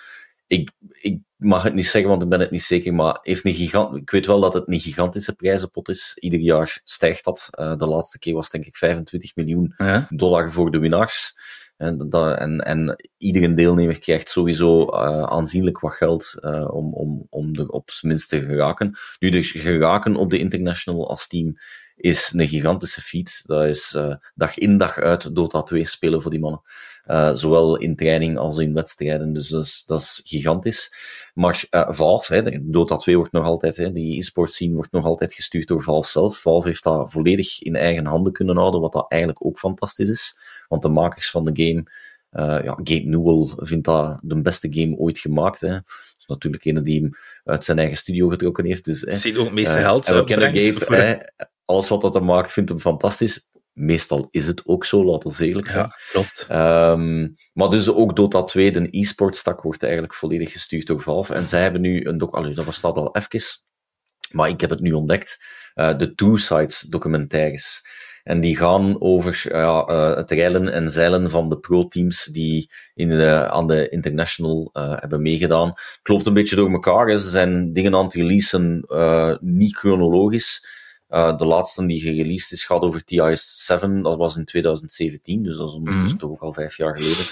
[0.48, 3.54] ik, ik mag het niet zeggen, want ik ben het niet zeker, maar heeft een
[3.54, 6.18] gigant, ik weet wel dat het een gigantische prijzenpot is.
[6.20, 7.50] Ieder jaar stijgt dat.
[7.60, 9.76] Uh, de laatste keer was denk ik 25 miljoen
[10.10, 11.34] dollar voor de winnaars.
[11.78, 17.28] En, dat, en, en iedere deelnemer krijgt sowieso uh, aanzienlijk wat geld uh, om, om,
[17.30, 18.96] om er op zijn minst te geraken.
[19.20, 21.56] Nu, de geraken op de International als team
[22.04, 23.42] is een gigantische feat.
[23.46, 26.62] Dat is uh, dag in dag uit Dota 2 spelen voor die mannen.
[27.08, 29.34] Uh, zowel in training als in wedstrijden.
[29.34, 30.94] Dus dat is, dat is gigantisch.
[31.34, 35.06] Maar uh, Valve, hè, Dota 2 wordt nog altijd, hè, die e-sport scene wordt nog
[35.06, 36.42] altijd gestuurd door Valve zelf.
[36.42, 40.38] Valve heeft dat volledig in eigen handen kunnen houden, wat dat eigenlijk ook fantastisch is.
[40.68, 41.84] Want de makers van de game,
[42.32, 45.62] uh, ja, Gabe Newell vindt dat de beste game ooit gemaakt.
[45.62, 45.70] Hè.
[45.70, 45.84] Dat
[46.18, 47.12] is natuurlijk een die hem
[47.44, 48.86] uit zijn eigen studio getrokken heeft.
[48.86, 49.38] Dus, hè.
[49.40, 50.08] Ook het meeste geld.
[50.08, 51.18] We kennen Gabe, hè,
[51.74, 55.48] alles wat dat hij maakt, vindt hem fantastisch meestal is het ook zo, laten we
[55.48, 55.84] eerlijk zijn.
[55.84, 56.48] Ja, klopt.
[56.52, 61.34] Um, maar dus ook Dota 2, de e-sport stak, wordt eigenlijk volledig gestuurd door Valve.
[61.34, 63.62] En zij hebben nu een doc, allee, dat bestaat al even,
[64.32, 65.46] maar ik heb het nu ontdekt,
[65.76, 67.82] uh, de Two Sides documentaires.
[68.24, 73.10] En die gaan over ja, uh, het reilen en zeilen van de pro-teams die in
[73.10, 75.68] de, aan de International uh, hebben meegedaan.
[75.68, 77.08] Het loopt een beetje door elkaar.
[77.08, 77.18] Hè.
[77.18, 78.86] Ze zijn dingen aan het releasen,
[79.42, 80.82] niet chronologisch.
[81.14, 85.68] Uh, de laatste die gereleased is gaat over TI7, dat was in 2017, dus dat
[85.68, 86.18] is ondertussen mm -hmm.
[86.18, 87.26] toch ook al vijf jaar geleden.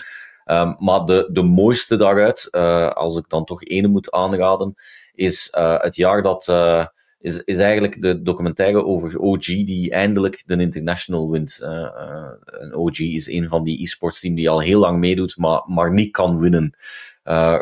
[0.45, 4.75] Um, maar de, de mooiste daaruit, uh, als ik dan toch ene moet aanraden,
[5.13, 6.47] is uh, het jaar dat.
[7.19, 11.59] is, is eigenlijk de documentaire over OG die eindelijk de International wint.
[11.61, 11.87] Uh,
[12.71, 16.11] OG is een van die e-sports teams die al heel lang meedoet, maar, maar niet
[16.11, 16.73] kan winnen.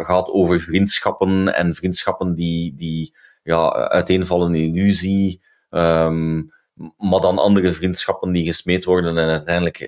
[0.01, 3.13] gaat over vriendschappen en vriendschappen die, die
[3.43, 5.41] ja, uiteenvallen in illusie.
[5.69, 6.51] Um,
[6.97, 9.87] maar dan andere vriendschappen die gesmeed worden en uiteindelijk uh,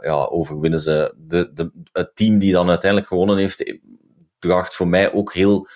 [0.00, 1.14] ja, overwinnen ze.
[1.16, 3.78] De, de, het team die dan uiteindelijk gewonnen heeft,
[4.38, 5.68] draagt voor mij ook heel...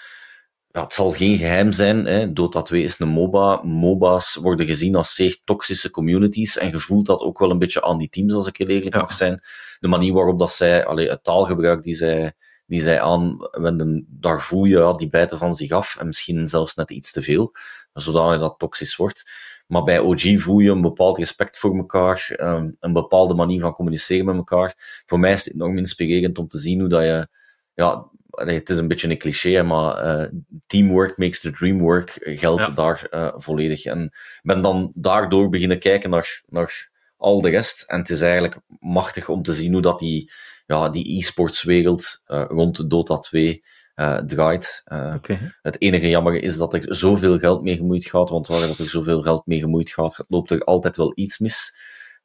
[0.73, 2.33] Ja, het zal geen geheim zijn, hè.
[2.33, 3.61] Dota 2 is een MOBA.
[3.63, 7.83] MOBA's worden gezien als zeer toxische communities en je voelt dat ook wel een beetje
[7.83, 9.01] aan die teams, als ik heel eerlijk ja.
[9.01, 9.41] mag zijn.
[9.79, 12.33] De manier waarop dat zij, allee, het taalgebruik die zij,
[12.67, 16.75] die zij aanwenden, daar voel je, ja, die bijten van zich af en misschien zelfs
[16.75, 17.53] net iets te veel
[17.93, 19.31] zodanig dat toxisch wordt.
[19.67, 23.73] Maar bij OG voel je een bepaald respect voor elkaar, um, een bepaalde manier van
[23.73, 25.03] communiceren met elkaar.
[25.07, 27.29] Voor mij is het enorm inspirerend om te zien hoe dat je,
[27.75, 30.29] ja, het is een beetje een cliché, maar uh,
[30.67, 32.71] teamwork makes the dream work geldt ja.
[32.71, 33.85] daar uh, volledig.
[33.85, 34.11] En
[34.43, 37.83] ben dan daardoor beginnen kijken naar, naar al de rest.
[37.83, 40.31] En het is eigenlijk machtig om te zien hoe dat die,
[40.67, 43.63] ja, die e-sportswereld uh, rond Dota 2
[44.01, 44.83] uh, draait.
[44.93, 45.39] Uh, okay.
[45.63, 48.89] Het enige jammer is dat er zoveel geld mee gemoeid gaat, want waar dat er
[48.89, 51.77] zoveel geld mee gemoeid gaat, loopt er altijd wel iets mis.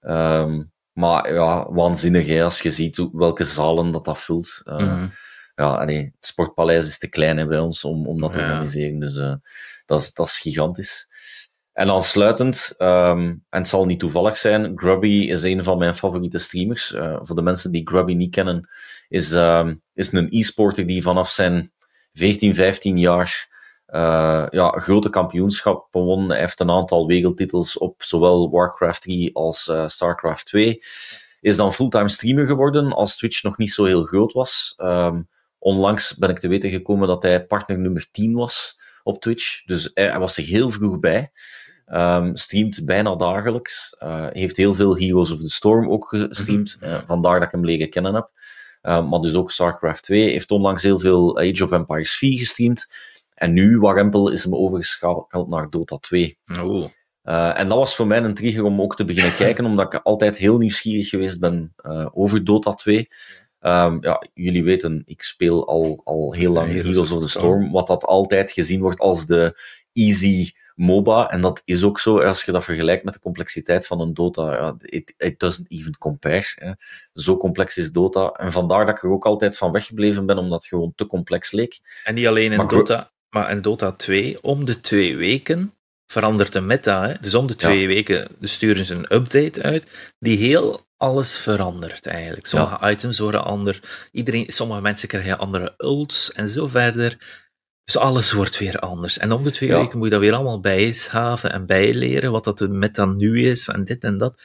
[0.01, 4.61] Um, maar ja, waanzinnig hè, als je ziet welke zalen dat dat vult.
[4.65, 5.11] Uh, mm -hmm.
[5.55, 8.51] Ja, nee, het Sportpaleis is te klein hè, bij ons om, om dat te ja.
[8.51, 9.13] organiseren, dus
[9.85, 11.07] dat, is, dat is gigantisch.
[11.73, 16.37] En aansluitend, um, en het zal niet toevallig zijn, Grubby is een van mijn favoriete
[16.37, 16.95] streamers.
[17.21, 18.69] Voor de mensen die Grubby niet kennen,
[19.07, 21.71] is, um, is een e-sporter die vanaf zijn
[22.13, 23.53] 14, 15 jaar
[23.87, 26.29] uh, ja, grote kampioenschappen won.
[26.29, 30.81] Hij heeft een aantal wereldtitels op zowel Warcraft 3 als uh, Starcraft 2.
[31.41, 34.73] Is dan fulltime streamer geworden als Twitch nog niet zo heel groot was.
[34.77, 35.29] Um,
[35.59, 39.65] onlangs ben ik te weten gekomen dat hij partner nummer 10 was op Twitch.
[39.65, 41.31] Dus hij, hij was er heel vroeg bij.
[41.87, 43.95] Um, streamt bijna dagelijks.
[44.03, 46.77] Uh, heeft heel veel Heroes of the Storm ook gestreamd.
[46.79, 47.01] Mm -hmm.
[47.05, 48.29] vandaar dat ik hem leren kennen heb.
[48.85, 50.29] Uh, maar dus ook StarCraft 2.
[50.29, 52.87] Heeft onlangs heel veel Age of Empires 4 gestreamd.
[53.33, 56.37] En nu, Warempel, is hem overgeschakeld naar Dota 2.
[56.59, 56.85] Oh.
[57.23, 60.01] Uh, en dat was voor mij een trigger om ook te beginnen kijken, omdat ik
[60.03, 63.07] altijd heel nieuwsgierig geweest ben uh, over Dota 2.
[63.59, 67.87] Um, ja, jullie weten, ik speel al, al heel lang Heroes of the Storm, wat
[67.87, 69.59] dat altijd gezien wordt als de
[69.95, 71.29] easy MOBA.
[71.29, 74.53] En dat is ook zo, als je dat vergelijkt met de complexiteit van een Dota.
[74.53, 76.51] Ja, it, it doesn't even compare.
[76.55, 76.71] Hè.
[77.13, 78.29] Zo complex is Dota.
[78.29, 81.51] En vandaar dat ik er ook altijd van weggebleven ben, omdat het gewoon te complex
[81.51, 81.79] leek.
[82.03, 85.73] En niet alleen in maar Dota, maar in Dota 2, om de twee weken
[86.05, 87.07] verandert de meta.
[87.07, 87.13] Hè?
[87.19, 87.87] Dus om de twee ja.
[87.87, 92.45] weken sturen ze een update uit die heel alles verandert eigenlijk.
[92.45, 92.89] Sommige ja.
[92.89, 93.79] items worden anders.
[94.11, 97.17] Iedereen, sommige mensen krijgen andere ults en zo verder.
[97.85, 99.17] Dus alles wordt weer anders.
[99.17, 102.59] En om de twee weken moet je dat weer allemaal bijschaven en bijleren, wat dat
[102.69, 104.41] met dan nu is en dit en dat.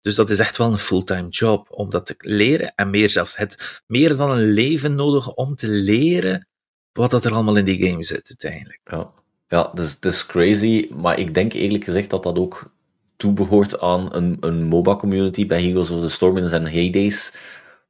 [0.00, 2.72] Dus dat is echt wel een fulltime job om dat te leren.
[2.74, 6.46] En meer zelfs, het meer dan een leven nodig om te leren
[6.92, 8.80] wat dat er allemaal in die game zit uiteindelijk.
[8.84, 9.10] Ja,
[9.48, 10.88] ja het, is, het is crazy.
[10.90, 12.72] Maar ik denk eerlijk gezegd dat dat ook
[13.16, 15.46] toebehoort aan een, een MOBA-community.
[15.46, 17.32] Bij Heroes of the Storm in zijn heydays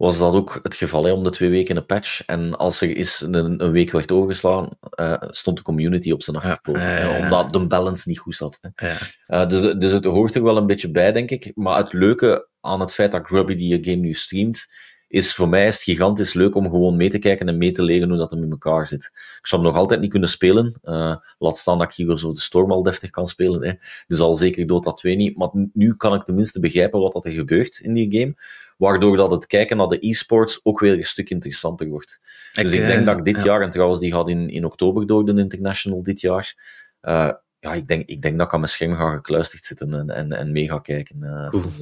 [0.03, 2.25] was dat ook het geval, hè, om de twee weken een patch.
[2.27, 6.37] En als er eens een, een week werd overgeslagen, uh, stond de community op zijn
[6.37, 6.83] achterpoot.
[6.83, 8.59] Ja, omdat de balance niet goed zat.
[8.61, 8.91] Hè.
[9.29, 11.53] Uh, dus, dus het hoort er wel een beetje bij, denk ik.
[11.55, 14.67] Maar het leuke aan het feit dat Grubby die game nu streamt,
[15.13, 17.83] is voor mij is het gigantisch leuk om gewoon mee te kijken en mee te
[17.83, 19.05] leren hoe dat hem in elkaar zit.
[19.39, 20.75] Ik zou hem nog altijd niet kunnen spelen.
[20.85, 23.65] Uh, laat staan dat ik Heroes of the Storm al deftig kan spelen.
[23.65, 23.73] Hè.
[24.07, 25.37] Dus al zeker Dota 2 niet.
[25.37, 28.35] Maar nu kan ik tenminste begrijpen wat dat er gebeurt in die game.
[28.83, 32.21] Waardoor dat het kijken naar de e-sports ook weer een stuk interessanter wordt.
[32.53, 33.45] dus ik denk uh, dat ik dit ja.
[33.45, 36.55] jaar, en trouwens die gaat in, in oktober door de International dit jaar,
[37.03, 40.11] uh, ja, ik denk, ik denk dat ik aan mijn scherm ga gekluisterd zitten en,
[40.11, 41.17] en, en mee ga kijken.
[41.21, 41.79] Uh, dus,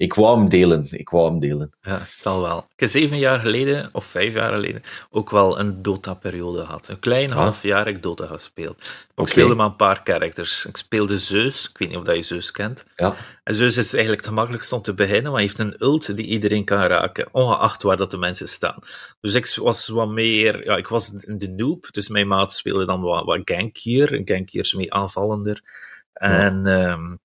[0.00, 0.86] ik wou hem delen.
[0.90, 1.70] Ik wou hem delen.
[1.80, 2.58] Ja, het zal wel.
[2.58, 6.88] Ik heb zeven jaar geleden, of vijf jaar geleden, ook wel een Dota-periode gehad.
[6.88, 7.36] Een klein ah.
[7.36, 8.78] half jaar heb ik Dota gespeeld.
[8.78, 9.24] Maar okay.
[9.24, 10.66] Ik speelde maar een paar characters.
[10.66, 11.68] Ik speelde Zeus.
[11.68, 12.84] Ik weet niet of dat je Zeus kent.
[12.96, 13.14] Ja.
[13.44, 16.26] En Zeus is eigenlijk het makkelijkst om te beginnen, maar hij heeft een ult die
[16.26, 18.78] iedereen kan raken, ongeacht waar dat de mensen staan.
[19.20, 23.00] Dus ik was wat meer, ja, ik was de noob, dus mijn maat speelde dan
[23.00, 24.20] wat, wat gankier.
[24.24, 25.62] Gankier is meer aanvallender.
[26.12, 26.62] En...
[26.62, 26.92] Ja.
[26.92, 27.20] Um,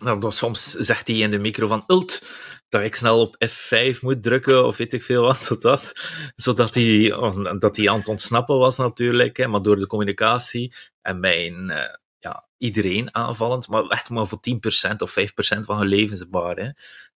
[0.00, 2.22] nou, soms zegt hij in de micro van ult,
[2.68, 5.92] dat ik snel op F5 moet drukken, of weet ik veel wat dat was.
[6.36, 7.16] Zodat hij,
[7.58, 11.76] dat hij aan het ontsnappen was natuurlijk, hè, maar door de communicatie en mijn, uh,
[12.18, 16.56] ja, iedereen aanvallend, maar echt maar voor 10% of 5% van hun levensbaar.
[16.56, 16.70] Hè.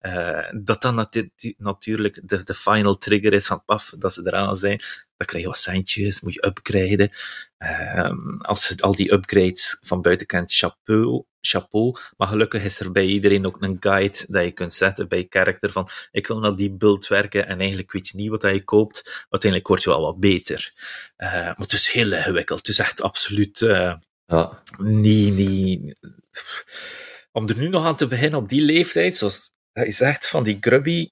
[0.02, 1.24] Uh, dat dan nat
[1.58, 4.82] natuurlijk de, de final trigger is van paf, dat ze eraan zijn.
[5.22, 7.12] Dan krijg je wat centjes, moet je upgraden.
[7.60, 11.96] Uh, als al die upgrades van buitenkant chapeau, chapeau.
[12.18, 15.72] Maar gelukkig is er bij iedereen ook een guide dat je kunt zetten bij character
[15.72, 19.26] van ik wil naar die build werken en eigenlijk weet je niet wat je koopt.
[19.30, 20.74] Uiteindelijk word je wel wat beter.
[21.18, 22.60] Uh, maar het is heel ingewikkeld.
[22.60, 23.94] Het is echt absoluut uh,
[24.26, 24.64] ja.
[24.78, 26.00] niet, niet...
[27.32, 30.44] Om er nu nog aan te beginnen op die leeftijd, zoals dat je zegt, van
[30.44, 31.10] die grubby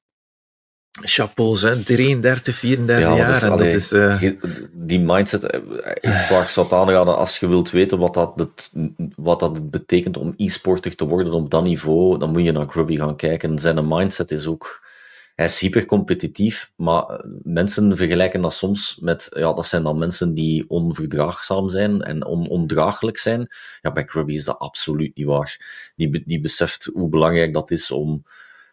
[1.02, 1.84] chapeaus, hè.
[1.84, 3.28] 33, 34 ja, jaar.
[3.28, 4.32] Dat is, allee, dat is, uh...
[4.72, 5.60] Die mindset, eh,
[5.96, 8.72] ik waar zou aanraden, als je wilt weten wat dat, het,
[9.16, 12.98] wat dat betekent om e-sporter te worden op dat niveau, dan moet je naar Grubby
[12.98, 13.60] gaan kijken.
[13.60, 14.88] Zijn mindset is ook...
[15.36, 19.28] Hij is hypercompetitief, maar mensen vergelijken dat soms met...
[19.34, 23.48] Ja, dat zijn dan mensen die onverdraagzaam zijn en on, ondraaglijk zijn.
[23.82, 25.60] Ja, bij Grubby is dat absoluut niet waar.
[25.96, 28.24] Die, die beseft hoe belangrijk dat is om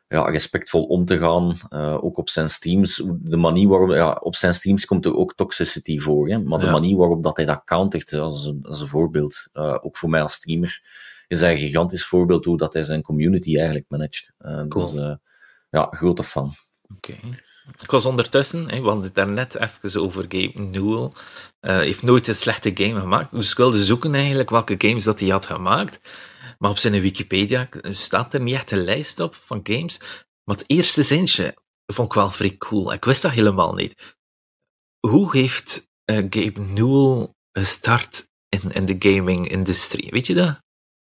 [0.09, 3.03] ja, respectvol om te gaan, uh, ook op zijn streams.
[3.19, 6.39] De manier waarop, ja, op zijn streams komt er ook toxicity voor, hè?
[6.39, 6.73] maar de ja.
[6.73, 10.23] manier waarop dat hij dat countert, als een, als een voorbeeld, uh, ook voor mij
[10.23, 10.83] als streamer,
[11.29, 14.33] is hij een gigantisch voorbeeld hoe dat hij zijn community eigenlijk managt.
[14.39, 14.91] Uh, cool.
[14.91, 15.17] Dus
[15.71, 16.55] ja, grote fan.
[16.97, 17.11] Oké.
[17.11, 17.39] Okay.
[17.83, 21.11] Ik was ondertussen, hè, we hadden het daarnet even over Gabe Newell.
[21.61, 23.33] Heeft nooit een slechte game gemaakt.
[23.33, 26.01] Dus ik wilde zoeken eigenlijk welke games dat hij had gemaakt.
[26.59, 29.99] Maar op zijn Wikipedia staat er niet echt een lijst op van games.
[30.45, 31.57] Maar het eerste zinnetje
[31.87, 32.93] vond ik wel vrij cool.
[32.93, 34.17] Ik wist dat helemaal niet.
[35.01, 40.11] Hoe heeft uh, Gabe Newell gestart in, in de gaming-industrie?
[40.11, 40.63] Weet je dat?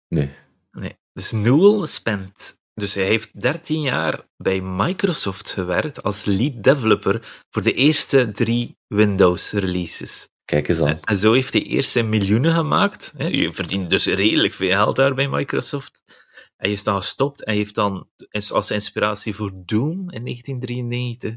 [0.08, 0.34] Nee.
[0.70, 0.98] Nee.
[1.12, 2.58] Dus Newell spent...
[2.74, 8.76] Dus hij heeft 13 jaar bij Microsoft gewerkt als lead developer voor de eerste drie
[8.86, 10.28] Windows-releases.
[10.50, 10.98] Kijk eens aan.
[11.04, 13.14] En zo heeft hij eerst zijn miljoenen gemaakt.
[13.16, 16.02] Je verdient dus redelijk veel geld daar bij Microsoft.
[16.56, 18.08] Hij is dan gestopt en heeft dan
[18.52, 21.36] als inspiratie voor Doom in 1993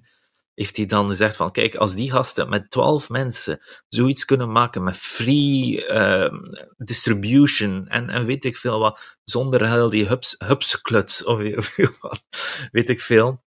[0.53, 4.84] heeft hij dan gezegd van, kijk, als die gasten met twaalf mensen zoiets kunnen maken
[4.84, 6.34] met free uh,
[6.77, 11.40] distribution en, en weet ik veel wat, zonder heel die hubs, hubskluts of
[12.72, 13.44] weet ik veel,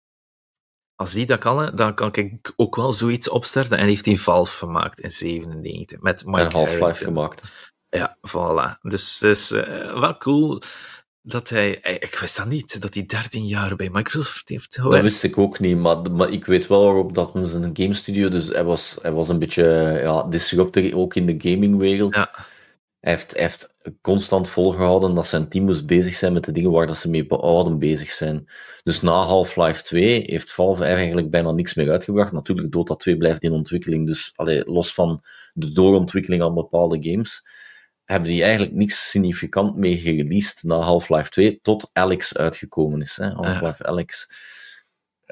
[1.04, 3.78] als die dat kan, dan kan ik ook wel zoiets opstarten.
[3.78, 7.42] En heeft hij Valve gemaakt in 97 met Mike En Half-Life gemaakt.
[7.88, 8.80] Ja, voilà.
[8.82, 10.62] Dus het is uh, wel cool
[11.22, 11.80] dat hij...
[11.80, 14.94] Eh, ik wist dat niet, dat hij 13 jaar bij Microsoft heeft gewerkt.
[14.94, 17.94] Dat wist ik ook niet, maar, maar ik weet wel waarop dat was een game
[17.94, 22.14] studio, dus hij was, hij was een beetje ja, disruptor ook in de gamingwereld.
[22.14, 22.30] Ja.
[23.04, 26.86] Hij heeft, heeft constant volgehouden dat zijn team moest bezig zijn met de dingen waar
[26.86, 28.48] dat ze mee behouden bezig zijn.
[28.82, 32.32] Dus na Half-Life 2 heeft Valve eigenlijk bijna niks meer uitgebracht.
[32.32, 37.46] Natuurlijk, Dota 2 blijft in ontwikkeling, dus allee, los van de doorontwikkeling aan bepaalde games,
[38.04, 43.16] hebben die eigenlijk niks significant mee gereleased na Half-Life 2, tot Alex uitgekomen is.
[43.16, 43.88] Half-Life ja.
[43.88, 44.28] Alex.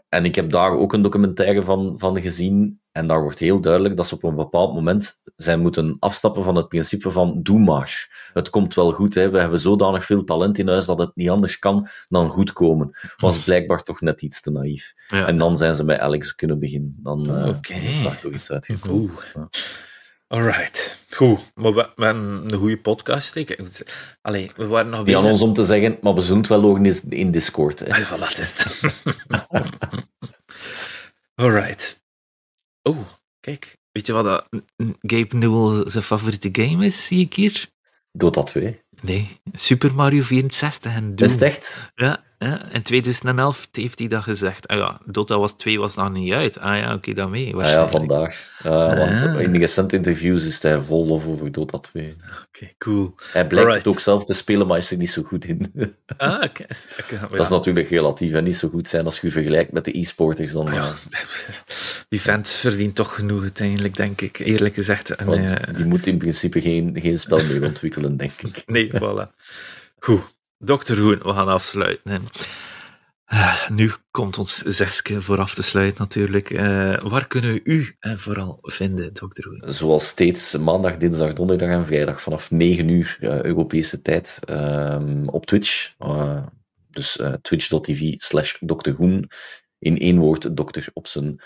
[0.09, 3.97] En ik heb daar ook een documentaire van, van gezien En daar wordt heel duidelijk
[3.97, 8.31] dat ze op een bepaald moment zijn moeten afstappen van het principe van doe maar.
[8.33, 9.31] Het komt wel goed, hè.
[9.31, 12.99] we hebben zodanig veel talent in huis dat het niet anders kan dan goed komen.
[13.17, 14.93] Was blijkbaar toch net iets te naïef.
[15.09, 16.97] En dan zijn ze bij Alex kunnen beginnen.
[17.03, 17.81] Dan uh, okay.
[17.81, 19.11] is daar toch iets uitgekomen.
[19.35, 19.49] Ja.
[20.29, 21.53] Alright, goed.
[21.55, 23.45] Maar we, we, hebben een goede podcast.
[24.23, 26.61] Allee, we waren nog niet aan ons om te zeggen, maar we zullen het wel
[26.61, 27.79] logen in Discord.
[27.79, 27.93] Hè.
[27.93, 28.67] Allee, voilà, is
[31.35, 32.02] Alright.
[32.83, 32.99] Oh,
[33.41, 33.77] kijk.
[33.93, 34.49] Weet je wat dat
[35.01, 37.71] Gabe Newell zijn favoriete game is, zie ik hier?
[38.13, 38.81] Dota 2.
[39.01, 41.29] Nee, Super Mario 64 en Doom.
[41.29, 41.91] Is het echt?
[41.95, 42.25] Ja, ja,
[42.71, 44.69] in 2011 heeft hij dat gezegd.
[44.69, 46.59] Ah ja, Dota was 2 was nog niet uit.
[46.59, 47.57] Ah ja, oké, okay, dan mee.
[47.57, 48.51] Ah ja, vandaag.
[48.67, 49.41] Uh, want ah.
[49.41, 52.17] in de recente interviews is hij vol of over Dota 2.
[52.49, 53.15] Oké, cool.
[53.33, 55.73] Hij blijkt het ook zelf te spelen, maar is er niet zo goed in.
[56.17, 56.65] ah, oké.
[57.31, 60.53] Dat is natuurlijk relatief en niet zo goed zijn als je vergelijkt met de e-sporters.
[60.53, 60.93] Dan, ja,
[62.09, 65.11] die vent verdient toch genoeg uiteindelijk, denk ik, eerlijk gezegd.
[65.11, 68.63] En, die moet in principe geen, geen spel meer ontwikkelen, denk ik.
[68.73, 69.35] Nee, voilà.
[69.99, 70.23] Goed.
[70.65, 72.25] Dokter Hoen, we gaan afsluiten.
[73.33, 76.51] Uh, nu komt ons zesje voor af te sluiten natuurlijk.
[76.51, 79.63] Uh, waar kunnen we u uh, vooral vinden, dokter Hoen?
[79.73, 85.95] Zoals steeds maandag, dinsdag, donderdag en vrijdag vanaf 9 uur Europese tijd ehm, op Twitch.
[86.91, 88.97] dus twitch.tv slash dokter.
[89.79, 91.41] In één woord, dokter op zijn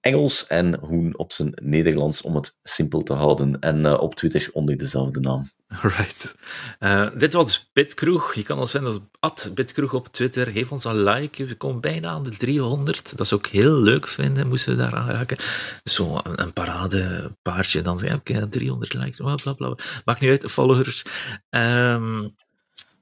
[0.00, 3.60] Engels en Hoen op zijn Nederlands, om het simpel te houden.
[3.60, 5.50] En op Twitter onder dezelfde naam.
[5.80, 6.34] Right.
[6.80, 8.34] Uh, dit was Bitkroeg.
[8.34, 10.46] Je kan ons vinden op Bitkroeg op Twitter.
[10.46, 11.46] Geef ons een like.
[11.46, 13.10] We komen bijna aan de 300.
[13.10, 15.36] Dat is ook heel leuk vinden, moesten we daar aan raken.
[15.84, 17.82] Zo een, een paradepaardje.
[17.82, 19.76] Dan zeg ik, 300 likes, bla bla bla.
[20.04, 21.04] Maakt niet uit, followers.
[21.50, 22.34] Um,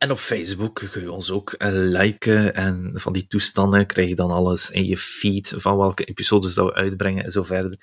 [0.01, 2.55] en op Facebook kun je ons ook uh, liken.
[2.55, 6.67] En van die toestanden krijg je dan alles in je feed van welke episodes dat
[6.67, 7.79] we uitbrengen en zo verder.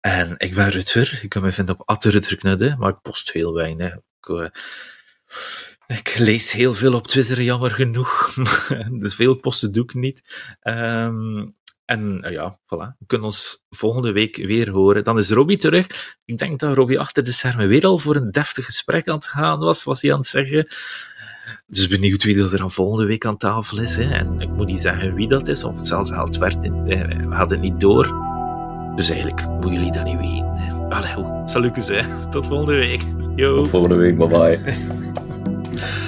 [0.00, 1.18] En ik ben Rutger.
[1.22, 3.94] Je kunt me vinden op Rutger maar ik post heel weinig.
[3.94, 4.46] Ik, uh,
[5.86, 8.34] ik, lees heel veel op Twitter, jammer genoeg.
[9.02, 10.22] dus veel posten doe ik niet.
[10.62, 12.96] Um, en uh, ja, voilà.
[12.98, 15.04] We kunnen ons volgende week weer horen.
[15.04, 16.16] Dan is Robbie terug.
[16.24, 19.26] Ik denk dat Robbie achter de schermen weer al voor een deftig gesprek aan het
[19.26, 20.68] gaan was, was hij aan het zeggen.
[21.66, 23.96] Dus benieuwd wie er dan volgende week aan tafel is.
[23.96, 24.02] Hè.
[24.02, 26.64] En ik moet niet zeggen wie dat is, of het zelfs haalt werd.
[26.64, 28.14] In, eh, we hadden het niet door.
[28.94, 30.86] Dus eigenlijk moeten jullie dat niet weten.
[30.88, 32.28] Allee, salut, hè.
[32.30, 33.02] Tot volgende week.
[33.36, 33.56] Yo.
[33.56, 34.58] Tot volgende week, bye bye.